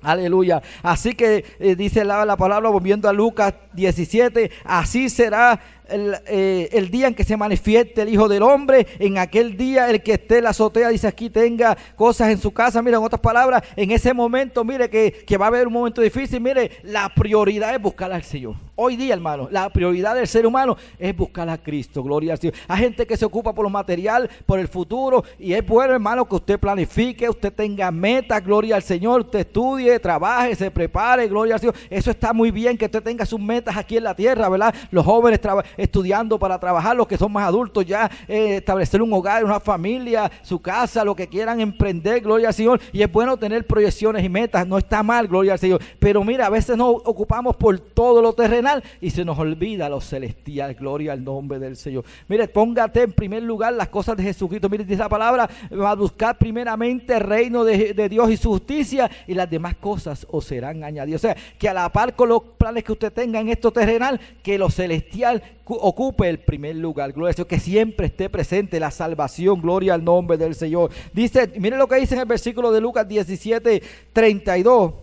Aleluya. 0.00 0.62
Así 0.82 1.14
que 1.14 1.44
eh, 1.58 1.74
dice 1.74 2.04
la, 2.04 2.24
la, 2.24 2.36
palabra, 2.36 2.68
volviendo 2.70 3.08
a 3.08 3.12
Lucas 3.12 3.54
17, 3.72 4.50
así 4.64 5.08
será 5.08 5.60
eh, 5.90 6.68
el, 6.72 6.90
día 6.90 7.08
en 7.08 7.14
que 7.14 7.24
se 7.24 7.36
manifieste 7.36 8.02
el 8.02 8.08
Hijo 8.08 8.28
del 8.28 8.42
Hombre, 8.42 8.86
en 8.98 9.18
aquel 9.18 9.56
día 9.56 9.88
el 9.90 10.02
que 10.02 10.14
esté 10.14 10.38
en 10.38 10.44
la 10.44 10.50
azotea, 10.50 10.88
dice 10.88 11.06
aquí, 11.06 11.30
tenga 11.30 11.76
cosas 11.96 12.30
en 12.30 12.38
su 12.38 12.52
casa. 12.52 12.82
Mira, 12.82 12.98
en 12.98 13.04
otras 13.04 13.20
palabras, 13.20 13.62
en 13.76 13.90
ese 13.90 14.12
momento, 14.12 14.64
mire 14.64 14.90
que, 14.90 15.12
que 15.26 15.36
va 15.36 15.46
a 15.46 15.48
haber 15.48 15.66
un 15.66 15.72
momento 15.72 16.00
difícil. 16.00 16.40
Mire, 16.40 16.70
la 16.82 17.08
prioridad 17.14 17.74
es 17.74 17.80
buscar 17.80 18.12
al 18.12 18.22
Señor. 18.22 18.56
Hoy 18.80 18.94
día, 18.94 19.12
hermano, 19.14 19.48
la 19.50 19.68
prioridad 19.70 20.14
del 20.14 20.28
ser 20.28 20.46
humano 20.46 20.76
es 21.00 21.16
buscar 21.16 21.48
a 21.48 21.58
Cristo. 21.58 22.00
Gloria 22.00 22.34
al 22.34 22.38
Señor. 22.38 22.54
Hay 22.68 22.78
gente 22.78 23.08
que 23.08 23.16
se 23.16 23.24
ocupa 23.24 23.52
por 23.52 23.64
lo 23.64 23.70
material, 23.70 24.30
por 24.46 24.60
el 24.60 24.68
futuro. 24.68 25.24
Y 25.36 25.52
es 25.52 25.66
bueno, 25.66 25.94
hermano, 25.94 26.28
que 26.28 26.36
usted 26.36 26.60
planifique, 26.60 27.28
usted 27.28 27.52
tenga 27.52 27.90
metas. 27.90 28.44
Gloria 28.44 28.76
al 28.76 28.84
Señor. 28.84 29.22
Usted 29.22 29.40
estudie, 29.40 29.98
trabaje, 29.98 30.54
se 30.54 30.70
prepare. 30.70 31.26
Gloria 31.26 31.54
al 31.54 31.60
Señor. 31.60 31.74
Eso 31.90 32.12
está 32.12 32.32
muy 32.32 32.52
bien 32.52 32.78
que 32.78 32.84
usted 32.84 33.02
tenga 33.02 33.26
sus 33.26 33.40
metas 33.40 33.76
aquí 33.76 33.96
en 33.96 34.04
la 34.04 34.14
tierra, 34.14 34.48
¿verdad? 34.48 34.72
Los 34.92 35.04
jóvenes 35.04 35.40
estudiando 35.78 36.38
para 36.38 36.58
trabajar, 36.58 36.94
los 36.94 37.06
que 37.06 37.16
son 37.16 37.32
más 37.32 37.46
adultos 37.46 37.86
ya 37.86 38.10
eh, 38.26 38.56
establecer 38.56 39.00
un 39.00 39.12
hogar, 39.12 39.44
una 39.44 39.60
familia, 39.60 40.30
su 40.42 40.60
casa, 40.60 41.04
lo 41.04 41.14
que 41.14 41.28
quieran 41.28 41.60
emprender, 41.60 42.20
gloria 42.20 42.48
al 42.48 42.54
Señor. 42.54 42.80
Y 42.92 43.02
es 43.02 43.10
bueno 43.10 43.36
tener 43.36 43.66
proyecciones 43.66 44.24
y 44.24 44.28
metas, 44.28 44.66
no 44.66 44.76
está 44.76 45.02
mal, 45.02 45.26
gloria 45.28 45.52
al 45.52 45.58
Señor. 45.58 45.80
Pero 45.98 46.22
mira, 46.24 46.46
a 46.46 46.50
veces 46.50 46.76
nos 46.76 46.96
ocupamos 47.04 47.56
por 47.56 47.78
todo 47.78 48.20
lo 48.20 48.32
terrenal 48.32 48.82
y 49.00 49.10
se 49.10 49.24
nos 49.24 49.38
olvida 49.38 49.88
lo 49.88 50.00
celestial, 50.00 50.74
gloria 50.74 51.12
al 51.12 51.24
nombre 51.24 51.58
del 51.58 51.76
Señor. 51.76 52.04
Mire, 52.26 52.48
póngate 52.48 53.02
en 53.02 53.12
primer 53.12 53.42
lugar 53.42 53.72
las 53.72 53.88
cosas 53.88 54.16
de 54.16 54.24
Jesucristo. 54.24 54.68
Mire, 54.68 54.84
dice 54.84 54.98
la 54.98 55.08
palabra, 55.08 55.48
va 55.72 55.92
a 55.92 55.94
buscar 55.94 56.36
primeramente 56.36 57.14
el 57.14 57.20
reino 57.20 57.64
de, 57.64 57.94
de 57.94 58.08
Dios 58.08 58.30
y 58.30 58.36
su 58.36 58.50
justicia 58.50 59.10
y 59.26 59.34
las 59.34 59.48
demás 59.48 59.76
cosas 59.76 60.26
os 60.30 60.44
serán 60.44 60.82
añadidas. 60.82 61.20
O 61.20 61.26
sea, 61.28 61.36
que 61.58 61.68
a 61.68 61.74
la 61.74 61.88
par 61.90 62.14
con 62.14 62.28
los 62.28 62.42
planes 62.58 62.84
que 62.84 62.92
usted 62.92 63.12
tenga 63.12 63.40
en 63.40 63.48
esto 63.48 63.70
terrenal, 63.70 64.20
que 64.42 64.58
lo 64.58 64.70
celestial 64.70 65.42
ocupe 65.74 66.28
el 66.28 66.38
primer 66.40 66.76
lugar. 66.76 67.12
Gloria 67.12 67.32
a 67.32 67.34
Dios, 67.34 67.46
que 67.46 67.60
siempre 67.60 68.06
esté 68.06 68.28
presente 68.30 68.80
la 68.80 68.90
salvación. 68.90 69.60
Gloria 69.60 69.94
al 69.94 70.04
nombre 70.04 70.36
del 70.36 70.54
Señor. 70.54 70.90
Dice, 71.12 71.52
mire 71.58 71.76
lo 71.76 71.88
que 71.88 71.96
dice 71.96 72.14
en 72.14 72.20
el 72.20 72.26
versículo 72.26 72.72
de 72.72 72.80
Lucas 72.80 73.06
17, 73.06 73.82
32. 74.12 74.94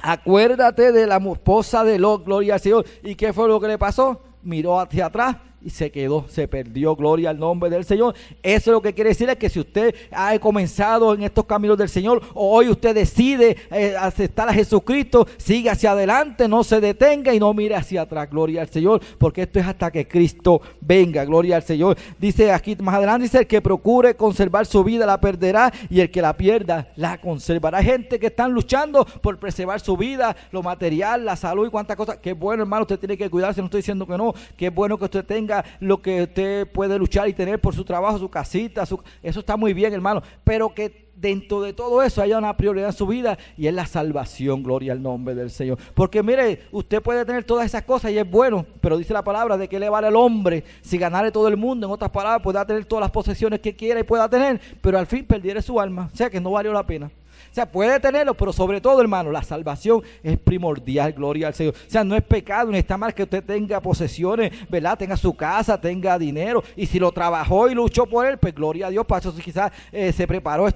Acuérdate 0.00 0.92
de 0.92 1.06
la 1.06 1.16
esposa 1.16 1.82
de 1.82 1.98
Lot, 1.98 2.24
gloria 2.24 2.54
al 2.54 2.60
Señor. 2.60 2.86
¿Y 3.02 3.14
qué 3.14 3.32
fue 3.32 3.48
lo 3.48 3.60
que 3.60 3.68
le 3.68 3.78
pasó? 3.78 4.22
Miró 4.42 4.78
hacia 4.78 5.06
atrás 5.06 5.36
y 5.60 5.70
se 5.70 5.90
quedó, 5.90 6.26
se 6.28 6.46
perdió. 6.46 6.94
Gloria 6.94 7.30
al 7.30 7.38
nombre 7.38 7.68
del 7.68 7.84
Señor. 7.84 8.14
Eso 8.42 8.70
es 8.70 8.72
lo 8.72 8.80
que 8.80 8.94
quiere 8.94 9.10
decir 9.10 9.28
es 9.28 9.36
que 9.36 9.48
si 9.48 9.58
usted 9.58 9.94
ha 10.12 10.38
comenzado 10.38 11.14
en 11.14 11.22
estos 11.22 11.44
caminos 11.46 11.76
del 11.76 11.88
Señor, 11.88 12.22
o 12.34 12.56
hoy 12.56 12.68
usted 12.68 12.94
decide 12.94 13.56
eh, 13.70 13.94
aceptar 13.98 14.48
a 14.48 14.54
Jesucristo, 14.54 15.26
siga 15.36 15.72
hacia 15.72 15.92
adelante, 15.92 16.48
no 16.48 16.62
se 16.62 16.80
detenga 16.80 17.34
y 17.34 17.40
no 17.40 17.52
mire 17.54 17.74
hacia 17.74 18.02
atrás. 18.02 18.30
Gloria 18.30 18.62
al 18.62 18.68
Señor, 18.68 19.00
porque 19.18 19.42
esto 19.42 19.58
es 19.58 19.66
hasta 19.66 19.90
que 19.90 20.06
Cristo 20.06 20.60
venga. 20.80 21.24
Gloria 21.24 21.56
al 21.56 21.62
Señor. 21.62 21.96
Dice 22.18 22.52
aquí 22.52 22.76
más 22.76 22.94
adelante, 22.94 23.24
dice 23.24 23.38
el 23.38 23.46
que 23.46 23.60
procure 23.60 24.14
conservar 24.14 24.66
su 24.66 24.84
vida 24.84 25.06
la 25.06 25.20
perderá 25.20 25.72
y 25.90 26.00
el 26.00 26.10
que 26.10 26.22
la 26.22 26.36
pierda 26.36 26.88
la 26.96 27.20
conservará. 27.20 27.78
Hay 27.78 27.84
gente 27.84 28.18
que 28.18 28.28
están 28.28 28.52
luchando 28.52 29.04
por 29.04 29.38
preservar 29.38 29.80
su 29.80 29.96
vida, 29.96 30.36
lo 30.52 30.62
material, 30.62 31.24
la 31.24 31.36
salud 31.36 31.66
y 31.66 31.70
cuántas 31.70 31.96
cosas. 31.96 32.18
Qué 32.18 32.32
bueno, 32.32 32.62
hermano, 32.62 32.82
usted 32.82 32.98
tiene 32.98 33.16
que 33.16 33.28
cuidarse. 33.28 33.60
No 33.60 33.66
estoy 33.66 33.80
diciendo 33.80 34.06
que 34.06 34.16
no. 34.16 34.34
Qué 34.56 34.70
bueno 34.70 34.96
que 34.96 35.04
usted 35.04 35.24
tenga 35.24 35.47
lo 35.80 36.02
que 36.02 36.22
usted 36.22 36.66
puede 36.70 36.98
luchar 36.98 37.28
y 37.28 37.32
tener 37.32 37.60
por 37.60 37.74
su 37.74 37.84
trabajo, 37.84 38.18
su 38.18 38.28
casita, 38.28 38.82
eso 38.82 39.40
está 39.40 39.56
muy 39.56 39.72
bien, 39.74 39.92
hermano. 39.92 40.22
Pero 40.44 40.74
que 40.74 41.07
dentro 41.20 41.60
de 41.60 41.72
todo 41.72 42.02
eso 42.02 42.22
haya 42.22 42.38
una 42.38 42.56
prioridad 42.56 42.88
en 42.88 42.94
su 42.94 43.06
vida 43.06 43.38
y 43.56 43.66
es 43.66 43.74
la 43.74 43.86
salvación, 43.86 44.62
gloria 44.62 44.92
al 44.92 45.02
nombre 45.02 45.34
del 45.34 45.50
Señor. 45.50 45.78
Porque 45.94 46.22
mire, 46.22 46.62
usted 46.70 47.02
puede 47.02 47.24
tener 47.24 47.44
todas 47.44 47.66
esas 47.66 47.82
cosas 47.82 48.10
y 48.12 48.18
es 48.18 48.30
bueno, 48.30 48.64
pero 48.80 48.96
dice 48.96 49.12
la 49.12 49.24
palabra 49.24 49.56
de 49.56 49.68
que 49.68 49.78
le 49.78 49.88
vale 49.88 50.06
al 50.06 50.16
hombre 50.16 50.64
si 50.80 50.98
ganare 50.98 51.32
todo 51.32 51.48
el 51.48 51.56
mundo. 51.56 51.86
En 51.86 51.92
otras 51.92 52.10
palabras, 52.10 52.42
pueda 52.42 52.64
tener 52.64 52.84
todas 52.84 53.02
las 53.02 53.10
posesiones 53.10 53.60
que 53.60 53.74
quiera 53.74 54.00
y 54.00 54.04
pueda 54.04 54.28
tener, 54.28 54.60
pero 54.80 54.98
al 54.98 55.06
fin 55.06 55.24
perdiere 55.24 55.62
su 55.62 55.80
alma. 55.80 56.10
O 56.12 56.16
sea 56.16 56.30
que 56.30 56.40
no 56.40 56.50
valió 56.52 56.72
la 56.72 56.86
pena. 56.86 57.10
O 57.50 57.54
sea, 57.54 57.66
puede 57.66 57.98
tenerlo, 57.98 58.34
pero 58.34 58.52
sobre 58.52 58.80
todo, 58.80 59.00
hermano, 59.00 59.32
la 59.32 59.42
salvación 59.42 60.02
es 60.22 60.38
primordial, 60.38 61.12
gloria 61.12 61.48
al 61.48 61.54
Señor. 61.54 61.74
O 61.74 61.90
sea, 61.90 62.04
no 62.04 62.14
es 62.14 62.22
pecado, 62.22 62.70
ni 62.70 62.78
está 62.78 62.96
mal 62.96 63.14
que 63.14 63.22
usted 63.22 63.42
tenga 63.42 63.80
posesiones, 63.80 64.52
¿verdad? 64.68 64.98
Tenga 64.98 65.16
su 65.16 65.34
casa, 65.34 65.80
tenga 65.80 66.18
dinero. 66.18 66.62
Y 66.76 66.86
si 66.86 66.98
lo 66.98 67.10
trabajó 67.10 67.68
y 67.68 67.74
luchó 67.74 68.06
por 68.06 68.26
él, 68.26 68.38
pues 68.38 68.54
gloria 68.54 68.88
a 68.88 68.90
Dios. 68.90 69.06
Para 69.06 69.20
eso 69.20 69.34
quizás 69.34 69.72
eh, 69.90 70.12
se 70.12 70.26
preparó 70.26 70.68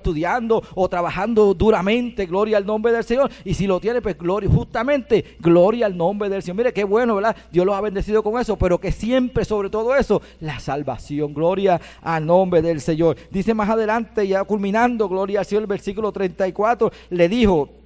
o 0.74 0.88
trabajando 0.88 1.54
duramente, 1.54 2.26
gloria 2.26 2.56
al 2.56 2.66
nombre 2.66 2.92
del 2.92 3.04
Señor. 3.04 3.30
Y 3.44 3.54
si 3.54 3.66
lo 3.66 3.80
tiene, 3.80 4.00
pues 4.00 4.16
gloria, 4.16 4.48
justamente, 4.48 5.36
gloria 5.40 5.86
al 5.86 5.96
nombre 5.96 6.28
del 6.28 6.42
Señor. 6.42 6.56
Mire 6.56 6.72
qué 6.72 6.84
bueno, 6.84 7.16
¿verdad? 7.16 7.36
Dios 7.50 7.66
los 7.66 7.74
ha 7.74 7.80
bendecido 7.80 8.22
con 8.22 8.40
eso, 8.40 8.56
pero 8.56 8.78
que 8.78 8.92
siempre, 8.92 9.44
sobre 9.44 9.70
todo 9.70 9.94
eso, 9.94 10.22
la 10.40 10.60
salvación, 10.60 11.34
gloria 11.34 11.80
al 12.00 12.26
nombre 12.26 12.62
del 12.62 12.80
Señor. 12.80 13.16
Dice 13.30 13.54
más 13.54 13.68
adelante, 13.68 14.26
ya 14.26 14.44
culminando, 14.44 15.08
gloria 15.08 15.40
al 15.40 15.46
Señor, 15.46 15.62
el 15.62 15.68
versículo 15.68 16.12
34 16.12 16.90
le 17.10 17.28
dijo, 17.28 17.81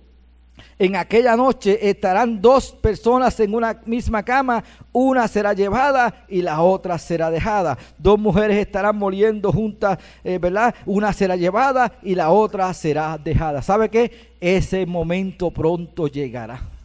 en 0.78 0.96
aquella 0.96 1.36
noche 1.36 1.88
estarán 1.88 2.40
dos 2.40 2.72
personas 2.72 3.38
en 3.40 3.54
una 3.54 3.80
misma 3.86 4.22
cama, 4.22 4.62
una 4.92 5.26
será 5.26 5.52
llevada 5.54 6.26
y 6.28 6.42
la 6.42 6.60
otra 6.60 6.98
será 6.98 7.30
dejada. 7.30 7.78
Dos 7.96 8.18
mujeres 8.18 8.58
estarán 8.58 8.96
muriendo 8.96 9.52
juntas, 9.52 9.98
eh, 10.22 10.38
¿verdad? 10.38 10.74
Una 10.84 11.12
será 11.12 11.36
llevada 11.36 11.92
y 12.02 12.14
la 12.14 12.30
otra 12.30 12.72
será 12.74 13.18
dejada. 13.18 13.62
¿Sabe 13.62 13.88
qué? 13.88 14.34
Ese 14.40 14.84
momento 14.84 15.50
pronto 15.50 16.08
llegará. 16.08 16.75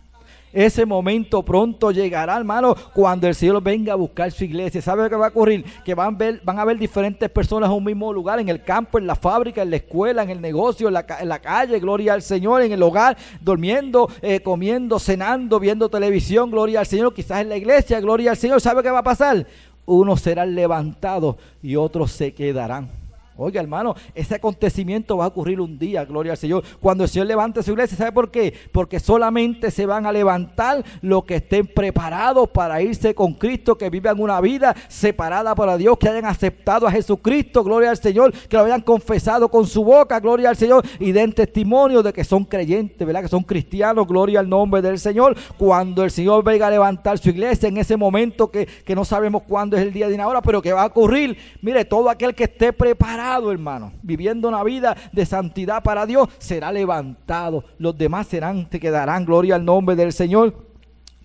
Ese 0.54 0.86
momento 0.86 1.44
pronto 1.44 1.92
llegará, 1.92 2.36
hermano, 2.38 2.76
cuando 2.94 3.28
el 3.28 3.36
Señor 3.36 3.62
venga 3.64 3.94
a 3.94 3.96
buscar 3.96 4.32
su 4.32 4.44
iglesia. 4.44 4.82
¿Sabe 4.82 5.10
qué 5.10 5.16
va 5.16 5.28
a 5.28 5.30
ocurrir? 5.30 5.64
Que 5.86 5.96
van 5.96 6.16
a 6.16 6.18
ver, 6.18 6.42
van 6.44 6.60
a 6.60 6.66
ver 6.66 6.78
diferentes 6.78 7.30
personas 7.30 7.70
en 7.70 7.78
un 7.78 7.84
mismo 7.84 8.12
lugar, 8.12 8.40
en 8.40 8.50
el 8.50 8.62
campo, 8.64 8.98
en 8.98 9.08
la 9.08 9.16
fábrica, 9.16 9.62
en 9.62 9.70
la 9.70 9.78
escuela, 9.78 10.24
en 10.24 10.30
el 10.30 10.42
negocio, 10.42 10.88
en 10.90 10.94
la, 10.94 11.40
calle, 11.40 11.80
gloria 11.80 12.14
al 12.14 12.22
Señor, 12.22 12.62
en 12.62 12.74
el 12.74 12.84
hogar, 12.84 13.18
durmiendo, 13.40 14.10
eh, 14.22 14.42
comiendo, 14.42 15.00
cenando, 15.00 15.60
viendo 15.60 15.90
televisión, 15.90 16.52
gloria 16.52 16.82
al 16.82 16.88
Señor, 16.88 17.14
quizás 17.14 17.42
en 17.42 17.50
la 17.50 17.58
iglesia, 17.58 18.00
gloria 18.00 18.32
al 18.32 18.38
Señor. 18.38 18.60
¿Sabe 18.60 18.84
qué 18.84 18.92
va 18.92 19.00
a 19.00 19.04
pasar? 19.04 19.48
Unos 19.86 20.22
serán 20.22 20.54
levantados 20.54 21.38
y 21.64 21.76
otros 21.76 22.12
se 22.12 22.34
quedarán. 22.34 23.01
Oiga, 23.38 23.62
hermano, 23.62 23.96
ese 24.14 24.36
acontecimiento 24.36 25.16
va 25.16 25.24
a 25.24 25.30
ocurrir 25.30 25.62
un 25.62 25.80
día, 25.80 26.04
gloria 26.04 26.34
al 26.34 26.38
Señor. 26.38 26.64
Cuando 26.82 27.06
el 27.06 27.10
Señor 27.10 27.28
levante 27.28 27.64
su 27.64 27.72
iglesia, 27.72 27.98
¿sabe 27.98 28.12
por 28.12 28.30
qué? 28.30 28.54
Porque 28.74 29.00
solamente 29.00 29.72
se 29.72 29.86
van 29.86 30.06
a 30.06 30.12
levantar 30.12 30.84
los 31.02 31.24
que 31.24 31.36
estén 31.36 31.66
preparados 31.66 32.50
para 32.50 32.82
irse 32.82 33.16
con 33.16 33.34
Cristo, 33.34 33.78
que 33.78 33.90
vivan 33.90 34.20
una 34.20 34.42
vida 34.42 34.76
separada 34.90 35.56
para 35.56 35.78
Dios, 35.78 35.98
que 35.98 36.10
hayan 36.10 36.26
aceptado 36.26 36.86
a 36.86 36.92
Jesucristo, 36.92 37.64
gloria 37.64 37.92
al 37.92 37.98
Señor, 37.98 38.34
que 38.34 38.58
lo 38.58 38.66
hayan 38.66 38.82
confesado 38.82 39.48
con 39.48 39.66
su 39.66 39.82
boca, 39.86 40.20
gloria 40.20 40.50
al 40.50 40.58
Señor, 40.58 40.86
y 41.00 41.14
den 41.14 41.32
testimonio 41.32 42.04
de 42.04 42.12
que 42.12 42.26
son 42.26 42.44
creyentes, 42.44 43.08
¿verdad? 43.08 43.22
Que 43.22 43.30
son 43.30 43.44
cristianos, 43.44 44.08
gloria 44.08 44.42
al 44.42 44.50
nombre 44.50 44.82
del 44.82 45.00
Señor. 45.00 45.38
Cuando 45.58 46.04
el 46.04 46.12
Señor 46.12 46.44
venga 46.44 46.68
a 46.68 46.72
levantar 46.72 47.18
su 47.18 47.30
iglesia, 47.30 47.70
en 47.70 47.78
ese 47.78 47.96
momento 47.96 48.52
que, 48.52 48.66
que 48.66 48.94
no 48.94 49.06
sabemos 49.06 49.44
cuándo 49.48 49.78
es 49.78 49.84
el 49.84 49.94
día 49.94 50.10
de 50.10 50.16
una 50.16 50.28
hora, 50.28 50.42
pero 50.42 50.62
que 50.62 50.74
va 50.74 50.84
a 50.84 50.88
ocurrir, 50.88 51.38
mire, 51.62 51.86
todo 51.86 52.10
aquel 52.10 52.36
que 52.36 52.44
esté 52.44 52.74
preparado 52.74 53.21
hermano, 53.52 53.94
viviendo 54.02 54.48
una 54.48 54.64
vida 54.64 54.96
de 55.12 55.26
santidad 55.26 55.84
para 55.84 56.06
Dios, 56.06 56.30
será 56.38 56.72
levantado. 56.72 57.64
Los 57.78 57.98
demás 57.98 58.28
serán, 58.28 58.70
te 58.70 58.80
quedarán, 58.80 59.26
gloria 59.26 59.56
al 59.56 59.66
nombre 59.66 59.96
del 59.96 60.14
Señor. 60.14 60.72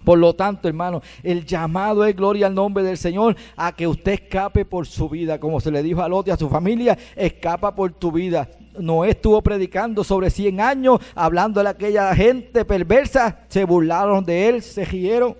Por 0.06 0.20
lo 0.20 0.36
tanto, 0.36 0.68
hermano, 0.68 1.02
el 1.24 1.44
llamado 1.44 2.04
es 2.04 2.14
gloria 2.14 2.46
al 2.46 2.54
nombre 2.54 2.84
del 2.84 2.96
Señor 2.96 3.34
a 3.56 3.74
que 3.74 3.88
usted 3.88 4.12
escape 4.12 4.64
por 4.64 4.86
su 4.86 5.08
vida, 5.08 5.40
como 5.40 5.58
se 5.58 5.72
le 5.72 5.82
dijo 5.82 6.00
a 6.00 6.08
Lot 6.08 6.28
y 6.28 6.30
a 6.30 6.36
su 6.36 6.48
familia, 6.48 6.96
escapa 7.16 7.74
por 7.74 7.90
tu 7.92 8.12
vida. 8.12 8.48
Noé 8.78 9.10
estuvo 9.10 9.42
predicando 9.42 10.04
sobre 10.04 10.30
100 10.30 10.60
años, 10.60 11.00
hablando 11.16 11.60
de 11.60 11.70
aquella 11.70 12.14
gente 12.14 12.64
perversa, 12.64 13.40
se 13.48 13.64
burlaron 13.64 14.24
de 14.24 14.48
él, 14.48 14.62
se 14.62 14.84
rieron, 14.84 15.36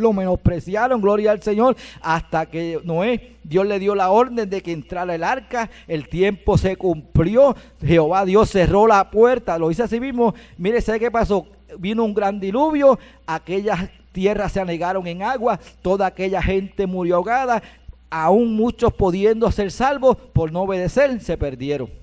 lo 0.00 0.12
menospreciaron, 0.12 1.00
gloria 1.00 1.30
al 1.30 1.42
Señor, 1.42 1.76
hasta 2.00 2.46
que 2.46 2.80
Noé, 2.84 3.36
Dios 3.44 3.66
le 3.66 3.78
dio 3.78 3.94
la 3.94 4.10
orden 4.10 4.48
de 4.48 4.62
que 4.62 4.72
entrara 4.72 5.14
el 5.14 5.24
arca, 5.24 5.70
el 5.86 6.08
tiempo 6.08 6.58
se 6.58 6.76
cumplió, 6.76 7.56
Jehová 7.84 8.24
Dios 8.24 8.50
cerró 8.50 8.86
la 8.86 9.10
puerta, 9.10 9.58
lo 9.58 9.70
hice 9.70 9.82
así 9.82 10.00
mismo, 10.00 10.34
mire, 10.58 10.80
¿sabe 10.80 11.00
qué 11.00 11.10
pasó? 11.10 11.46
Vino 11.78 12.04
un 12.04 12.14
gran 12.14 12.40
diluvio, 12.40 12.98
aquellas 13.26 13.88
tierras 14.12 14.52
se 14.52 14.60
anegaron 14.60 15.06
en 15.06 15.22
agua, 15.22 15.60
toda 15.82 16.06
aquella 16.06 16.42
gente 16.42 16.86
murió 16.86 17.16
ahogada, 17.16 17.62
aún 18.10 18.54
muchos 18.54 18.92
pudiendo 18.92 19.50
ser 19.52 19.70
salvos 19.70 20.16
por 20.32 20.50
no 20.52 20.62
obedecer, 20.62 21.20
se 21.20 21.36
perdieron. 21.36 21.99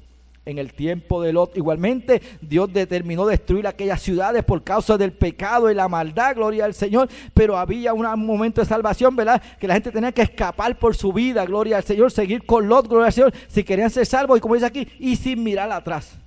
En 0.47 0.59
el 0.59 0.71
tiempo 0.71 1.21
de 1.21 1.33
Lot, 1.33 1.57
igualmente, 1.57 2.21
Dios 2.39 2.71
determinó 2.71 3.25
destruir 3.25 3.67
aquellas 3.67 4.01
ciudades 4.01 4.45
por 4.45 4.63
causa 4.63 4.97
del 4.97 5.11
pecado 5.11 5.69
y 5.69 5.75
la 5.75 5.89
maldad, 5.89 6.37
gloria 6.37 6.63
al 6.63 6.73
Señor. 6.73 7.09
Pero 7.33 7.57
había 7.57 7.93
un 7.93 8.25
momento 8.25 8.61
de 8.61 8.67
salvación, 8.67 9.13
¿verdad? 9.13 9.41
Que 9.59 9.67
la 9.67 9.73
gente 9.73 9.91
tenía 9.91 10.13
que 10.13 10.21
escapar 10.21 10.79
por 10.79 10.95
su 10.95 11.11
vida, 11.11 11.45
gloria 11.45 11.75
al 11.75 11.83
Señor, 11.83 12.13
seguir 12.13 12.45
con 12.45 12.69
Lot, 12.69 12.87
gloria 12.87 13.07
al 13.07 13.13
Señor, 13.13 13.33
si 13.49 13.65
querían 13.65 13.89
ser 13.89 14.05
salvos, 14.05 14.37
y 14.37 14.39
como 14.39 14.53
dice 14.53 14.67
aquí, 14.67 14.87
y 14.99 15.17
sin 15.17 15.43
mirar 15.43 15.69
atrás. 15.69 16.17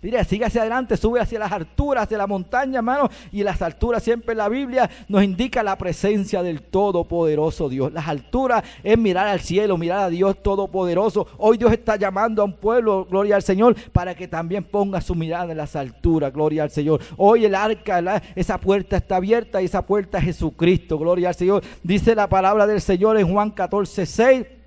Mire, 0.00 0.24
sigue 0.24 0.44
hacia 0.44 0.60
adelante, 0.60 0.96
sube 0.96 1.18
hacia 1.18 1.40
las 1.40 1.50
alturas, 1.50 2.04
hacia 2.04 2.16
la 2.18 2.28
montaña, 2.28 2.78
hermano. 2.78 3.10
Y 3.32 3.42
las 3.42 3.60
alturas 3.62 4.00
siempre 4.00 4.30
en 4.30 4.38
la 4.38 4.48
Biblia 4.48 4.88
nos 5.08 5.24
indica 5.24 5.60
la 5.64 5.76
presencia 5.76 6.40
del 6.40 6.62
Todopoderoso 6.62 7.68
Dios. 7.68 7.92
Las 7.92 8.06
alturas 8.06 8.62
es 8.84 8.96
mirar 8.96 9.26
al 9.26 9.40
cielo, 9.40 9.76
mirar 9.76 10.04
a 10.04 10.08
Dios 10.08 10.40
Todopoderoso. 10.40 11.26
Hoy 11.38 11.58
Dios 11.58 11.72
está 11.72 11.96
llamando 11.96 12.42
a 12.42 12.44
un 12.44 12.52
pueblo, 12.54 13.06
gloria 13.10 13.34
al 13.34 13.42
Señor, 13.42 13.74
para 13.90 14.14
que 14.14 14.28
también 14.28 14.62
ponga 14.62 15.00
su 15.00 15.16
mirada 15.16 15.50
en 15.50 15.58
las 15.58 15.74
alturas, 15.74 16.32
gloria 16.32 16.62
al 16.62 16.70
Señor. 16.70 17.00
Hoy 17.16 17.44
el 17.44 17.56
arca, 17.56 18.22
esa 18.36 18.58
puerta 18.58 18.98
está 18.98 19.16
abierta 19.16 19.60
y 19.60 19.64
esa 19.64 19.84
puerta 19.84 20.18
es 20.18 20.24
Jesucristo, 20.26 20.96
gloria 20.96 21.30
al 21.30 21.34
Señor. 21.34 21.64
Dice 21.82 22.14
la 22.14 22.28
palabra 22.28 22.68
del 22.68 22.80
Señor 22.80 23.18
en 23.18 23.32
Juan 23.32 23.50
14, 23.50 24.06
6. 24.06 24.57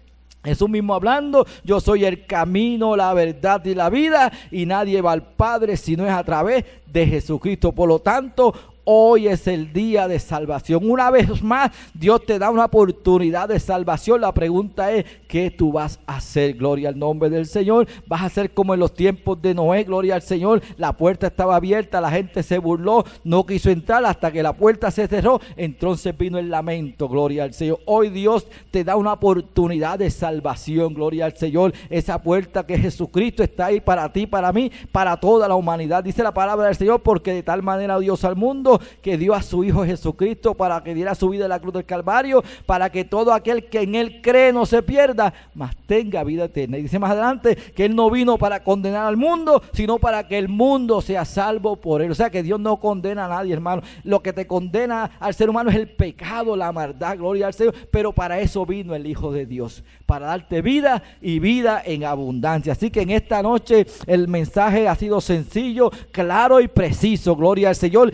Jesús 0.43 0.69
mismo 0.69 0.95
hablando, 0.95 1.45
yo 1.63 1.79
soy 1.79 2.03
el 2.05 2.25
camino, 2.25 2.95
la 2.95 3.13
verdad 3.13 3.63
y 3.63 3.75
la 3.75 3.89
vida, 3.89 4.31
y 4.49 4.65
nadie 4.65 5.01
va 5.01 5.11
al 5.11 5.23
Padre 5.23 5.77
si 5.77 5.95
no 5.95 6.05
es 6.05 6.11
a 6.11 6.23
través 6.23 6.65
de 6.87 7.05
Jesucristo. 7.05 7.71
Por 7.71 7.87
lo 7.87 7.99
tanto, 7.99 8.53
Hoy 8.93 9.29
es 9.29 9.47
el 9.47 9.71
día 9.71 10.09
de 10.09 10.19
salvación. 10.19 10.89
Una 10.89 11.09
vez 11.09 11.41
más, 11.41 11.71
Dios 11.93 12.25
te 12.25 12.37
da 12.37 12.49
una 12.49 12.65
oportunidad 12.65 13.47
de 13.47 13.57
salvación. 13.57 14.19
La 14.19 14.33
pregunta 14.33 14.91
es, 14.91 15.05
¿qué 15.29 15.49
tú 15.49 15.71
vas 15.71 15.97
a 16.05 16.17
hacer? 16.17 16.55
Gloria 16.55 16.89
al 16.89 16.99
nombre 16.99 17.29
del 17.29 17.45
Señor. 17.45 17.87
Vas 18.05 18.21
a 18.21 18.27
ser 18.27 18.53
como 18.53 18.73
en 18.73 18.81
los 18.81 18.93
tiempos 18.93 19.41
de 19.41 19.53
Noé, 19.53 19.85
gloria 19.85 20.15
al 20.15 20.23
Señor. 20.23 20.61
La 20.75 20.91
puerta 20.91 21.27
estaba 21.27 21.55
abierta, 21.55 22.01
la 22.01 22.11
gente 22.11 22.43
se 22.43 22.57
burló, 22.57 23.05
no 23.23 23.45
quiso 23.45 23.69
entrar 23.69 24.03
hasta 24.03 24.29
que 24.29 24.43
la 24.43 24.51
puerta 24.51 24.91
se 24.91 25.07
cerró. 25.07 25.39
Entonces 25.55 26.17
vino 26.17 26.37
el 26.37 26.49
lamento, 26.49 27.07
gloria 27.07 27.45
al 27.45 27.53
Señor. 27.53 27.79
Hoy 27.85 28.09
Dios 28.09 28.45
te 28.71 28.83
da 28.83 28.97
una 28.97 29.13
oportunidad 29.13 29.99
de 29.99 30.09
salvación, 30.09 30.93
gloria 30.93 31.27
al 31.27 31.37
Señor. 31.37 31.71
Esa 31.89 32.21
puerta 32.21 32.65
que 32.65 32.77
Jesucristo 32.77 33.41
está 33.41 33.67
ahí 33.67 33.79
para 33.79 34.11
ti, 34.11 34.27
para 34.27 34.51
mí, 34.51 34.69
para 34.91 35.15
toda 35.15 35.47
la 35.47 35.55
humanidad. 35.55 36.03
Dice 36.03 36.23
la 36.23 36.33
palabra 36.33 36.65
del 36.65 36.75
Señor, 36.75 36.99
porque 36.99 37.31
de 37.31 37.43
tal 37.43 37.63
manera 37.63 37.97
Dios 37.97 38.25
al 38.25 38.35
mundo 38.35 38.80
que 39.01 39.17
dio 39.17 39.33
a 39.33 39.41
su 39.41 39.63
Hijo 39.63 39.85
Jesucristo 39.85 40.53
para 40.53 40.83
que 40.83 40.93
diera 40.93 41.15
su 41.15 41.29
vida 41.29 41.45
en 41.45 41.49
la 41.49 41.59
cruz 41.59 41.73
del 41.73 41.85
Calvario, 41.85 42.43
para 42.65 42.89
que 42.89 43.05
todo 43.05 43.33
aquel 43.33 43.65
que 43.65 43.81
en 43.81 43.95
Él 43.95 44.21
cree 44.21 44.53
no 44.53 44.65
se 44.65 44.81
pierda, 44.83 45.33
mas 45.53 45.75
tenga 45.85 46.23
vida 46.23 46.45
eterna. 46.45 46.77
Y 46.77 46.83
dice 46.83 46.99
más 46.99 47.11
adelante 47.11 47.55
que 47.55 47.85
Él 47.85 47.95
no 47.95 48.09
vino 48.09 48.37
para 48.37 48.63
condenar 48.63 49.05
al 49.05 49.17
mundo, 49.17 49.61
sino 49.73 49.99
para 49.99 50.27
que 50.27 50.37
el 50.37 50.47
mundo 50.47 51.01
sea 51.01 51.25
salvo 51.25 51.75
por 51.75 52.01
Él. 52.01 52.11
O 52.11 52.15
sea 52.15 52.29
que 52.29 52.43
Dios 52.43 52.59
no 52.59 52.77
condena 52.77 53.25
a 53.25 53.29
nadie, 53.29 53.53
hermano. 53.53 53.81
Lo 54.03 54.21
que 54.21 54.33
te 54.33 54.47
condena 54.47 55.11
al 55.19 55.33
ser 55.33 55.49
humano 55.49 55.69
es 55.69 55.75
el 55.75 55.89
pecado, 55.89 56.55
la 56.55 56.71
maldad, 56.71 57.17
gloria 57.17 57.47
al 57.47 57.53
Señor. 57.53 57.75
Pero 57.91 58.11
para 58.11 58.39
eso 58.39 58.65
vino 58.65 58.95
el 58.95 59.05
Hijo 59.05 59.31
de 59.31 59.45
Dios, 59.45 59.83
para 60.05 60.27
darte 60.27 60.61
vida 60.61 61.03
y 61.21 61.39
vida 61.39 61.81
en 61.85 62.03
abundancia. 62.03 62.73
Así 62.73 62.89
que 62.89 63.01
en 63.01 63.11
esta 63.11 63.41
noche 63.41 63.85
el 64.07 64.27
mensaje 64.27 64.87
ha 64.87 64.95
sido 64.95 65.21
sencillo, 65.21 65.91
claro 66.11 66.59
y 66.59 66.67
preciso. 66.67 67.35
Gloria 67.35 67.69
al 67.69 67.75
Señor 67.75 68.11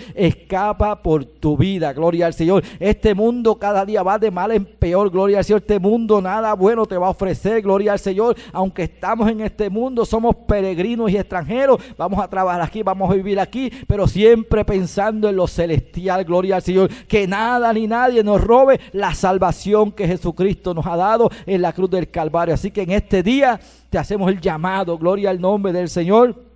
escapa 0.47 1.03
por 1.03 1.25
tu 1.25 1.57
vida, 1.57 1.91
gloria 1.91 2.25
al 2.25 2.33
Señor. 2.33 2.63
Este 2.79 3.13
mundo 3.13 3.55
cada 3.55 3.85
día 3.85 4.01
va 4.01 4.17
de 4.17 4.31
mal 4.31 4.51
en 4.51 4.63
peor, 4.63 5.09
gloria 5.09 5.39
al 5.39 5.43
Señor. 5.43 5.59
Este 5.59 5.77
mundo 5.77 6.21
nada 6.21 6.53
bueno 6.53 6.85
te 6.85 6.97
va 6.97 7.07
a 7.07 7.09
ofrecer, 7.09 7.61
gloria 7.61 7.91
al 7.91 7.99
Señor. 7.99 8.37
Aunque 8.53 8.83
estamos 8.83 9.29
en 9.29 9.41
este 9.41 9.69
mundo, 9.69 10.05
somos 10.05 10.35
peregrinos 10.47 11.11
y 11.11 11.17
extranjeros. 11.17 11.81
Vamos 11.97 12.23
a 12.23 12.29
trabajar 12.29 12.61
aquí, 12.61 12.81
vamos 12.81 13.11
a 13.11 13.15
vivir 13.15 13.41
aquí, 13.41 13.69
pero 13.87 14.07
siempre 14.07 14.63
pensando 14.63 15.27
en 15.27 15.35
lo 15.35 15.47
celestial, 15.47 16.23
gloria 16.23 16.55
al 16.55 16.61
Señor. 16.61 16.89
Que 17.07 17.27
nada 17.27 17.73
ni 17.73 17.85
nadie 17.85 18.23
nos 18.23 18.41
robe 18.41 18.79
la 18.93 19.13
salvación 19.13 19.91
que 19.91 20.07
Jesucristo 20.07 20.73
nos 20.73 20.85
ha 20.85 20.95
dado 20.95 21.29
en 21.45 21.61
la 21.61 21.73
cruz 21.73 21.89
del 21.89 22.09
Calvario. 22.09 22.53
Así 22.53 22.71
que 22.71 22.83
en 22.83 22.91
este 22.91 23.21
día 23.21 23.59
te 23.89 23.97
hacemos 23.97 24.31
el 24.31 24.39
llamado, 24.39 24.97
gloria 24.97 25.29
al 25.29 25.41
nombre 25.41 25.73
del 25.73 25.89
Señor 25.89 26.46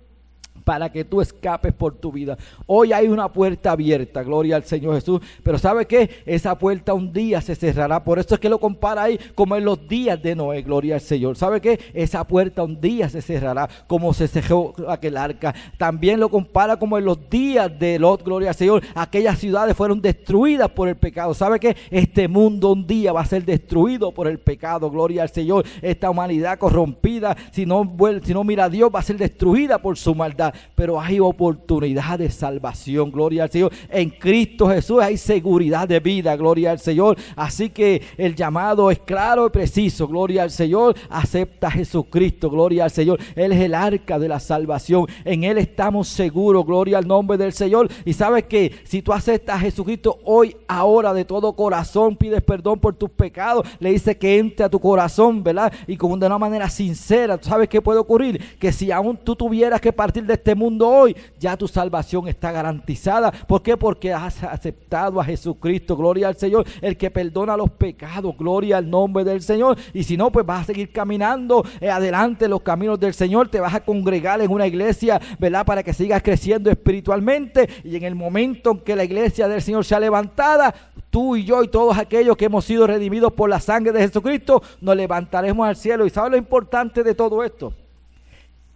para 0.64 0.90
que 0.90 1.04
tú 1.04 1.20
escapes 1.20 1.72
por 1.72 1.94
tu 1.94 2.12
vida. 2.12 2.36
Hoy 2.66 2.92
hay 2.92 3.08
una 3.08 3.32
puerta 3.32 3.72
abierta, 3.72 4.22
gloria 4.22 4.56
al 4.56 4.64
Señor 4.64 4.94
Jesús. 4.94 5.20
Pero 5.42 5.58
¿sabe 5.58 5.86
qué? 5.86 6.10
Esa 6.26 6.56
puerta 6.58 6.94
un 6.94 7.12
día 7.12 7.40
se 7.40 7.54
cerrará. 7.54 8.02
Por 8.04 8.18
eso 8.18 8.34
es 8.34 8.40
que 8.40 8.48
lo 8.48 8.58
compara 8.58 9.04
ahí 9.04 9.18
como 9.34 9.56
en 9.56 9.64
los 9.64 9.86
días 9.88 10.22
de 10.22 10.34
Noé, 10.34 10.62
gloria 10.62 10.96
al 10.96 11.00
Señor. 11.00 11.36
¿Sabe 11.36 11.60
qué? 11.60 11.78
Esa 11.94 12.24
puerta 12.26 12.62
un 12.62 12.80
día 12.80 13.08
se 13.08 13.22
cerrará 13.22 13.68
como 13.86 14.12
se 14.14 14.28
cerró 14.28 14.72
aquel 14.88 15.16
arca. 15.16 15.54
También 15.78 16.20
lo 16.20 16.28
compara 16.28 16.76
como 16.76 16.98
en 16.98 17.04
los 17.04 17.28
días 17.28 17.70
de 17.78 17.98
Lot, 17.98 18.22
gloria 18.22 18.50
al 18.50 18.54
Señor. 18.54 18.82
Aquellas 18.94 19.38
ciudades 19.38 19.76
fueron 19.76 20.00
destruidas 20.00 20.70
por 20.70 20.88
el 20.88 20.96
pecado. 20.96 21.34
¿Sabe 21.34 21.58
qué? 21.58 21.76
Este 21.90 22.28
mundo 22.28 22.72
un 22.72 22.86
día 22.86 23.12
va 23.12 23.20
a 23.20 23.26
ser 23.26 23.44
destruido 23.44 24.12
por 24.12 24.28
el 24.28 24.38
pecado, 24.38 24.90
gloria 24.90 25.22
al 25.22 25.30
Señor. 25.30 25.64
Esta 25.80 26.10
humanidad 26.10 26.58
corrompida, 26.58 27.36
si 27.50 27.66
no, 27.66 27.96
si 28.22 28.32
no 28.32 28.44
mira 28.44 28.64
a 28.64 28.68
Dios, 28.68 28.90
va 28.94 29.00
a 29.00 29.02
ser 29.02 29.16
destruida 29.16 29.78
por 29.78 29.96
su 29.96 30.14
maldad 30.14 30.51
pero 30.74 31.00
hay 31.00 31.20
oportunidad 31.20 32.18
de 32.18 32.30
salvación, 32.30 33.10
gloria 33.10 33.44
al 33.44 33.50
Señor. 33.50 33.72
En 33.88 34.10
Cristo 34.10 34.68
Jesús 34.68 35.00
hay 35.02 35.16
seguridad 35.16 35.88
de 35.88 36.00
vida, 36.00 36.36
gloria 36.36 36.70
al 36.70 36.78
Señor. 36.78 37.16
Así 37.36 37.70
que 37.70 38.02
el 38.16 38.34
llamado 38.34 38.90
es 38.90 38.98
claro 39.00 39.46
y 39.46 39.50
preciso, 39.50 40.06
gloria 40.06 40.42
al 40.42 40.50
Señor. 40.50 40.96
Acepta 41.10 41.68
a 41.68 41.70
Jesucristo, 41.70 42.50
gloria 42.50 42.84
al 42.84 42.90
Señor. 42.90 43.18
Él 43.34 43.52
es 43.52 43.60
el 43.60 43.74
arca 43.74 44.18
de 44.18 44.28
la 44.28 44.40
salvación. 44.40 45.06
En 45.24 45.44
Él 45.44 45.58
estamos 45.58 46.08
seguros, 46.08 46.64
gloria 46.64 46.98
al 46.98 47.06
nombre 47.06 47.36
del 47.36 47.52
Señor. 47.52 47.88
Y 48.04 48.12
sabes 48.12 48.44
que 48.44 48.72
si 48.84 49.02
tú 49.02 49.12
aceptas 49.12 49.56
a 49.56 49.60
Jesucristo 49.60 50.18
hoy, 50.24 50.56
ahora, 50.68 51.12
de 51.12 51.24
todo 51.24 51.52
corazón, 51.54 52.16
pides 52.16 52.42
perdón 52.42 52.78
por 52.78 52.94
tus 52.94 53.10
pecados, 53.10 53.66
le 53.78 53.90
dice 53.92 54.16
que 54.16 54.38
entre 54.38 54.64
a 54.64 54.68
tu 54.68 54.78
corazón, 54.78 55.42
¿verdad? 55.42 55.72
Y 55.86 55.96
con 55.96 56.12
de 56.18 56.26
una 56.26 56.38
manera 56.38 56.68
sincera, 56.68 57.38
¿sabes 57.40 57.68
qué 57.68 57.80
puede 57.80 57.98
ocurrir? 57.98 58.56
Que 58.58 58.72
si 58.72 58.90
aún 58.90 59.16
tú 59.16 59.34
tuvieras 59.34 59.80
que 59.80 59.92
partir 59.92 60.24
de 60.24 60.34
este 60.42 60.56
mundo 60.56 60.88
hoy, 60.88 61.16
ya 61.38 61.56
tu 61.56 61.68
salvación 61.68 62.26
está 62.26 62.50
garantizada. 62.50 63.30
¿Por 63.30 63.62
qué? 63.62 63.76
Porque 63.76 64.12
has 64.12 64.42
aceptado 64.42 65.20
a 65.20 65.24
Jesucristo, 65.24 65.96
gloria 65.96 66.26
al 66.26 66.36
Señor, 66.36 66.66
el 66.80 66.96
que 66.96 67.12
perdona 67.12 67.56
los 67.56 67.70
pecados, 67.70 68.36
gloria 68.36 68.78
al 68.78 68.90
nombre 68.90 69.22
del 69.22 69.40
Señor. 69.40 69.78
Y 69.94 70.02
si 70.02 70.16
no, 70.16 70.32
pues 70.32 70.44
vas 70.44 70.62
a 70.62 70.64
seguir 70.64 70.90
caminando 70.90 71.64
eh, 71.80 71.88
adelante 71.88 72.48
los 72.48 72.60
caminos 72.62 72.98
del 72.98 73.14
Señor, 73.14 73.50
te 73.50 73.60
vas 73.60 73.72
a 73.72 73.84
congregar 73.84 74.40
en 74.40 74.50
una 74.50 74.66
iglesia, 74.66 75.20
¿verdad? 75.38 75.64
Para 75.64 75.84
que 75.84 75.92
sigas 75.92 76.22
creciendo 76.24 76.70
espiritualmente 76.70 77.68
y 77.84 77.94
en 77.94 78.02
el 78.02 78.16
momento 78.16 78.72
en 78.72 78.80
que 78.80 78.96
la 78.96 79.04
iglesia 79.04 79.46
del 79.46 79.62
Señor 79.62 79.84
sea 79.84 80.00
levantada, 80.00 80.74
tú 81.10 81.36
y 81.36 81.44
yo 81.44 81.62
y 81.62 81.68
todos 81.68 81.96
aquellos 81.96 82.36
que 82.36 82.46
hemos 82.46 82.64
sido 82.64 82.88
redimidos 82.88 83.32
por 83.32 83.48
la 83.48 83.60
sangre 83.60 83.92
de 83.92 84.00
Jesucristo, 84.00 84.60
nos 84.80 84.96
levantaremos 84.96 85.68
al 85.68 85.76
cielo. 85.76 86.04
¿Y 86.04 86.10
sabes 86.10 86.32
lo 86.32 86.36
importante 86.36 87.04
de 87.04 87.14
todo 87.14 87.44
esto? 87.44 87.72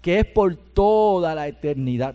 Que 0.06 0.20
es 0.20 0.24
por 0.24 0.54
toda 0.54 1.34
la 1.34 1.48
eternidad. 1.48 2.14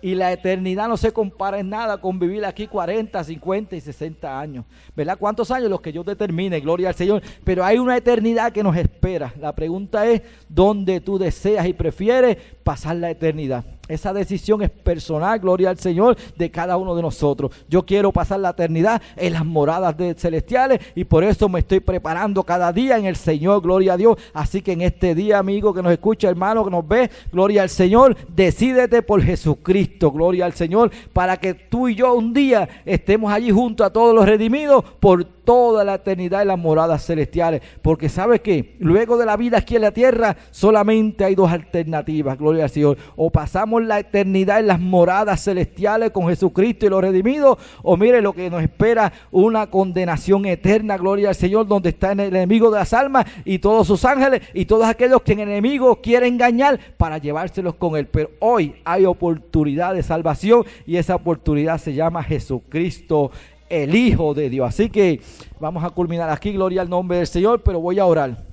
Y 0.00 0.14
la 0.14 0.32
eternidad 0.32 0.86
no 0.86 0.96
se 0.96 1.10
compara 1.10 1.58
en 1.58 1.68
nada 1.68 2.00
con 2.00 2.16
vivir 2.16 2.44
aquí 2.44 2.68
40, 2.68 3.24
50 3.24 3.74
y 3.74 3.80
60 3.80 4.38
años. 4.38 4.64
¿Verdad? 4.94 5.18
¿Cuántos 5.18 5.50
años? 5.50 5.68
Los 5.68 5.80
que 5.80 5.92
yo 5.92 6.04
determine, 6.04 6.60
gloria 6.60 6.90
al 6.90 6.94
Señor. 6.94 7.20
Pero 7.42 7.64
hay 7.64 7.78
una 7.78 7.96
eternidad 7.96 8.52
que 8.52 8.62
nos 8.62 8.76
espera. 8.76 9.34
La 9.40 9.52
pregunta 9.52 10.06
es, 10.06 10.22
¿dónde 10.48 11.00
tú 11.00 11.18
deseas 11.18 11.66
y 11.66 11.72
prefieres 11.72 12.36
pasar 12.62 12.94
la 12.94 13.10
eternidad? 13.10 13.64
Esa 13.88 14.12
decisión 14.12 14.62
es 14.62 14.70
personal, 14.70 15.38
gloria 15.38 15.70
al 15.70 15.78
Señor, 15.78 16.16
de 16.36 16.50
cada 16.50 16.76
uno 16.76 16.94
de 16.94 17.02
nosotros. 17.02 17.52
Yo 17.68 17.84
quiero 17.84 18.12
pasar 18.12 18.40
la 18.40 18.50
eternidad 18.50 19.02
en 19.16 19.32
las 19.32 19.44
moradas 19.44 19.96
de 19.96 20.14
celestiales 20.14 20.80
y 20.94 21.04
por 21.04 21.24
eso 21.24 21.48
me 21.48 21.60
estoy 21.60 21.80
preparando 21.80 22.42
cada 22.44 22.72
día 22.72 22.98
en 22.98 23.06
el 23.06 23.16
Señor, 23.16 23.62
gloria 23.62 23.94
a 23.94 23.96
Dios. 23.96 24.18
Así 24.34 24.62
que 24.62 24.72
en 24.72 24.82
este 24.82 25.14
día, 25.14 25.38
amigo 25.38 25.72
que 25.72 25.82
nos 25.82 25.92
escucha, 25.92 26.28
hermano 26.28 26.64
que 26.64 26.70
nos 26.70 26.86
ve, 26.86 27.10
gloria 27.32 27.62
al 27.62 27.70
Señor, 27.70 28.16
decídete 28.28 29.02
por 29.02 29.22
Jesucristo, 29.22 30.12
gloria 30.12 30.44
al 30.44 30.52
Señor, 30.52 30.90
para 31.12 31.36
que 31.36 31.54
tú 31.54 31.88
y 31.88 31.94
yo 31.94 32.14
un 32.14 32.32
día 32.32 32.68
estemos 32.84 33.32
allí 33.32 33.50
junto 33.50 33.84
a 33.84 33.92
todos 33.92 34.14
los 34.14 34.26
redimidos 34.26 34.84
por 35.00 35.37
toda 35.48 35.82
la 35.82 35.94
eternidad 35.94 36.42
en 36.42 36.48
las 36.48 36.58
moradas 36.58 37.06
celestiales. 37.06 37.62
Porque 37.80 38.10
sabes 38.10 38.42
que 38.42 38.76
luego 38.80 39.16
de 39.16 39.24
la 39.24 39.34
vida 39.38 39.56
aquí 39.56 39.76
en 39.76 39.80
la 39.80 39.92
tierra 39.92 40.36
solamente 40.50 41.24
hay 41.24 41.34
dos 41.34 41.50
alternativas, 41.50 42.36
gloria 42.36 42.64
al 42.64 42.70
Señor. 42.70 42.98
O 43.16 43.30
pasamos 43.30 43.82
la 43.82 43.98
eternidad 43.98 44.60
en 44.60 44.66
las 44.66 44.78
moradas 44.78 45.42
celestiales 45.42 46.10
con 46.10 46.28
Jesucristo 46.28 46.84
y 46.84 46.90
los 46.90 47.00
redimidos, 47.00 47.56
o 47.82 47.96
mire 47.96 48.20
lo 48.20 48.34
que 48.34 48.50
nos 48.50 48.62
espera, 48.62 49.10
una 49.30 49.68
condenación 49.68 50.44
eterna, 50.44 50.98
gloria 50.98 51.30
al 51.30 51.34
Señor, 51.34 51.66
donde 51.66 51.88
está 51.88 52.12
el 52.12 52.20
enemigo 52.20 52.70
de 52.70 52.80
las 52.80 52.92
almas 52.92 53.24
y 53.46 53.58
todos 53.58 53.86
sus 53.86 54.04
ángeles 54.04 54.42
y 54.52 54.66
todos 54.66 54.84
aquellos 54.84 55.22
que 55.22 55.32
el 55.32 55.40
enemigo 55.40 56.02
quiere 56.02 56.26
engañar 56.28 56.78
para 56.98 57.16
llevárselos 57.16 57.74
con 57.76 57.96
él. 57.96 58.06
Pero 58.06 58.32
hoy 58.40 58.74
hay 58.84 59.06
oportunidad 59.06 59.94
de 59.94 60.02
salvación 60.02 60.66
y 60.86 60.98
esa 60.98 61.14
oportunidad 61.14 61.78
se 61.78 61.94
llama 61.94 62.22
Jesucristo 62.22 63.30
el 63.68 63.94
Hijo 63.94 64.34
de 64.34 64.50
Dios. 64.50 64.68
Así 64.68 64.90
que 64.90 65.20
vamos 65.60 65.84
a 65.84 65.90
culminar 65.90 66.30
aquí, 66.30 66.52
gloria 66.52 66.82
al 66.82 66.90
nombre 66.90 67.18
del 67.18 67.26
Señor, 67.26 67.62
pero 67.62 67.80
voy 67.80 67.98
a 67.98 68.06
orar. 68.06 68.47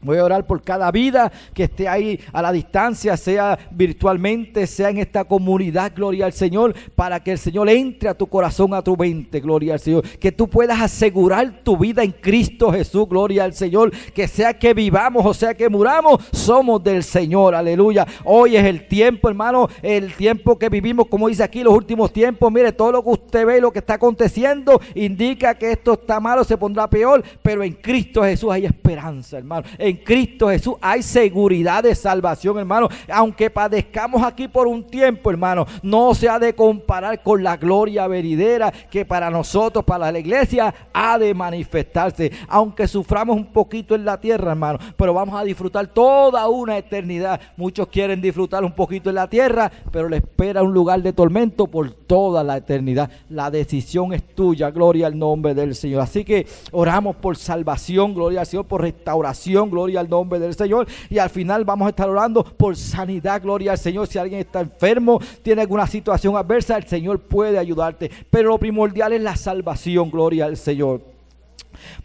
Voy 0.00 0.16
a 0.18 0.24
orar 0.24 0.46
por 0.46 0.62
cada 0.62 0.92
vida 0.92 1.32
que 1.52 1.64
esté 1.64 1.88
ahí 1.88 2.20
a 2.32 2.40
la 2.40 2.52
distancia, 2.52 3.16
sea 3.16 3.58
virtualmente, 3.72 4.68
sea 4.68 4.90
en 4.90 4.98
esta 4.98 5.24
comunidad, 5.24 5.92
gloria 5.94 6.26
al 6.26 6.32
Señor, 6.32 6.72
para 6.94 7.18
que 7.18 7.32
el 7.32 7.38
Señor 7.38 7.68
entre 7.68 8.08
a 8.08 8.14
tu 8.14 8.28
corazón, 8.28 8.74
a 8.74 8.82
tu 8.82 8.96
mente, 8.96 9.40
gloria 9.40 9.72
al 9.72 9.80
Señor. 9.80 10.08
Que 10.20 10.30
tú 10.30 10.46
puedas 10.46 10.80
asegurar 10.80 11.64
tu 11.64 11.76
vida 11.76 12.04
en 12.04 12.12
Cristo 12.12 12.70
Jesús, 12.70 13.08
gloria 13.08 13.42
al 13.42 13.54
Señor. 13.54 13.90
Que 14.14 14.28
sea 14.28 14.56
que 14.56 14.72
vivamos 14.72 15.26
o 15.26 15.34
sea 15.34 15.54
que 15.54 15.68
muramos, 15.68 16.24
somos 16.30 16.82
del 16.84 17.02
Señor, 17.02 17.56
aleluya. 17.56 18.06
Hoy 18.24 18.56
es 18.56 18.64
el 18.64 18.86
tiempo, 18.86 19.28
hermano, 19.28 19.68
el 19.82 20.14
tiempo 20.14 20.56
que 20.56 20.68
vivimos, 20.68 21.08
como 21.08 21.26
dice 21.26 21.42
aquí, 21.42 21.64
los 21.64 21.74
últimos 21.74 22.12
tiempos. 22.12 22.52
Mire, 22.52 22.70
todo 22.70 22.92
lo 22.92 23.02
que 23.02 23.10
usted 23.10 23.44
ve, 23.44 23.60
lo 23.60 23.72
que 23.72 23.80
está 23.80 23.94
aconteciendo, 23.94 24.80
indica 24.94 25.56
que 25.56 25.72
esto 25.72 25.94
está 25.94 26.20
malo, 26.20 26.44
se 26.44 26.56
pondrá 26.56 26.88
peor, 26.88 27.24
pero 27.42 27.64
en 27.64 27.72
Cristo 27.72 28.22
Jesús 28.22 28.52
hay 28.52 28.64
esperanza, 28.64 29.38
hermano 29.38 29.66
Cristo 29.96 30.48
Jesús 30.48 30.74
hay 30.80 31.02
seguridad 31.02 31.82
de 31.82 31.94
salvación, 31.94 32.58
hermano. 32.58 32.88
Aunque 33.12 33.50
padezcamos 33.50 34.22
aquí 34.22 34.48
por 34.48 34.66
un 34.66 34.84
tiempo, 34.84 35.30
hermano, 35.30 35.66
no 35.82 36.14
se 36.14 36.28
ha 36.28 36.38
de 36.38 36.54
comparar 36.54 37.22
con 37.22 37.42
la 37.42 37.56
gloria 37.56 38.06
veridera 38.06 38.72
que 38.90 39.04
para 39.04 39.30
nosotros, 39.30 39.84
para 39.84 40.12
la 40.12 40.18
iglesia, 40.18 40.74
ha 40.92 41.18
de 41.18 41.34
manifestarse. 41.34 42.32
Aunque 42.48 42.86
suframos 42.88 43.36
un 43.36 43.46
poquito 43.46 43.94
en 43.94 44.04
la 44.04 44.20
tierra, 44.20 44.52
hermano, 44.52 44.78
pero 44.96 45.14
vamos 45.14 45.40
a 45.40 45.44
disfrutar 45.44 45.86
toda 45.88 46.48
una 46.48 46.78
eternidad. 46.78 47.40
Muchos 47.56 47.88
quieren 47.88 48.20
disfrutar 48.20 48.64
un 48.64 48.72
poquito 48.72 49.08
en 49.08 49.16
la 49.16 49.28
tierra, 49.28 49.70
pero 49.90 50.08
le 50.08 50.18
espera 50.18 50.62
un 50.62 50.72
lugar 50.72 51.02
de 51.02 51.12
tormento 51.12 51.66
por 51.66 51.90
toda 51.90 52.44
la 52.44 52.56
eternidad. 52.56 53.10
La 53.28 53.50
decisión 53.50 54.12
es 54.12 54.22
tuya, 54.34 54.70
gloria 54.70 55.06
al 55.06 55.18
nombre 55.18 55.54
del 55.54 55.74
Señor. 55.74 56.02
Así 56.02 56.24
que 56.24 56.46
oramos 56.72 57.16
por 57.16 57.36
salvación, 57.36 58.14
gloria 58.14 58.40
al 58.40 58.46
Señor, 58.46 58.66
por 58.66 58.82
restauración, 58.82 59.70
gloria 59.70 59.77
al 59.96 60.08
nombre 60.08 60.38
del 60.38 60.54
Señor. 60.54 60.86
Y 61.08 61.18
al 61.18 61.30
final 61.30 61.64
vamos 61.64 61.86
a 61.86 61.90
estar 61.90 62.08
orando 62.08 62.44
por 62.44 62.76
sanidad, 62.76 63.42
gloria 63.42 63.72
al 63.72 63.78
Señor. 63.78 64.06
Si 64.06 64.18
alguien 64.18 64.40
está 64.40 64.60
enfermo, 64.60 65.20
tiene 65.42 65.62
alguna 65.62 65.86
situación 65.86 66.36
adversa, 66.36 66.76
el 66.76 66.86
Señor 66.86 67.20
puede 67.20 67.58
ayudarte. 67.58 68.10
Pero 68.30 68.50
lo 68.50 68.58
primordial 68.58 69.12
es 69.12 69.22
la 69.22 69.36
salvación, 69.36 70.10
gloria 70.10 70.46
al 70.46 70.56
Señor. 70.56 71.07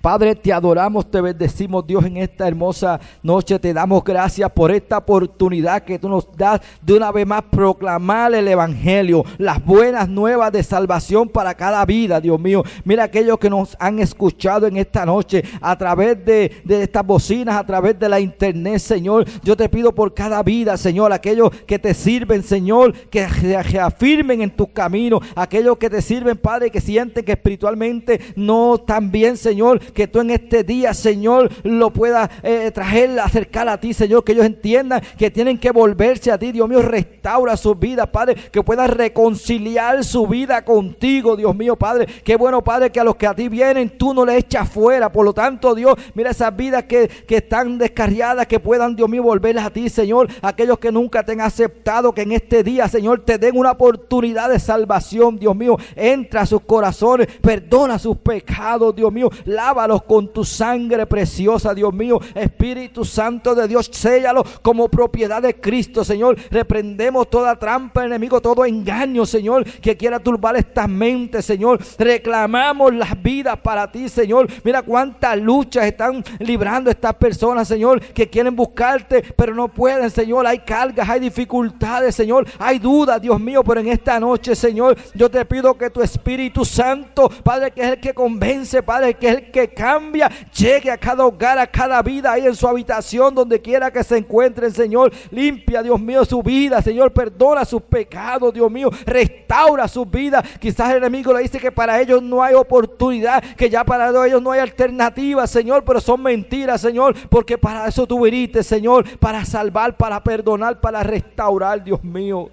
Padre, 0.02 0.36
te 0.36 0.52
adoramos, 0.52 1.10
te 1.10 1.22
bendecimos 1.22 1.88
Dios 1.88 2.04
en 2.06 2.18
esta 2.18 2.48
hermosa 2.48 3.00
noche. 3.22 3.58
Te 3.58 3.74
damos 3.74 4.04
gracias 4.04 4.52
por 4.52 4.72
esta 4.72 4.98
oportunidad 4.98 5.84
que 5.84 5.98
tú 5.98 6.10
nos 6.10 6.28
das 6.36 6.62
de 6.82 6.94
una 6.94 7.12
vez 7.12 7.26
más 7.26 7.44
proclamar 7.44 8.34
el 8.34 8.48
Evangelio, 8.48 9.24
las 9.38 9.64
buenas 9.64 10.10
nuevas 10.10 10.52
de 10.52 10.62
salvación 10.62 11.30
para 11.30 11.54
cada 11.54 11.86
vida, 11.86 12.20
Dios 12.20 12.40
mío. 12.40 12.64
Mira 12.84 13.06
aquellos 13.06 13.40
que 13.40 13.50
nos 13.50 13.78
han 13.80 14.00
escuchado 14.00 14.68
en 14.68 14.78
esta 14.78 15.06
noche 15.06 15.44
a 15.62 15.78
través 15.78 16.24
de, 16.26 16.52
estas 16.68 17.06
bocinas, 17.06 17.56
a 17.56 17.66
través 17.66 17.98
de 17.98 18.10
la 18.10 18.20
internet, 18.20 18.80
Señor. 18.80 19.26
Yo 19.44 19.56
te 19.56 19.70
pido 19.70 19.94
por 19.94 20.14
cada 20.14 20.44
vida, 20.44 20.76
Señor, 20.76 21.14
aquellos 21.14 21.50
que 21.66 21.80
te 21.80 21.94
sirven, 21.94 22.44
Señor, 22.44 22.94
que 23.10 23.28
se 23.30 23.80
afirmen 23.80 24.42
en 24.42 24.50
tus 24.50 24.70
caminos, 24.70 25.22
aquellos 25.36 25.78
que 25.78 25.90
te 25.90 26.02
sirven, 26.02 26.38
Padre, 26.38 26.70
que 26.70 26.82
sienten 26.82 27.24
que 27.24 27.32
espiritualmente 27.32 28.20
no 28.36 28.76
están 28.76 29.12
bien, 29.12 29.38
Señor 29.38 29.63
que 29.94 30.08
tú 30.08 30.20
en 30.20 30.32
este 30.32 30.64
día, 30.64 30.94
Señor, 30.94 31.50
lo 31.64 31.92
puedas 31.92 32.30
eh, 32.42 32.72
traer, 32.74 33.20
acercar 33.20 33.68
a 33.70 33.80
ti, 33.80 33.94
Señor, 33.94 34.24
que 34.24 34.34
ellos 34.34 34.46
entiendan 34.46 35.02
que 35.18 35.32
tienen 35.32 35.58
que 35.58 35.72
volverse 35.72 36.32
a 36.32 36.38
ti, 36.38 36.52
Dios 36.52 36.68
mío, 36.68 36.82
restaura 36.82 37.56
su 37.58 37.76
vida, 37.76 38.12
Padre, 38.12 38.36
que 38.36 38.64
puedas 38.64 38.90
reconciliar 38.90 40.04
su 40.04 40.28
vida 40.28 40.64
contigo, 40.64 41.36
Dios 41.36 41.56
mío, 41.56 41.76
Padre. 41.76 42.08
Qué 42.24 42.36
bueno, 42.36 42.64
Padre, 42.64 42.92
que 42.92 43.00
a 43.00 43.04
los 43.04 43.16
que 43.16 43.28
a 43.28 43.34
ti 43.34 43.50
vienen, 43.50 43.98
tú 43.98 44.14
no 44.14 44.26
le 44.26 44.38
echas 44.38 44.70
fuera. 44.70 45.12
Por 45.12 45.26
lo 45.26 45.34
tanto, 45.34 45.76
Dios, 45.76 45.96
mira 46.14 46.32
esas 46.32 46.56
vidas 46.56 46.84
que, 46.84 47.08
que 47.08 47.38
están 47.38 47.78
descarriadas, 47.78 48.48
que 48.48 48.60
puedan, 48.60 48.96
Dios 48.96 49.10
mío, 49.10 49.24
volverlas 49.24 49.66
a 49.66 49.70
ti, 49.70 49.90
Señor. 49.90 50.28
Aquellos 50.42 50.80
que 50.80 50.92
nunca 50.92 51.24
te 51.24 51.34
han 51.34 51.42
aceptado, 51.42 52.14
que 52.14 52.22
en 52.22 52.34
este 52.34 52.64
día, 52.64 52.88
Señor, 52.88 53.22
te 53.22 53.38
den 53.38 53.58
una 53.58 53.72
oportunidad 53.72 54.50
de 54.50 54.60
salvación, 54.60 55.38
Dios 55.38 55.56
mío. 55.56 55.78
Entra 55.96 56.42
a 56.42 56.46
sus 56.46 56.62
corazones, 56.62 57.28
perdona 57.42 58.00
sus 58.00 58.18
pecados, 58.18 58.96
Dios 58.96 59.12
mío 59.12 59.30
lávalos 59.54 60.04
con 60.04 60.34
tu 60.34 60.44
sangre 60.44 61.06
preciosa, 61.06 61.74
Dios 61.74 61.94
mío. 61.94 62.20
Espíritu 62.36 63.06
Santo 63.06 63.56
de 63.56 63.68
Dios, 63.68 63.90
séllalos 63.92 64.48
como 64.62 64.90
propiedad 64.90 65.42
de 65.42 65.56
Cristo, 65.56 66.04
Señor. 66.04 66.38
Reprendemos 66.50 67.30
toda 67.30 67.58
trampa, 67.58 68.06
enemigo, 68.06 68.42
todo 68.42 68.66
engaño, 68.66 69.26
Señor, 69.26 69.64
que 69.66 69.96
quiera 69.98 70.20
turbar 70.20 70.56
estas 70.56 70.90
mentes, 70.90 71.46
Señor. 71.46 71.80
Reclamamos 71.98 72.94
las 72.94 73.22
vidas 73.22 73.58
para 73.60 73.92
ti, 73.92 74.10
Señor. 74.10 74.48
Mira 74.64 74.82
cuántas 74.82 75.38
luchas 75.38 75.86
están 75.86 76.24
librando 76.40 76.90
estas 76.90 77.16
personas, 77.16 77.68
Señor, 77.68 78.02
que 78.02 78.30
quieren 78.30 78.56
buscarte, 78.56 79.24
pero 79.36 79.54
no 79.54 79.68
pueden, 79.68 80.10
Señor. 80.10 80.46
Hay 80.48 80.60
cargas, 80.60 81.08
hay 81.08 81.20
dificultades, 81.20 82.16
Señor. 82.16 82.46
Hay 82.60 82.80
dudas, 82.80 83.22
Dios 83.22 83.40
mío, 83.40 83.64
pero 83.64 83.80
en 83.80 83.88
esta 83.88 84.20
noche, 84.20 84.56
Señor, 84.56 84.98
yo 85.14 85.30
te 85.30 85.44
pido 85.46 85.78
que 85.78 85.90
tu 85.90 86.02
Espíritu 86.02 86.66
Santo, 86.66 87.30
Padre, 87.44 87.72
que 87.72 87.82
es 87.82 87.88
el 87.90 88.00
que 88.00 88.14
convence, 88.14 88.84
Padre, 88.84 89.14
que 89.14 89.30
es 89.30 89.36
el 89.36 89.43
que 89.52 89.68
cambia 89.68 90.30
llegue 90.56 90.92
a 90.92 90.98
cada 90.98 91.26
hogar, 91.26 91.58
a 91.58 91.68
cada 91.68 92.02
vida 92.02 92.32
ahí 92.32 92.46
en 92.46 92.56
su 92.56 92.68
habitación, 92.68 93.34
donde 93.34 93.62
quiera 93.62 93.92
que 93.92 94.04
se 94.04 94.18
encuentren, 94.18 94.72
Señor. 94.72 95.12
Limpia, 95.32 95.82
Dios 95.84 96.00
mío, 96.00 96.26
su 96.26 96.42
vida, 96.42 96.82
Señor. 96.82 97.12
Perdona 97.12 97.66
sus 97.66 97.82
pecados, 97.82 98.54
Dios 98.54 98.72
mío. 98.72 98.90
Restaura 99.06 99.88
su 99.88 100.06
vida. 100.06 100.44
Quizás 100.60 100.92
el 100.92 100.98
enemigo 100.98 101.34
le 101.34 101.42
dice 101.42 101.60
que 101.60 101.72
para 101.72 102.00
ellos 102.00 102.22
no 102.22 102.42
hay 102.42 102.54
oportunidad, 102.54 103.44
que 103.56 103.70
ya 103.70 103.84
para 103.84 104.10
ellos 104.26 104.42
no 104.42 104.52
hay 104.52 104.60
alternativa, 104.60 105.46
Señor, 105.48 105.84
pero 105.84 106.00
son 106.00 106.22
mentiras, 106.22 106.82
Señor, 106.82 107.16
porque 107.30 107.58
para 107.58 107.88
eso 107.88 108.08
tú 108.08 108.24
viniste, 108.24 108.64
Señor, 108.64 109.18
para 109.20 109.46
salvar, 109.46 109.98
para 109.98 110.24
perdonar, 110.24 110.80
para 110.80 111.04
restaurar, 111.04 111.84
Dios 111.84 112.04
mío. 112.04 112.50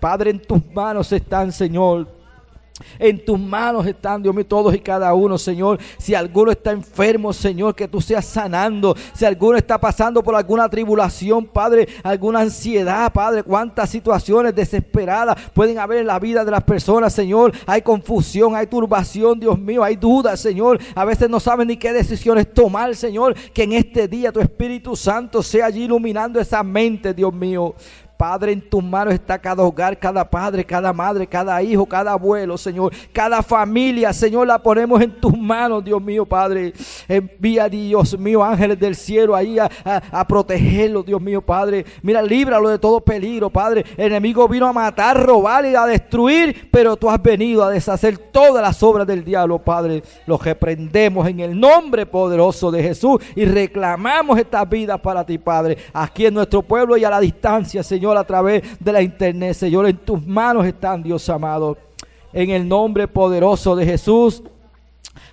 Padre, 0.00 0.30
en 0.30 0.40
tus 0.40 0.64
manos 0.72 1.12
están, 1.12 1.52
Señor 1.52 2.21
en 2.98 3.24
tus 3.24 3.38
manos 3.38 3.86
están, 3.86 4.22
Dios 4.22 4.34
mío, 4.34 4.46
todos 4.46 4.74
y 4.74 4.78
cada 4.78 5.12
uno, 5.14 5.38
Señor. 5.38 5.78
Si 5.98 6.14
alguno 6.14 6.52
está 6.52 6.72
enfermo, 6.72 7.32
Señor, 7.32 7.74
que 7.74 7.88
tú 7.88 8.00
seas 8.00 8.24
sanando. 8.24 8.96
Si 9.14 9.24
alguno 9.24 9.56
está 9.56 9.78
pasando 9.78 10.22
por 10.22 10.34
alguna 10.34 10.68
tribulación, 10.68 11.46
Padre, 11.46 11.88
alguna 12.02 12.40
ansiedad, 12.40 13.12
Padre, 13.12 13.42
cuántas 13.42 13.90
situaciones 13.90 14.54
desesperadas 14.54 15.36
pueden 15.52 15.78
haber 15.78 15.98
en 15.98 16.06
la 16.06 16.18
vida 16.18 16.44
de 16.44 16.50
las 16.50 16.64
personas, 16.64 17.12
Señor. 17.12 17.52
Hay 17.66 17.82
confusión, 17.82 18.54
hay 18.54 18.66
turbación, 18.66 19.38
Dios 19.38 19.58
mío, 19.58 19.82
hay 19.82 19.96
dudas, 19.96 20.40
Señor. 20.40 20.78
A 20.94 21.04
veces 21.04 21.28
no 21.28 21.40
saben 21.40 21.68
ni 21.68 21.76
qué 21.76 21.92
decisiones 21.92 22.52
tomar, 22.52 22.94
Señor. 22.94 23.34
Que 23.52 23.64
en 23.64 23.72
este 23.72 24.08
día 24.08 24.32
tu 24.32 24.40
Espíritu 24.40 24.96
Santo 24.96 25.42
sea 25.42 25.66
allí 25.66 25.84
iluminando 25.84 26.40
esa 26.40 26.62
mente, 26.62 27.14
Dios 27.14 27.32
mío. 27.32 27.74
Padre, 28.22 28.52
en 28.52 28.60
tus 28.60 28.84
manos 28.84 29.14
está 29.14 29.36
cada 29.36 29.64
hogar, 29.64 29.98
cada 29.98 30.24
padre, 30.24 30.64
cada 30.64 30.92
madre, 30.92 31.26
cada 31.26 31.60
hijo, 31.60 31.84
cada 31.84 32.12
abuelo, 32.12 32.56
Señor. 32.56 32.92
Cada 33.12 33.42
familia, 33.42 34.12
Señor, 34.12 34.46
la 34.46 34.62
ponemos 34.62 35.02
en 35.02 35.10
tus 35.10 35.36
manos, 35.36 35.84
Dios 35.84 36.00
mío, 36.00 36.24
Padre. 36.24 36.72
Envía, 37.08 37.68
Dios 37.68 38.16
mío, 38.16 38.44
ángeles 38.44 38.78
del 38.78 38.94
cielo 38.94 39.34
ahí 39.34 39.58
a, 39.58 39.68
a, 39.84 40.24
protegerlo, 40.24 41.02
Dios 41.02 41.20
mío, 41.20 41.42
Padre. 41.42 41.84
Mira, 42.00 42.22
líbralo 42.22 42.68
de 42.68 42.78
todo 42.78 43.00
peligro, 43.00 43.50
Padre. 43.50 43.84
El 43.96 44.12
enemigo 44.12 44.46
vino 44.46 44.68
a 44.68 44.72
matar, 44.72 45.20
robar 45.20 45.66
y 45.66 45.74
a 45.74 45.84
destruir, 45.84 46.68
pero 46.70 46.96
tú 46.96 47.10
has 47.10 47.20
venido 47.20 47.64
a 47.64 47.70
deshacer 47.70 48.18
todas 48.18 48.62
las 48.62 48.80
obras 48.84 49.04
del 49.04 49.24
diablo, 49.24 49.58
Padre. 49.58 50.00
Los 50.28 50.40
reprendemos 50.44 51.26
en 51.26 51.40
el 51.40 51.58
nombre 51.58 52.06
poderoso 52.06 52.70
de 52.70 52.84
Jesús 52.84 53.20
y 53.34 53.46
reclamamos 53.46 54.38
estas 54.38 54.70
vidas 54.70 55.00
para 55.00 55.26
ti, 55.26 55.38
Padre. 55.38 55.76
Aquí 55.92 56.26
en 56.26 56.34
nuestro 56.34 56.62
pueblo 56.62 56.96
y 56.96 57.04
a 57.04 57.10
la 57.10 57.18
distancia, 57.18 57.82
Señor 57.82 58.11
A 58.18 58.24
través 58.24 58.62
de 58.78 58.92
la 58.92 59.02
internet. 59.02 59.54
Señor, 59.54 59.86
en 59.88 59.96
tus 59.96 60.24
manos 60.26 60.66
están, 60.66 61.02
Dios 61.02 61.28
amado. 61.28 61.76
En 62.32 62.50
el 62.50 62.66
nombre 62.66 63.08
poderoso 63.08 63.76
de 63.76 63.84
Jesús. 63.84 64.42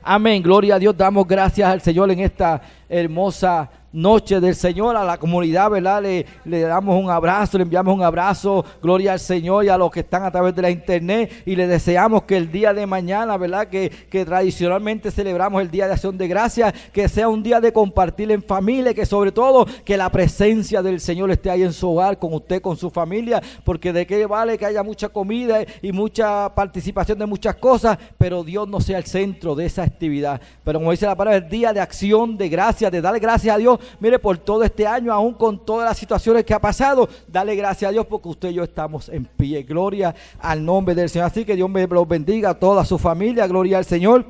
Amén. 0.01 0.41
Gloria 0.41 0.75
a 0.75 0.79
Dios. 0.79 0.95
Damos 0.95 1.27
gracias 1.27 1.69
al 1.69 1.81
Señor 1.81 2.09
en 2.11 2.19
esta 2.19 2.61
hermosa 2.87 3.69
noche 3.91 4.39
del 4.39 4.55
Señor 4.55 4.95
a 4.95 5.03
la 5.03 5.17
comunidad, 5.17 5.69
¿verdad? 5.69 6.01
Le, 6.01 6.25
le, 6.45 6.61
damos 6.61 7.01
un 7.01 7.09
abrazo, 7.09 7.57
le 7.57 7.63
enviamos 7.63 7.93
un 7.93 8.03
abrazo, 8.03 8.63
gloria 8.81 9.13
al 9.13 9.19
Señor 9.19 9.65
y 9.65 9.69
a 9.69 9.77
los 9.77 9.91
que 9.91 10.01
están 10.01 10.23
a 10.23 10.31
través 10.31 10.55
de 10.55 10.61
la 10.61 10.69
internet 10.69 11.43
y 11.45 11.55
le 11.55 11.67
deseamos 11.67 12.23
que 12.23 12.37
el 12.37 12.51
día 12.51 12.73
de 12.73 12.85
mañana, 12.85 13.37
¿verdad? 13.37 13.67
Que, 13.67 13.89
que 13.89 14.25
tradicionalmente 14.25 15.11
celebramos 15.11 15.61
el 15.61 15.71
Día 15.71 15.87
de 15.87 15.93
Acción 15.93 16.17
de 16.17 16.27
Gracias, 16.27 16.73
que 16.93 17.09
sea 17.09 17.27
un 17.29 17.41
día 17.41 17.59
de 17.59 17.73
compartir 17.73 18.31
en 18.31 18.43
familia, 18.43 18.93
que 18.93 19.05
sobre 19.05 19.31
todo 19.31 19.65
que 19.83 19.97
la 19.97 20.09
presencia 20.09 20.81
del 20.81 20.99
Señor 20.99 21.31
esté 21.31 21.49
ahí 21.49 21.63
en 21.63 21.73
su 21.73 21.89
hogar, 21.89 22.19
con 22.19 22.33
usted, 22.33 22.61
con 22.61 22.77
su 22.77 22.89
familia, 22.89 23.41
porque 23.63 23.91
de 23.91 24.05
qué 24.05 24.25
vale 24.25 24.57
que 24.57 24.65
haya 24.65 24.83
mucha 24.83 25.09
comida 25.09 25.59
y 25.81 25.91
mucha 25.91 26.53
participación 26.53 27.17
de 27.17 27.25
muchas 27.25 27.55
cosas, 27.55 27.97
pero 28.17 28.43
Dios 28.43 28.67
no 28.67 28.79
sea 28.81 28.99
el 28.99 29.05
centro 29.05 29.55
de 29.55 29.65
esa 29.65 29.83
actividad. 29.89 30.41
Pero 30.63 30.79
como 30.79 30.91
dice 30.91 31.05
la 31.05 31.15
palabra, 31.15 31.37
el 31.37 31.49
día 31.49 31.73
de 31.73 31.81
acción 31.81 32.37
de 32.37 32.49
gracias, 32.49 32.91
de 32.91 33.01
darle 33.01 33.19
gracias 33.19 33.55
a 33.55 33.57
Dios 33.57 33.79
mire, 33.99 34.19
por 34.19 34.37
todo 34.37 34.63
este 34.63 34.87
año, 34.87 35.13
aún 35.13 35.33
con 35.33 35.63
todas 35.65 35.87
las 35.87 35.97
situaciones 35.97 36.45
que 36.45 36.53
ha 36.53 36.59
pasado, 36.59 37.09
dale 37.27 37.55
gracias 37.55 37.89
a 37.89 37.91
Dios 37.91 38.05
porque 38.05 38.29
usted 38.29 38.49
y 38.49 38.53
yo 38.55 38.63
estamos 38.63 39.09
en 39.09 39.25
pie. 39.25 39.63
Gloria 39.63 40.15
al 40.39 40.63
nombre 40.63 40.95
del 40.95 41.09
Señor. 41.09 41.27
Así 41.27 41.45
que 41.45 41.55
Dios 41.55 41.69
me 41.69 41.85
los 41.87 42.07
bendiga 42.07 42.51
a 42.51 42.53
toda 42.53 42.85
su 42.85 42.97
familia. 42.97 43.47
Gloria 43.47 43.77
al 43.77 43.85
Señor. 43.85 44.25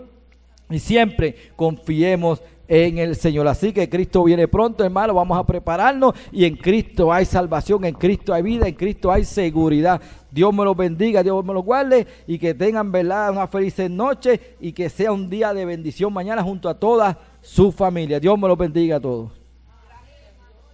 Y 0.70 0.80
siempre 0.80 1.36
confiemos 1.56 2.42
en 2.70 3.00
el 3.00 3.16
Señor. 3.16 3.48
Así 3.48 3.74
que 3.74 3.90
Cristo 3.90 4.24
viene 4.24 4.48
pronto, 4.48 4.86
hermano. 4.86 5.16
Vamos 5.16 5.38
a 5.38 5.44
prepararnos 5.44 6.14
y 6.32 6.46
en 6.46 6.56
Cristo 6.56 7.12
hay 7.12 7.26
salvación, 7.26 7.84
en 7.84 7.96
Cristo 7.96 8.34
hay 8.34 8.44
vida, 8.44 8.68
en 8.68 8.76
Cristo 8.76 9.12
hay 9.12 9.26
seguridad. 9.26 10.00
Dios 10.32 10.54
me 10.54 10.64
los 10.64 10.78
bendiga, 10.78 11.24
Dios 11.24 11.44
me 11.44 11.54
los 11.54 11.66
guarde 11.66 12.06
y 12.28 12.38
que 12.38 12.54
tengan, 12.54 12.92
¿verdad? 12.92 13.32
Una 13.32 13.48
feliz 13.48 13.78
noche 13.90 14.40
y 14.62 14.72
que 14.72 14.90
sea 14.90 15.12
un 15.12 15.30
día 15.30 15.54
de 15.54 15.66
bendición 15.66 16.14
mañana 16.14 16.44
junto 16.44 16.70
a 16.70 16.76
toda 16.76 17.18
su 17.42 17.72
familia. 17.72 18.20
Dios 18.20 18.38
me 18.38 18.48
los 18.48 18.58
bendiga 18.58 18.98
a 18.98 19.00
todos. 19.00 19.39